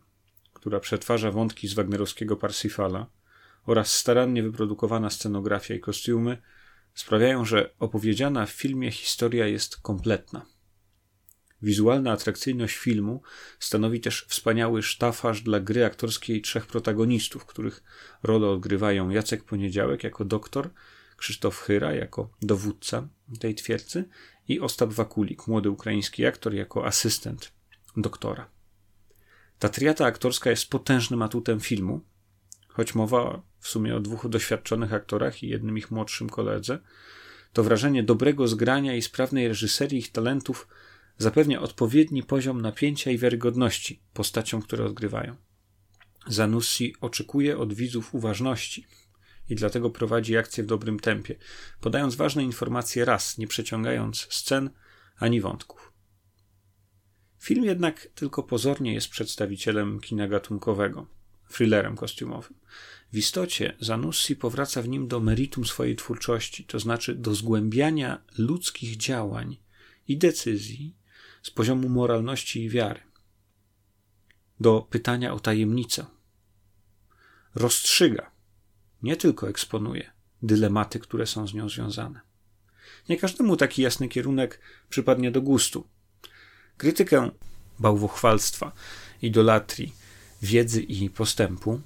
która 0.53 0.80
przetwarza 0.80 1.30
wątki 1.30 1.68
z 1.68 1.74
wagnerowskiego 1.74 2.36
Parsifala 2.36 3.07
oraz 3.66 3.97
starannie 3.97 4.43
wyprodukowana 4.43 5.11
scenografia 5.11 5.74
i 5.74 5.80
kostiumy 5.80 6.38
sprawiają, 6.95 7.45
że 7.45 7.74
opowiedziana 7.78 8.47
w 8.47 8.51
filmie 8.51 8.91
historia 8.91 9.47
jest 9.47 9.76
kompletna. 9.76 10.47
Wizualna 11.62 12.12
atrakcyjność 12.12 12.76
filmu 12.76 13.22
stanowi 13.58 14.00
też 14.00 14.24
wspaniały 14.28 14.82
sztafaż 14.82 15.42
dla 15.42 15.61
gry 15.61 15.84
aktorskiej 15.84 16.42
trzech 16.42 16.66
protagonistów, 16.66 17.46
których 17.46 17.82
rolę 18.22 18.48
odgrywają 18.48 19.11
Jacek 19.11 19.44
Poniedziałek 19.44 20.04
jako 20.04 20.24
doktor, 20.24 20.70
Krzysztof 21.16 21.58
Chyra 21.58 21.94
jako 21.94 22.30
dowódca 22.42 23.08
tej 23.40 23.54
twierdzy 23.54 24.04
i 24.48 24.61
Ostap 24.61 24.92
Wakulik, 24.92 25.46
młody 25.46 25.70
ukraiński 25.70 26.26
aktor, 26.26 26.54
jako 26.54 26.86
asystent 26.86 27.52
doktora. 27.96 28.50
Ta 29.58 29.68
triata 29.68 30.06
aktorska 30.06 30.50
jest 30.50 30.70
potężnym 30.70 31.22
atutem 31.22 31.61
filmu, 31.61 32.00
choć 32.68 32.94
mowa 32.94 33.42
w 33.58 33.68
sumie 33.68 33.96
o 33.96 34.00
dwóch 34.00 34.28
doświadczonych 34.28 34.92
aktorach 34.92 35.42
i 35.42 35.48
jednym 35.48 35.78
ich 35.78 35.90
młodszym 35.90 36.30
koledze, 36.30 36.78
to 37.52 37.62
wrażenie 37.62 38.02
dobrego 38.02 38.48
zgrania 38.48 38.94
i 38.94 39.02
sprawnej 39.02 39.48
reżyserii 39.48 39.98
ich 39.98 40.12
talentów 40.12 40.68
zapewnia 41.20 41.60
odpowiedni 41.60 42.22
poziom 42.22 42.60
napięcia 42.60 43.10
i 43.10 43.18
wiarygodności 43.18 44.02
postaciom, 44.12 44.62
które 44.62 44.84
odgrywają. 44.84 45.36
Zanussi 46.26 46.94
oczekuje 47.00 47.58
od 47.58 47.74
widzów 47.74 48.14
uważności 48.14 48.86
i 49.48 49.54
dlatego 49.54 49.90
prowadzi 49.90 50.36
akcję 50.36 50.64
w 50.64 50.66
dobrym 50.66 51.00
tempie, 51.00 51.36
podając 51.80 52.14
ważne 52.14 52.44
informacje 52.44 53.04
raz, 53.04 53.38
nie 53.38 53.46
przeciągając 53.46 54.26
scen 54.30 54.70
ani 55.16 55.40
wątków. 55.40 55.92
Film 57.38 57.64
jednak 57.64 58.08
tylko 58.14 58.42
pozornie 58.42 58.94
jest 58.94 59.08
przedstawicielem 59.08 60.00
kina 60.00 60.28
gatunkowego, 60.28 61.06
thrillerem 61.48 61.96
kostiumowym. 61.96 62.54
W 63.12 63.18
istocie 63.18 63.76
Zanussi 63.80 64.36
powraca 64.36 64.82
w 64.82 64.88
nim 64.88 65.08
do 65.08 65.20
meritum 65.20 65.64
swojej 65.64 65.96
twórczości, 65.96 66.64
to 66.64 66.78
znaczy 66.78 67.14
do 67.14 67.34
zgłębiania 67.34 68.24
ludzkich 68.38 68.96
działań 68.96 69.56
i 70.08 70.18
decyzji 70.18 70.99
z 71.43 71.51
poziomu 71.51 71.88
moralności 71.88 72.64
i 72.64 72.68
wiary, 72.68 73.01
do 74.61 74.86
pytania 74.91 75.34
o 75.34 75.41
tajemnicę. 75.41 76.07
Rozstrzyga, 77.55 78.30
nie 79.03 79.16
tylko 79.16 79.49
eksponuje 79.49 80.11
dylematy, 80.43 81.01
które 81.01 81.26
są 81.26 81.47
z 81.47 81.55
nią 81.55 81.68
związane. 81.68 82.20
Nie 83.09 83.16
każdemu 83.16 83.57
taki 83.57 83.82
jasny 83.82 84.09
kierunek 84.09 84.61
przypadnie 84.88 85.30
do 85.30 85.43
gustu. 85.43 85.86
Krytykę 86.76 87.30
bałwochwalstwa, 87.78 88.72
idolatrii, 89.22 89.95
wiedzy 90.43 90.82
i 90.82 91.11
postępu 91.11 91.80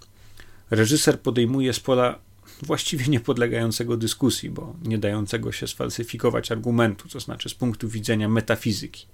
reżyser 0.71 1.21
podejmuje 1.21 1.73
z 1.73 1.81
pola 1.81 2.19
właściwie 2.63 3.07
niepodlegającego 3.09 3.97
dyskusji, 3.97 4.51
bo 4.51 4.77
nie 4.83 4.99
dającego 4.99 5.53
się 5.53 5.67
sfalsyfikować 5.67 6.53
argumentu, 6.53 7.09
to 7.09 7.21
znaczy 7.21 7.49
z 7.49 7.55
punktu 7.55 7.89
widzenia 7.89 8.29
metafizyki. 8.29 9.07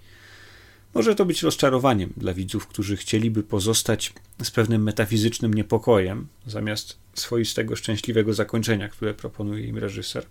Może 0.95 1.15
to 1.15 1.25
być 1.25 1.43
rozczarowaniem 1.43 2.13
dla 2.17 2.35
widzów, 2.35 2.67
którzy 2.67 2.97
chcieliby 2.97 3.43
pozostać 3.43 4.13
z 4.43 4.51
pewnym 4.51 4.83
metafizycznym 4.83 5.55
niepokojem, 5.55 6.27
zamiast 6.47 6.99
swoistego, 7.15 7.77
szczęśliwego 7.77 8.35
zakończenia, 8.35 8.89
które 8.89 9.15
proponuje 9.15 9.67
im 9.67 9.79
reżyser. 9.79 10.27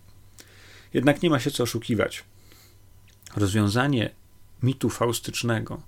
Jednak 0.93 1.23
nie 1.23 1.29
ma 1.29 1.39
się 1.39 1.51
co 1.51 1.63
oszukiwać. 1.63 2.23
Rozwiązanie 3.35 4.09
mitu 4.63 4.89
faustycznego, 4.89 5.81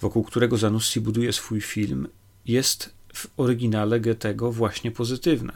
wokół 0.00 0.24
którego 0.24 0.58
Zanussi 0.58 1.00
buduje 1.00 1.32
swój 1.32 1.60
film, 1.60 2.08
jest 2.46 2.94
w 3.14 3.26
oryginale 3.36 4.00
Goethego 4.00 4.52
właśnie 4.52 4.90
pozytywne. 4.90 5.52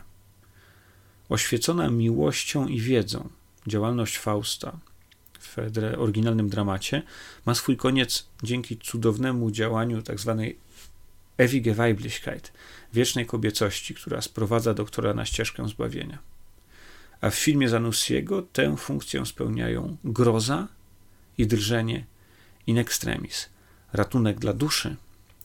Oświecona 1.28 1.90
miłością 1.90 2.66
i 2.66 2.80
wiedzą 2.80 3.28
działalność 3.66 4.18
Fausta 4.18 4.78
w 5.38 5.56
oryginalnym 5.98 6.48
dramacie 6.48 7.02
ma 7.46 7.54
swój 7.54 7.76
koniec 7.76 8.26
dzięki 8.42 8.76
cudownemu 8.76 9.50
działaniu 9.50 10.02
tzw. 10.02 10.36
Tak 10.38 10.68
Ewige 11.38 11.74
Weiblichkeit, 11.74 12.52
wiecznej 12.92 13.26
kobiecości, 13.26 13.94
która 13.94 14.20
sprowadza 14.20 14.74
doktora 14.74 15.14
na 15.14 15.24
ścieżkę 15.24 15.68
zbawienia. 15.68 16.18
A 17.20 17.30
w 17.30 17.34
filmie 17.34 17.68
Zanussiego 17.68 18.42
tę 18.42 18.76
funkcję 18.76 19.26
spełniają 19.26 19.96
groza 20.04 20.68
i 21.38 21.46
drżenie 21.46 22.04
in 22.66 22.78
extremis, 22.78 23.48
ratunek 23.92 24.38
dla 24.38 24.52
duszy 24.52 24.96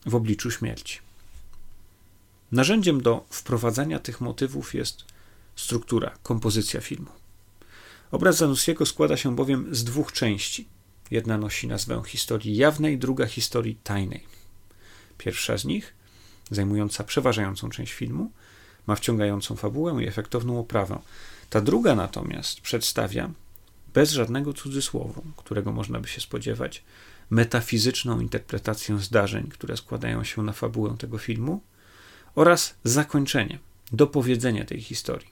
w 0.06 0.16
obliczu 0.16 0.52
śmierci. 0.52 1.00
Narzędziem 2.52 3.02
do 3.02 3.26
wprowadzania 3.30 4.00
tych 4.00 4.22
motywów 4.22 4.74
jest 4.74 5.06
struktura, 5.56 6.12
kompozycja 6.24 6.82
filmu. 6.82 7.23
Obraz 8.14 8.38
Zanussiego 8.38 8.86
składa 8.86 9.18
się 9.18 9.36
bowiem 9.36 9.76
z 9.76 9.84
dwóch 9.84 10.12
części. 10.12 10.68
Jedna 11.12 11.38
nosi 11.38 11.68
nazwę 11.68 12.02
historii 12.08 12.56
jawnej, 12.56 12.98
druga 12.98 13.26
historii 13.26 13.76
tajnej. 13.84 14.24
Pierwsza 15.18 15.58
z 15.58 15.66
nich, 15.66 15.94
zajmująca 16.52 17.04
przeważającą 17.04 17.70
część 17.70 17.94
filmu, 17.94 18.32
ma 18.88 18.96
wciągającą 18.96 19.56
fabułę 19.56 20.04
i 20.04 20.08
efektowną 20.08 20.60
oprawę. 20.60 21.00
Ta 21.50 21.62
druga 21.62 21.96
natomiast 21.96 22.62
przedstawia, 22.62 23.30
bez 23.94 24.12
żadnego 24.12 24.54
cudzysłowu, 24.54 25.24
którego 25.38 25.72
można 25.72 26.00
by 26.00 26.08
się 26.08 26.22
spodziewać, 26.22 26.84
metafizyczną 27.30 28.20
interpretację 28.20 29.00
zdarzeń, 29.00 29.48
które 29.48 29.78
składają 29.78 30.24
się 30.24 30.44
na 30.44 30.54
fabułę 30.54 30.96
tego 31.00 31.18
filmu 31.18 31.62
oraz 32.36 32.76
zakończenie, 32.84 33.60
dopowiedzenie 33.92 34.66
tej 34.66 34.82
historii, 34.82 35.30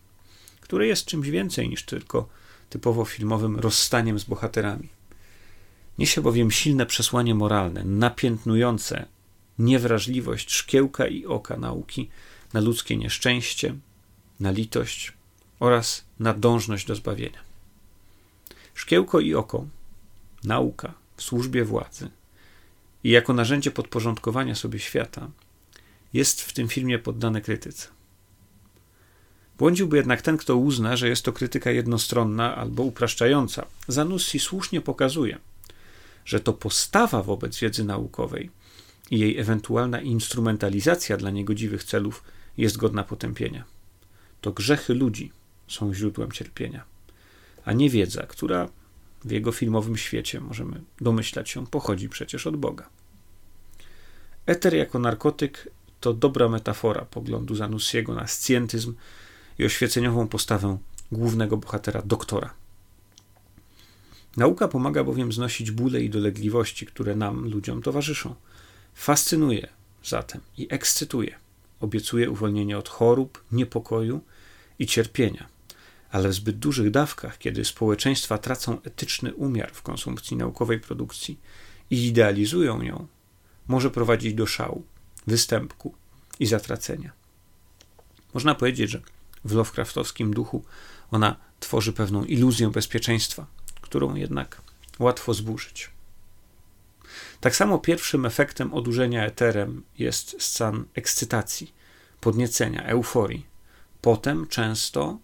które 0.61 0.87
jest 0.87 1.05
czymś 1.05 1.29
więcej 1.29 1.69
niż 1.69 1.83
tylko 1.83 2.40
typowo 2.71 3.05
filmowym 3.05 3.59
rozstaniem 3.59 4.19
z 4.19 4.23
bohaterami. 4.23 4.89
Niesie 5.97 6.21
bowiem 6.21 6.51
silne 6.51 6.85
przesłanie 6.85 7.35
moralne, 7.35 7.83
napiętnujące 7.83 9.05
niewrażliwość 9.59 10.51
szkiełka 10.51 11.07
i 11.07 11.25
oka 11.25 11.57
nauki 11.57 12.09
na 12.53 12.59
ludzkie 12.59 12.97
nieszczęście, 12.97 13.75
na 14.39 14.51
litość 14.51 15.13
oraz 15.59 16.05
na 16.19 16.33
dążność 16.33 16.85
do 16.85 16.95
zbawienia. 16.95 17.39
Szkiełko 18.73 19.19
i 19.19 19.35
oko, 19.35 19.65
nauka 20.43 20.93
w 21.17 21.21
służbie 21.23 21.65
władzy 21.65 22.09
i 23.03 23.09
jako 23.09 23.33
narzędzie 23.33 23.71
podporządkowania 23.71 24.55
sobie 24.55 24.79
świata 24.79 25.29
jest 26.13 26.41
w 26.41 26.53
tym 26.53 26.67
filmie 26.67 26.99
poddane 26.99 27.41
krytyce. 27.41 27.87
Błądziłby 29.61 29.97
jednak 29.97 30.21
ten, 30.21 30.37
kto 30.37 30.57
uzna, 30.57 30.95
że 30.95 31.09
jest 31.09 31.25
to 31.25 31.33
krytyka 31.33 31.71
jednostronna 31.71 32.55
albo 32.55 32.83
upraszczająca. 32.83 33.65
Zanussi 33.87 34.39
słusznie 34.39 34.81
pokazuje, 34.81 35.37
że 36.25 36.39
to 36.39 36.53
postawa 36.53 37.23
wobec 37.23 37.59
wiedzy 37.59 37.83
naukowej 37.83 38.49
i 39.11 39.19
jej 39.19 39.39
ewentualna 39.39 40.01
instrumentalizacja 40.01 41.17
dla 41.17 41.29
niegodziwych 41.29 41.83
celów 41.83 42.23
jest 42.57 42.77
godna 42.77 43.03
potępienia. 43.03 43.63
To 44.41 44.51
grzechy 44.51 44.93
ludzi 44.93 45.31
są 45.67 45.93
źródłem 45.93 46.31
cierpienia, 46.31 46.83
a 47.65 47.73
nie 47.73 47.89
wiedza, 47.89 48.23
która 48.23 48.69
w 49.25 49.31
jego 49.31 49.51
filmowym 49.51 49.97
świecie, 49.97 50.39
możemy 50.39 50.81
domyślać 51.01 51.49
się, 51.49 51.67
pochodzi 51.67 52.09
przecież 52.09 52.47
od 52.47 52.57
Boga. 52.57 52.89
Eter 54.45 54.73
jako 54.73 54.99
narkotyk 54.99 55.69
to 55.99 56.13
dobra 56.13 56.49
metafora 56.49 57.05
poglądu 57.05 57.55
Zanussiego 57.55 58.15
na 58.15 58.27
scjentyzm 58.27 58.93
i 59.59 59.65
oświeceniową 59.65 60.27
postawę 60.27 60.77
głównego 61.11 61.57
bohatera, 61.57 62.01
doktora. 62.05 62.53
Nauka 64.37 64.67
pomaga 64.67 65.03
bowiem 65.03 65.31
znosić 65.31 65.71
bóle 65.71 66.01
i 66.01 66.09
dolegliwości, 66.09 66.85
które 66.85 67.15
nam, 67.15 67.49
ludziom, 67.49 67.81
towarzyszą. 67.81 68.35
Fascynuje 68.93 69.67
zatem 70.03 70.41
i 70.57 70.67
ekscytuje. 70.69 71.35
Obiecuje 71.79 72.29
uwolnienie 72.29 72.77
od 72.77 72.89
chorób, 72.89 73.43
niepokoju 73.51 74.21
i 74.79 74.87
cierpienia, 74.87 75.47
ale 76.11 76.29
w 76.29 76.33
zbyt 76.33 76.59
dużych 76.59 76.91
dawkach, 76.91 77.37
kiedy 77.37 77.65
społeczeństwa 77.65 78.37
tracą 78.37 78.81
etyczny 78.81 79.33
umiar 79.33 79.71
w 79.73 79.81
konsumpcji 79.81 80.37
naukowej 80.37 80.79
produkcji 80.79 81.39
i 81.89 82.07
idealizują 82.07 82.81
ją, 82.81 83.07
może 83.67 83.91
prowadzić 83.91 84.33
do 84.33 84.45
szału, 84.45 84.83
występku 85.27 85.93
i 86.39 86.45
zatracenia. 86.45 87.11
Można 88.33 88.55
powiedzieć, 88.55 88.91
że 88.91 89.01
w 89.45 89.53
Lovecraftowskim 89.53 90.33
duchu 90.33 90.63
ona 91.11 91.35
tworzy 91.59 91.93
pewną 91.93 92.23
iluzję 92.23 92.69
bezpieczeństwa, 92.69 93.45
którą 93.81 94.15
jednak 94.15 94.61
łatwo 94.99 95.33
zburzyć. 95.33 95.89
Tak 97.41 97.55
samo 97.55 97.79
pierwszym 97.79 98.25
efektem 98.25 98.73
odurzenia 98.73 99.25
eterem 99.25 99.83
jest 99.97 100.35
stan 100.39 100.85
ekscytacji, 100.95 101.73
podniecenia, 102.21 102.83
euforii. 102.83 103.45
Potem 104.01 104.47
często 104.47 105.17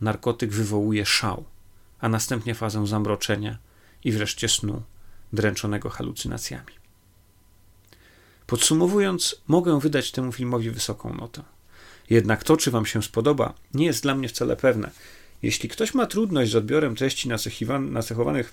narkotyk 0.00 0.50
wywołuje 0.50 1.06
szał, 1.06 1.44
a 2.00 2.08
następnie 2.08 2.54
fazę 2.54 2.86
zamroczenia 2.86 3.58
i 4.04 4.12
wreszcie 4.12 4.48
snu, 4.48 4.82
dręczonego 5.32 5.90
halucynacjami. 5.90 6.72
Podsumowując, 8.46 9.36
mogę 9.48 9.80
wydać 9.80 10.10
temu 10.10 10.32
filmowi 10.32 10.70
wysoką 10.70 11.14
notę. 11.14 11.42
Jednak 12.10 12.44
to, 12.44 12.56
czy 12.56 12.70
Wam 12.70 12.86
się 12.86 13.02
spodoba, 13.02 13.54
nie 13.74 13.86
jest 13.86 14.02
dla 14.02 14.14
mnie 14.14 14.28
wcale 14.28 14.56
pewne. 14.56 14.90
Jeśli 15.42 15.68
ktoś 15.68 15.94
ma 15.94 16.06
trudność 16.06 16.50
z 16.50 16.56
odbiorem 16.56 16.96
treści 16.96 17.28
nacechowanych 17.80 18.52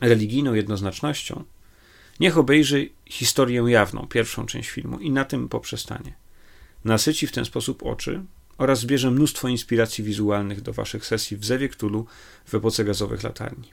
religijną 0.00 0.54
jednoznacznością, 0.54 1.44
niech 2.20 2.38
obejrzy 2.38 2.88
historię 3.06 3.64
jawną, 3.66 4.06
pierwszą 4.06 4.46
część 4.46 4.70
filmu 4.70 4.98
i 4.98 5.10
na 5.10 5.24
tym 5.24 5.48
poprzestanie. 5.48 6.14
Nasyci 6.84 7.26
w 7.26 7.32
ten 7.32 7.44
sposób 7.44 7.82
oczy 7.82 8.22
oraz 8.58 8.80
zbierze 8.80 9.10
mnóstwo 9.10 9.48
inspiracji 9.48 10.04
wizualnych 10.04 10.60
do 10.60 10.72
Waszych 10.72 11.06
sesji 11.06 11.36
w 11.36 11.44
Zewie 11.44 11.68
Ktulu 11.68 12.06
w 12.46 12.54
epoce 12.54 12.84
gazowych 12.84 13.22
latarni. 13.22 13.70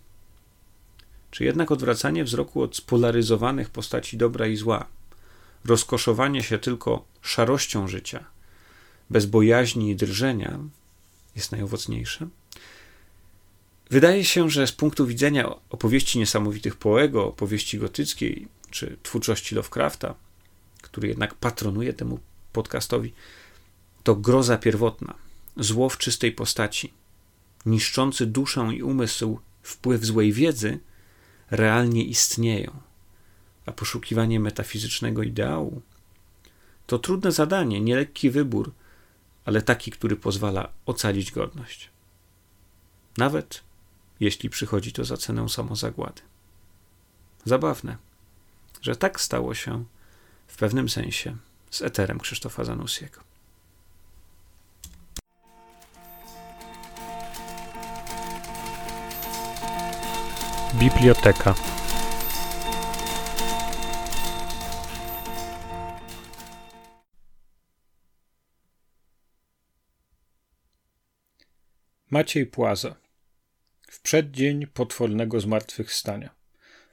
Czy 1.32 1.44
jednak 1.44 1.72
odwracanie 1.72 2.24
wzroku 2.24 2.62
od 2.62 2.76
spolaryzowanych 2.76 3.70
postaci 3.70 4.18
dobra 4.18 4.48
i 4.48 4.56
zła, 4.56 4.86
rozkoszowanie 5.66 6.44
się 6.44 6.58
tylko 6.58 7.06
szarością 7.22 7.88
życia, 7.88 8.26
bez 9.10 9.26
bojaźni 9.26 9.90
i 9.90 9.96
drżenia, 9.96 10.60
jest 11.36 11.52
najowocniejsze? 11.52 12.28
Wydaje 13.90 14.26
się, 14.26 14.50
że 14.50 14.68
z 14.68 14.72
punktu 14.72 15.08
widzenia 15.08 15.56
opowieści 15.70 16.20
niesamowitych 16.20 16.76
Poego, 16.76 17.28
opowieści 17.28 17.80
gotyckiej 17.80 18.48
czy 18.72 18.98
twórczości 19.04 19.56
Lovecrafta, 19.56 20.16
który 20.82 21.08
jednak 21.08 21.36
patronuje 21.36 21.94
temu 21.94 22.20
podcastowi, 22.54 23.14
to 24.04 24.16
groza 24.16 24.58
pierwotna, 24.58 25.14
zło 25.58 25.90
w 25.90 25.98
czystej 25.98 26.32
postaci, 26.32 26.94
niszczący 27.66 28.26
duszę 28.26 28.70
i 28.74 28.84
umysł 28.84 29.40
wpływ 29.64 30.06
złej 30.06 30.34
wiedzy 30.34 30.80
realnie 31.52 32.04
istnieją, 32.04 32.72
a 33.66 33.72
poszukiwanie 33.72 34.40
metafizycznego 34.40 35.24
ideału 35.24 35.82
to 36.88 37.00
trudne 37.00 37.32
zadanie, 37.32 37.82
nielekki 37.82 38.30
wybór, 38.30 38.72
ale 39.46 39.62
taki, 39.62 39.92
który 39.92 40.16
pozwala 40.16 40.70
ocalić 40.86 41.32
godność. 41.32 41.90
Nawet 43.18 43.64
jeśli 44.20 44.50
przychodzi 44.50 44.94
to 44.94 45.06
za 45.06 45.18
cenę 45.18 45.50
samozagłady. 45.50 46.22
Zabawne, 47.46 47.98
że 48.82 48.96
tak 48.96 49.22
stało 49.22 49.54
się 49.54 49.86
w 50.48 50.58
pewnym 50.58 50.90
sensie 50.90 51.38
z 51.70 51.82
eterem 51.82 52.20
Krzysztofa 52.20 52.64
Zanussiego. 52.64 53.22
Biblioteka. 60.74 61.56
Maciej 72.16 72.46
Płaza. 72.46 72.96
W 73.92 74.02
przeddzień 74.02 74.68
potwornego 74.68 75.40
zmartwychwstania. 75.40 76.30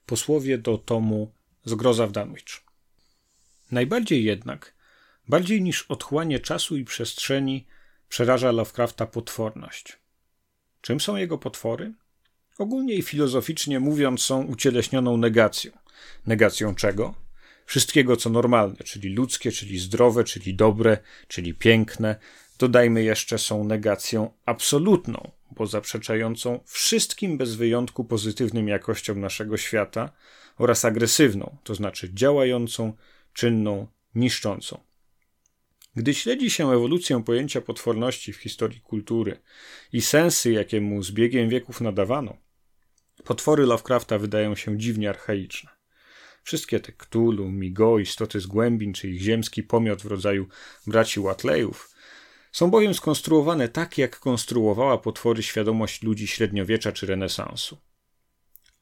Posłowie 0.07 0.59
do 0.59 0.79
tomu 0.79 1.33
Zgroza 1.65 2.07
w 2.07 2.13
Danwich. 2.13 2.45
Najbardziej 3.71 4.25
jednak, 4.25 4.75
bardziej 5.29 5.63
niż 5.63 5.83
otchłanie 5.83 6.41
czasu 6.41 6.77
i 6.77 6.85
przestrzeni, 6.85 7.67
przeraża 8.09 8.53
Lovecrafta 8.53 9.07
potworność. 9.07 9.99
Czym 10.81 11.01
są 11.01 11.17
jego 11.17 11.39
potwory? 11.39 11.93
Ogólnie 12.59 12.95
i 12.95 13.03
filozoficznie 13.03 13.81
mówiąc, 13.81 14.23
są 14.23 14.45
ucieleśnioną 14.45 15.17
negacją. 15.17 15.73
Negacją 16.27 16.75
czego? 16.75 17.15
Wszystkiego, 17.67 18.17
co 18.17 18.31
normalne, 18.31 18.77
czyli 18.77 19.09
ludzkie, 19.15 19.53
czyli 19.53 19.79
zdrowe, 19.79 20.25
czyli 20.25 20.55
dobre, 20.55 20.99
czyli 21.29 21.55
piękne. 21.55 22.17
Dodajmy 22.63 23.03
jeszcze, 23.03 23.39
są 23.39 23.65
negacją 23.65 24.31
absolutną, 24.47 25.31
bo 25.51 25.67
zaprzeczającą 25.67 26.61
wszystkim 26.67 27.39
bez 27.39 27.55
wyjątku 27.55 28.05
pozytywnym 28.05 28.69
jakościom 28.69 29.21
naszego 29.21 29.57
świata 29.57 30.13
oraz 30.59 30.85
agresywną, 30.85 31.57
to 31.65 31.75
znaczy 31.75 32.11
działającą, 32.15 32.93
czynną, 33.33 33.87
niszczącą. 34.15 34.81
Gdy 35.97 36.15
śledzi 36.15 36.51
się 36.51 36.73
ewolucję 36.73 37.25
pojęcia 37.25 37.61
potworności 37.61 38.33
w 38.33 38.37
historii 38.37 38.81
kultury 38.81 39.41
i 39.93 40.01
sensy, 40.01 40.53
jakie 40.53 40.81
mu 40.81 41.03
z 41.03 41.11
biegiem 41.11 41.49
wieków 41.49 41.81
nadawano, 41.81 42.37
potwory 43.25 43.67
Lovecrafta 43.67 44.19
wydają 44.19 44.55
się 44.55 44.79
dziwnie 44.79 45.11
archaiczne. 45.11 45.71
Wszystkie 46.43 46.81
te 46.81 46.93
Cthulhu, 46.93 47.49
Migo, 47.49 47.99
istoty 47.99 48.41
z 48.41 48.47
głębin 48.47 48.93
czy 48.93 49.09
ich 49.09 49.21
ziemski 49.21 49.63
pomiot 49.63 50.03
w 50.03 50.07
rodzaju 50.07 50.49
braci 50.87 51.21
Watleyów 51.21 51.92
są 52.53 52.71
bowiem 52.71 52.95
skonstruowane 52.95 53.69
tak, 53.69 53.99
jak 53.99 54.19
konstruowała 54.19 54.99
potwory 54.99 55.43
świadomość 55.43 56.03
ludzi 56.03 56.27
średniowiecza 56.27 56.93
czy 56.93 57.07
renesansu. 57.07 57.79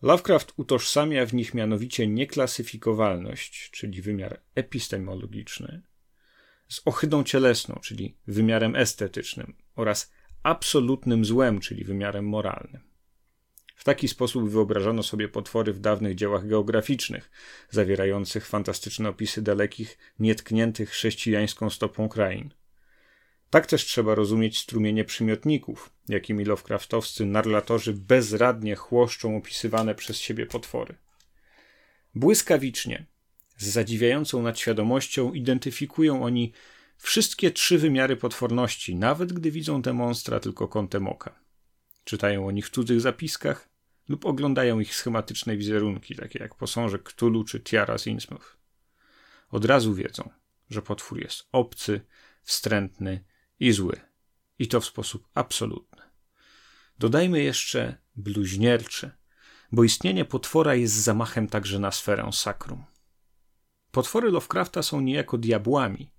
Lovecraft 0.03 0.53
utożsamia 0.57 1.27
w 1.27 1.35
nich 1.35 1.55
mianowicie 1.55 2.07
nieklasyfikowalność, 2.07 3.71
czyli 3.71 4.03
wymiar 4.03 4.41
epistemologiczny, 4.55 5.83
z 6.69 6.83
ohydą 6.85 7.25
cielesną, 7.25 7.81
czyli 7.83 8.17
wymiarem 8.27 8.77
estetycznym, 8.77 9.55
oraz 9.77 10.13
absolutnym 10.43 11.25
złem, 11.25 11.61
czyli 11.61 11.85
wymiarem 11.85 12.29
moralnym. 12.29 12.91
W 13.77 13.85
taki 13.85 14.09
sposób 14.09 14.51
wyobrażano 14.51 15.03
sobie 15.03 15.29
potwory 15.29 15.73
w 15.73 15.81
dawnych 15.81 16.15
dziełach 16.15 16.47
geograficznych, 16.47 17.31
zawierających 17.71 18.47
fantastyczne 18.47 19.09
opisy 19.09 19.43
dalekich, 19.43 19.99
nietkniętych 20.19 20.91
chrześcijańską 20.91 21.71
stopą 21.71 22.09
krain. 22.09 22.55
Tak 23.51 23.67
też 23.67 23.85
trzeba 23.85 24.15
rozumieć 24.15 24.59
strumienie 24.59 25.05
przymiotników, 25.05 25.91
jakimi 26.09 26.45
Lovecraftowscy 26.45 27.27
narratorzy 27.27 27.93
bezradnie 27.93 28.77
chłoszczą 28.77 29.37
opisywane 29.37 29.95
przez 29.95 30.17
siebie 30.17 30.47
potwory. 30.47 30.95
Błyskawicznie, 32.15 33.07
z 33.57 33.69
zadziwiającą 33.69 34.43
nadświadomością 34.43 35.33
identyfikują 35.33 36.25
oni 36.25 36.53
wszystkie 36.97 37.51
trzy 37.51 37.79
wymiary 37.79 38.17
potworności, 38.17 38.97
nawet 38.97 39.33
gdy 39.33 39.51
widzą 39.51 39.83
demonstra 39.83 40.41
tylko 40.41 40.69
kątem 40.69 41.09
oka. 41.09 41.41
Czytają 42.05 42.47
o 42.47 42.51
nich 42.51 42.67
w 42.67 42.71
cudzych 42.71 43.01
zapiskach 43.01 43.69
lub 44.09 44.27
oglądają 44.27 44.81
ich 44.81 44.95
schematyczne 44.95 45.57
wizerunki, 45.57 46.17
takie 46.17 46.39
jak 46.39 46.55
posążek 46.55 47.03
Cthulhu 47.03 47.45
czy 47.45 47.61
Tiara 47.61 47.99
z 47.99 48.07
Innsmouth. 48.07 48.57
Od 49.51 49.65
razu 49.65 49.95
wiedzą, 49.95 50.31
że 50.71 50.83
potwór 50.83 51.21
jest 51.21 51.49
obcy, 51.53 52.01
wstrętny 52.43 53.25
i 53.61 53.73
zły. 53.73 54.01
I 54.59 54.69
to 54.69 54.81
w 54.81 54.85
sposób 54.85 55.29
absolutny. 55.35 56.03
Dodajmy 56.99 57.43
jeszcze 57.43 57.99
bluźnierczy, 58.17 59.11
bo 59.73 59.85
istnienie 59.85 60.25
potwora 60.25 60.75
jest 60.75 60.95
zamachem 60.95 61.49
także 61.49 61.79
na 61.79 61.93
sferę 61.93 62.31
sakrum. 62.33 62.85
Potwory 63.91 64.31
Lovecrafta 64.31 64.83
są 64.83 65.01
niejako 65.01 65.39
diabłami, 65.39 66.13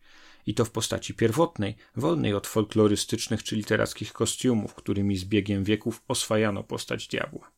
i 0.46 0.54
to 0.54 0.66
w 0.66 0.72
postaci 0.72 1.14
pierwotnej, 1.14 1.76
wolnej 1.96 2.34
od 2.34 2.48
folklorystycznych 2.48 3.44
czy 3.44 3.56
literackich 3.56 4.14
kostiumów, 4.14 4.76
którymi 4.76 5.18
z 5.18 5.26
biegiem 5.26 5.64
wieków 5.64 6.04
oswajano 6.08 6.64
postać 6.64 7.08
diabła. 7.08 7.52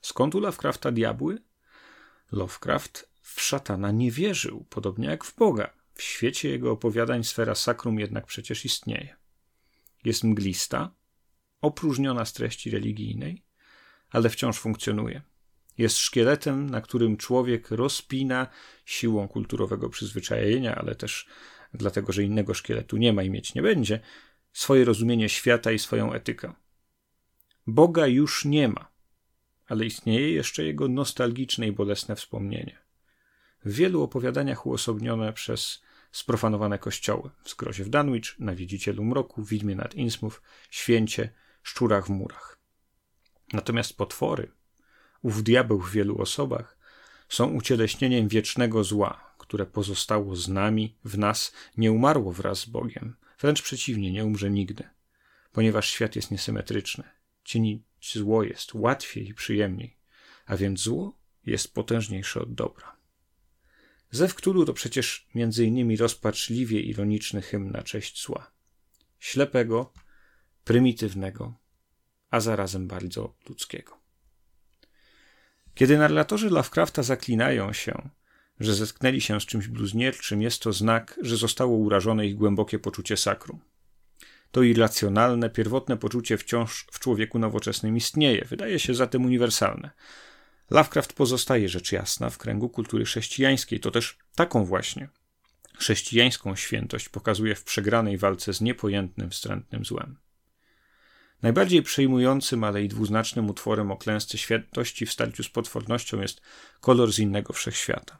Skąd 0.00 0.34
u 0.34 0.40
Lovecrafta 0.40 0.92
diabły? 0.92 1.42
Lovecraft 2.32 3.10
w 3.22 3.40
szatana 3.40 3.90
nie 3.90 4.10
wierzył, 4.10 4.66
podobnie 4.70 5.08
jak 5.08 5.24
w 5.24 5.36
Boga. 5.36 5.81
W 5.94 6.02
świecie 6.02 6.48
jego 6.48 6.72
opowiadań 6.72 7.24
sfera 7.24 7.54
sakrum 7.54 8.00
jednak 8.00 8.26
przecież 8.26 8.64
istnieje. 8.64 9.16
Jest 10.04 10.24
mglista, 10.24 10.94
opróżniona 11.60 12.24
z 12.24 12.32
treści 12.32 12.70
religijnej, 12.70 13.42
ale 14.10 14.30
wciąż 14.30 14.58
funkcjonuje. 14.58 15.22
Jest 15.78 15.98
szkieletem, 15.98 16.70
na 16.70 16.80
którym 16.80 17.16
człowiek 17.16 17.70
rozpina 17.70 18.46
siłą 18.84 19.28
kulturowego 19.28 19.88
przyzwyczajenia, 19.88 20.74
ale 20.74 20.94
też 20.94 21.26
dlatego, 21.74 22.12
że 22.12 22.22
innego 22.22 22.54
szkieletu 22.54 22.96
nie 22.96 23.12
ma 23.12 23.22
i 23.22 23.30
mieć 23.30 23.54
nie 23.54 23.62
będzie, 23.62 24.00
swoje 24.52 24.84
rozumienie 24.84 25.28
świata 25.28 25.72
i 25.72 25.78
swoją 25.78 26.12
etykę. 26.12 26.52
Boga 27.66 28.06
już 28.06 28.44
nie 28.44 28.68
ma, 28.68 28.92
ale 29.66 29.86
istnieje 29.86 30.32
jeszcze 30.32 30.64
jego 30.64 30.88
nostalgiczne 30.88 31.66
i 31.68 31.72
bolesne 31.72 32.16
wspomnienie. 32.16 32.81
W 33.64 33.72
wielu 33.72 34.02
opowiadaniach 34.02 34.66
uosobnione 34.66 35.32
przez 35.32 35.82
sprofanowane 36.12 36.78
kościoły, 36.78 37.30
w 37.44 37.50
zgrozie 37.50 37.84
w 37.84 37.88
Danwich, 37.88 38.38
na 38.38 38.54
Wiedzicielu 38.54 39.04
Mroku, 39.04 39.44
Widmie 39.44 39.76
nad 39.76 39.94
Innsmouth, 39.94 40.42
Święcie, 40.70 41.32
Szczurach 41.62 42.06
w 42.06 42.10
murach. 42.10 42.58
Natomiast 43.52 43.96
potwory, 43.96 44.50
ów 45.22 45.42
diabeł 45.42 45.80
w 45.80 45.92
wielu 45.92 46.18
osobach, 46.18 46.78
są 47.28 47.50
ucieleśnieniem 47.50 48.28
wiecznego 48.28 48.84
zła, 48.84 49.34
które 49.38 49.66
pozostało 49.66 50.36
z 50.36 50.48
nami, 50.48 50.96
w 51.04 51.18
nas, 51.18 51.52
nie 51.76 51.92
umarło 51.92 52.32
wraz 52.32 52.58
z 52.58 52.66
Bogiem. 52.66 53.16
Wręcz 53.40 53.62
przeciwnie, 53.62 54.12
nie 54.12 54.24
umrze 54.24 54.50
nigdy, 54.50 54.84
ponieważ 55.52 55.90
świat 55.90 56.16
jest 56.16 56.30
niesymetryczny. 56.30 57.04
Czynić 57.42 57.82
zło 58.12 58.42
jest 58.42 58.74
łatwiej 58.74 59.28
i 59.28 59.34
przyjemniej, 59.34 59.96
a 60.46 60.56
więc 60.56 60.80
zło 60.80 61.18
jest 61.46 61.74
potężniejsze 61.74 62.40
od 62.40 62.54
dobra. 62.54 63.01
Zew 64.14 64.34
Cthulhu 64.34 64.64
to 64.64 64.72
przecież 64.72 65.28
między 65.34 65.64
innymi 65.64 65.96
rozpaczliwie 65.96 66.80
ironiczny 66.80 67.42
hymn 67.42 67.70
na 67.70 67.82
cześć 67.82 68.24
zła. 68.24 68.52
Ślepego, 69.18 69.92
prymitywnego, 70.64 71.54
a 72.30 72.40
zarazem 72.40 72.88
bardzo 72.88 73.34
ludzkiego. 73.48 74.00
Kiedy 75.74 75.98
narratorzy 75.98 76.50
Lovecrafta 76.50 77.02
zaklinają 77.02 77.72
się, 77.72 78.10
że 78.60 78.74
zetknęli 78.74 79.20
się 79.20 79.40
z 79.40 79.46
czymś 79.46 79.68
bluźnierczym, 79.68 80.42
jest 80.42 80.62
to 80.62 80.72
znak, 80.72 81.18
że 81.22 81.36
zostało 81.36 81.76
urażone 81.76 82.26
ich 82.26 82.34
głębokie 82.34 82.78
poczucie 82.78 83.16
sakrum. 83.16 83.60
To 84.50 84.62
irracjonalne, 84.62 85.50
pierwotne 85.50 85.96
poczucie 85.96 86.38
wciąż 86.38 86.86
w 86.92 86.98
człowieku 86.98 87.38
nowoczesnym 87.38 87.96
istnieje, 87.96 88.44
wydaje 88.44 88.78
się 88.78 88.94
zatem 88.94 89.24
uniwersalne. 89.24 89.90
Lovecraft 90.72 91.12
pozostaje 91.12 91.68
rzecz 91.68 91.92
jasna 91.92 92.30
w 92.30 92.38
kręgu 92.38 92.68
kultury 92.68 93.04
chrześcijańskiej. 93.04 93.80
To 93.80 93.90
też 93.90 94.18
taką 94.34 94.64
właśnie 94.64 95.08
chrześcijańską 95.78 96.56
świętość 96.56 97.08
pokazuje 97.08 97.54
w 97.54 97.64
przegranej 97.64 98.18
walce 98.18 98.54
z 98.54 98.60
niepojętnym, 98.60 99.30
wstrętnym 99.30 99.84
złem. 99.84 100.16
Najbardziej 101.42 101.82
przejmującym, 101.82 102.64
ale 102.64 102.82
i 102.82 102.88
dwuznacznym 102.88 103.50
utworem 103.50 103.90
o 103.90 103.96
klęsce 103.96 104.38
świętości 104.38 105.06
w 105.06 105.12
starciu 105.12 105.42
z 105.42 105.48
potwornością 105.48 106.20
jest 106.20 106.40
kolor 106.80 107.12
z 107.12 107.18
innego 107.18 107.52
wszechświata. 107.52 108.18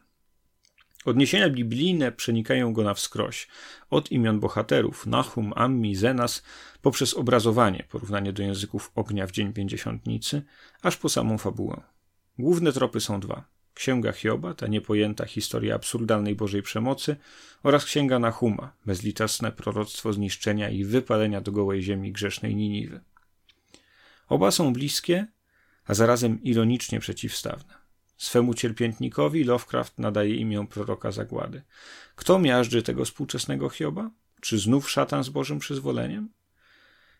Odniesienia 1.05 1.50
biblijne 1.50 2.12
przenikają 2.12 2.72
go 2.72 2.84
na 2.84 2.94
wskroś, 2.94 3.48
od 3.90 4.12
imion 4.12 4.40
bohaterów 4.40 5.07
Nahum, 5.07 5.53
Ammi, 5.57 5.96
Zenas, 5.96 6.42
poprzez 6.82 7.14
obrazowanie, 7.14 7.84
porównanie 7.88 8.32
do 8.32 8.42
języków 8.42 8.92
ognia 8.94 9.26
w 9.26 9.30
Dzień 9.30 9.53
Pięćdziesiątnicy, 9.53 10.42
aż 10.82 10.96
po 10.96 11.09
samą 11.09 11.38
fabułę. 11.38 11.92
Główne 12.39 12.72
tropy 12.72 13.01
są 13.01 13.20
dwa. 13.20 13.45
Księga 13.74 14.12
Hioba, 14.12 14.55
ta 14.55 14.66
niepojęta 14.66 15.26
historia 15.26 15.74
absurdalnej 15.74 16.35
Bożej 16.35 16.62
przemocy 16.62 17.16
oraz 17.62 17.85
Księga 17.85 18.18
Nahuma, 18.18 18.72
bezlitosne 18.87 19.53
proroctwo 19.53 20.12
zniszczenia 20.12 20.70
i 20.70 20.85
wypalenia 20.85 21.41
do 21.41 21.53
gołej 21.53 21.83
ziemi 21.83 22.12
grzesznej 22.12 22.57
Niniwy. 22.57 23.01
Oba 24.28 24.51
są 24.51 24.72
bliskie, 24.72 25.26
a 25.87 25.95
zarazem 25.95 26.43
ironicznie 26.43 27.01
przeciwstawne. 27.01 27.74
Swemu 28.16 28.55
cierpiętnikowi 28.55 29.45
Lovecraft 29.45 29.99
nadaje 29.99 30.37
imię 30.37 30.66
proroka 30.70 31.12
zagłady. 31.12 31.62
Kto 32.16 32.39
miażdży 32.39 32.83
tego 32.83 33.05
współczesnego 33.05 33.68
Hioba? 33.68 34.11
Czy 34.41 34.59
znów 34.59 34.91
szatan 34.91 35.24
z 35.24 35.28
Bożym 35.28 35.59
przyzwoleniem? 35.59 36.28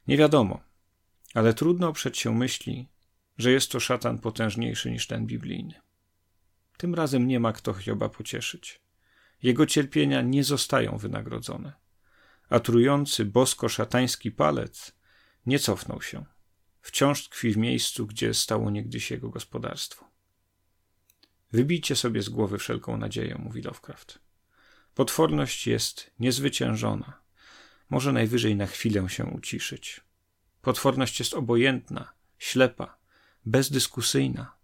Nie 0.09 0.17
wiadomo, 0.17 0.61
ale 1.35 1.55
trudno 1.55 1.89
oprzeć 1.89 2.19
się 2.19 2.35
myśli, 2.35 2.89
że 3.39 3.53
jest 3.53 3.73
to 3.73 3.81
szatan 3.81 4.19
potężniejszy 4.19 4.91
niż 4.91 5.07
ten 5.07 5.27
biblijny. 5.27 5.75
Tym 6.77 6.95
razem 6.95 7.27
nie 7.27 7.41
ma 7.41 7.53
kto 7.53 7.75
Hioba 7.75 8.09
pocieszyć. 8.09 8.81
Jego 9.43 9.67
cierpienia 9.67 10.23
nie 10.23 10.45
zostają 10.45 10.99
wynagrodzone, 10.99 11.73
a 12.49 12.61
trujący 12.61 13.25
bosko-szatański 13.25 14.31
palec 14.31 14.93
nie 15.47 15.59
cofnął 15.59 16.03
się. 16.03 16.25
Wciąż 16.81 17.29
tkwi 17.29 17.53
w 17.53 17.57
miejscu, 17.57 18.07
gdzie 18.07 18.35
stało 18.35 18.71
niegdyś 18.71 19.11
jego 19.11 19.29
gospodarstwo. 19.29 20.13
Wybijcie 21.53 21.97
sobie 21.97 22.23
z 22.23 22.29
głowy 22.29 22.59
wszelką 22.59 22.97
nadzieję, 22.97 23.35
mówi 23.39 23.63
Lovecraft. 23.63 24.19
Potworność 24.95 25.67
jest 25.67 26.11
niezwyciężona. 26.19 27.23
Może 27.91 28.13
najwyżej 28.13 28.57
na 28.57 28.67
chwilę 28.67 29.09
się 29.09 29.25
uciszyć. 29.25 30.01
Potworność 30.63 31.19
jest 31.19 31.35
obojętna, 31.35 32.13
ślepa, 32.39 32.99
bezdyskusyjna. 33.47 34.57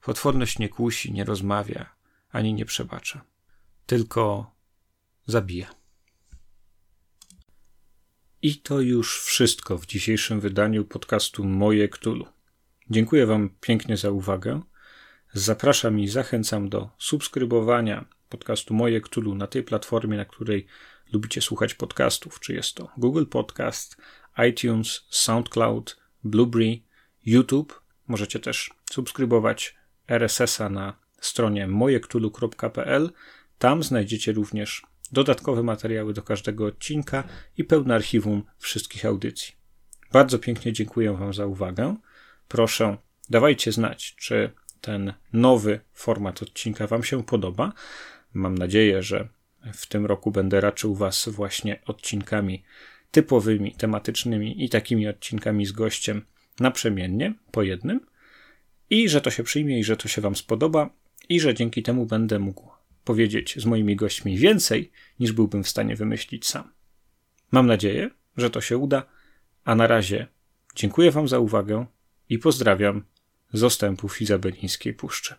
Potworność 0.00 0.58
nie 0.58 0.68
kusi, 0.68 1.12
nie 1.12 1.24
rozmawia, 1.24 1.96
ani 2.30 2.54
nie 2.54 2.64
przebacza. 2.64 3.24
Tylko 3.86 4.54
zabija. 5.26 5.74
I 8.42 8.56
to 8.56 8.80
już 8.80 9.20
wszystko 9.20 9.78
w 9.78 9.86
dzisiejszym 9.86 10.40
wydaniu 10.40 10.84
podcastu 10.84 11.44
Moje 11.44 11.88
Ktulu. 11.88 12.26
Dziękuję 12.90 13.26
Wam 13.26 13.50
pięknie 13.60 13.96
za 13.96 14.10
uwagę. 14.10 14.60
Zapraszam 15.32 16.00
i 16.00 16.08
zachęcam 16.08 16.68
do 16.68 16.90
subskrybowania 16.98 18.04
podcastu 18.28 18.74
Moje 18.74 19.00
Ktulu 19.00 19.34
na 19.34 19.46
tej 19.46 19.62
platformie, 19.62 20.16
na 20.16 20.24
której 20.24 20.66
lubicie 21.12 21.42
słuchać 21.42 21.74
podcastów. 21.74 22.40
Czy 22.40 22.54
jest 22.54 22.74
to 22.74 22.88
Google 22.98 23.26
Podcast, 23.26 23.96
iTunes, 24.50 25.06
SoundCloud, 25.10 25.96
Blueberry, 26.24 26.82
YouTube. 27.26 27.83
Możecie 28.08 28.38
też 28.38 28.70
subskrybować 28.90 29.76
RSS-a 30.08 30.68
na 30.68 30.96
stronie 31.20 31.66
mojektulu.pl. 31.66 33.10
Tam 33.58 33.82
znajdziecie 33.82 34.32
również 34.32 34.82
dodatkowe 35.12 35.62
materiały 35.62 36.14
do 36.14 36.22
każdego 36.22 36.66
odcinka 36.66 37.24
i 37.56 37.64
pełne 37.64 37.94
archiwum 37.94 38.42
wszystkich 38.58 39.04
audycji. 39.04 39.54
Bardzo 40.12 40.38
pięknie 40.38 40.72
dziękuję 40.72 41.12
Wam 41.12 41.34
za 41.34 41.46
uwagę. 41.46 41.96
Proszę, 42.48 42.96
dawajcie 43.30 43.72
znać, 43.72 44.14
czy 44.18 44.50
ten 44.80 45.12
nowy 45.32 45.80
format 45.92 46.42
odcinka 46.42 46.86
Wam 46.86 47.04
się 47.04 47.24
podoba. 47.24 47.72
Mam 48.34 48.58
nadzieję, 48.58 49.02
że 49.02 49.28
w 49.74 49.86
tym 49.86 50.06
roku 50.06 50.30
będę 50.30 50.60
raczył 50.60 50.94
Was 50.94 51.28
właśnie 51.28 51.80
odcinkami 51.86 52.64
typowymi, 53.10 53.74
tematycznymi 53.74 54.64
i 54.64 54.68
takimi 54.68 55.08
odcinkami 55.08 55.66
z 55.66 55.72
gościem 55.72 56.24
naprzemiennie, 56.60 57.34
po 57.50 57.62
jednym, 57.62 58.00
i 58.90 59.08
że 59.08 59.20
to 59.20 59.30
się 59.30 59.42
przyjmie 59.42 59.78
i 59.78 59.84
że 59.84 59.96
to 59.96 60.08
się 60.08 60.20
Wam 60.20 60.36
spodoba, 60.36 60.90
i 61.28 61.40
że 61.40 61.54
dzięki 61.54 61.82
temu 61.82 62.06
będę 62.06 62.38
mógł 62.38 62.70
powiedzieć 63.04 63.54
z 63.58 63.66
moimi 63.66 63.96
gośćmi 63.96 64.38
więcej, 64.38 64.92
niż 65.20 65.32
byłbym 65.32 65.64
w 65.64 65.68
stanie 65.68 65.96
wymyślić 65.96 66.46
sam. 66.46 66.72
Mam 67.50 67.66
nadzieję, 67.66 68.10
że 68.36 68.50
to 68.50 68.60
się 68.60 68.78
uda, 68.78 69.06
a 69.64 69.74
na 69.74 69.86
razie 69.86 70.26
dziękuję 70.74 71.10
Wam 71.10 71.28
za 71.28 71.38
uwagę 71.38 71.86
i 72.28 72.38
pozdrawiam 72.38 73.04
z 73.52 73.64
ostępów 73.64 74.22
Izabelińskiej 74.22 74.94
Puszczy. 74.94 75.34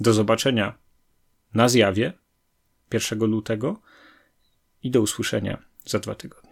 Do 0.00 0.12
zobaczenia 0.12 0.78
na 1.54 1.68
zjawie 1.68 2.12
1 2.92 3.18
lutego 3.18 3.80
i 4.82 4.90
do 4.90 5.00
usłyszenia 5.00 5.62
za 5.84 5.98
dwa 5.98 6.14
tygodnie. 6.14 6.45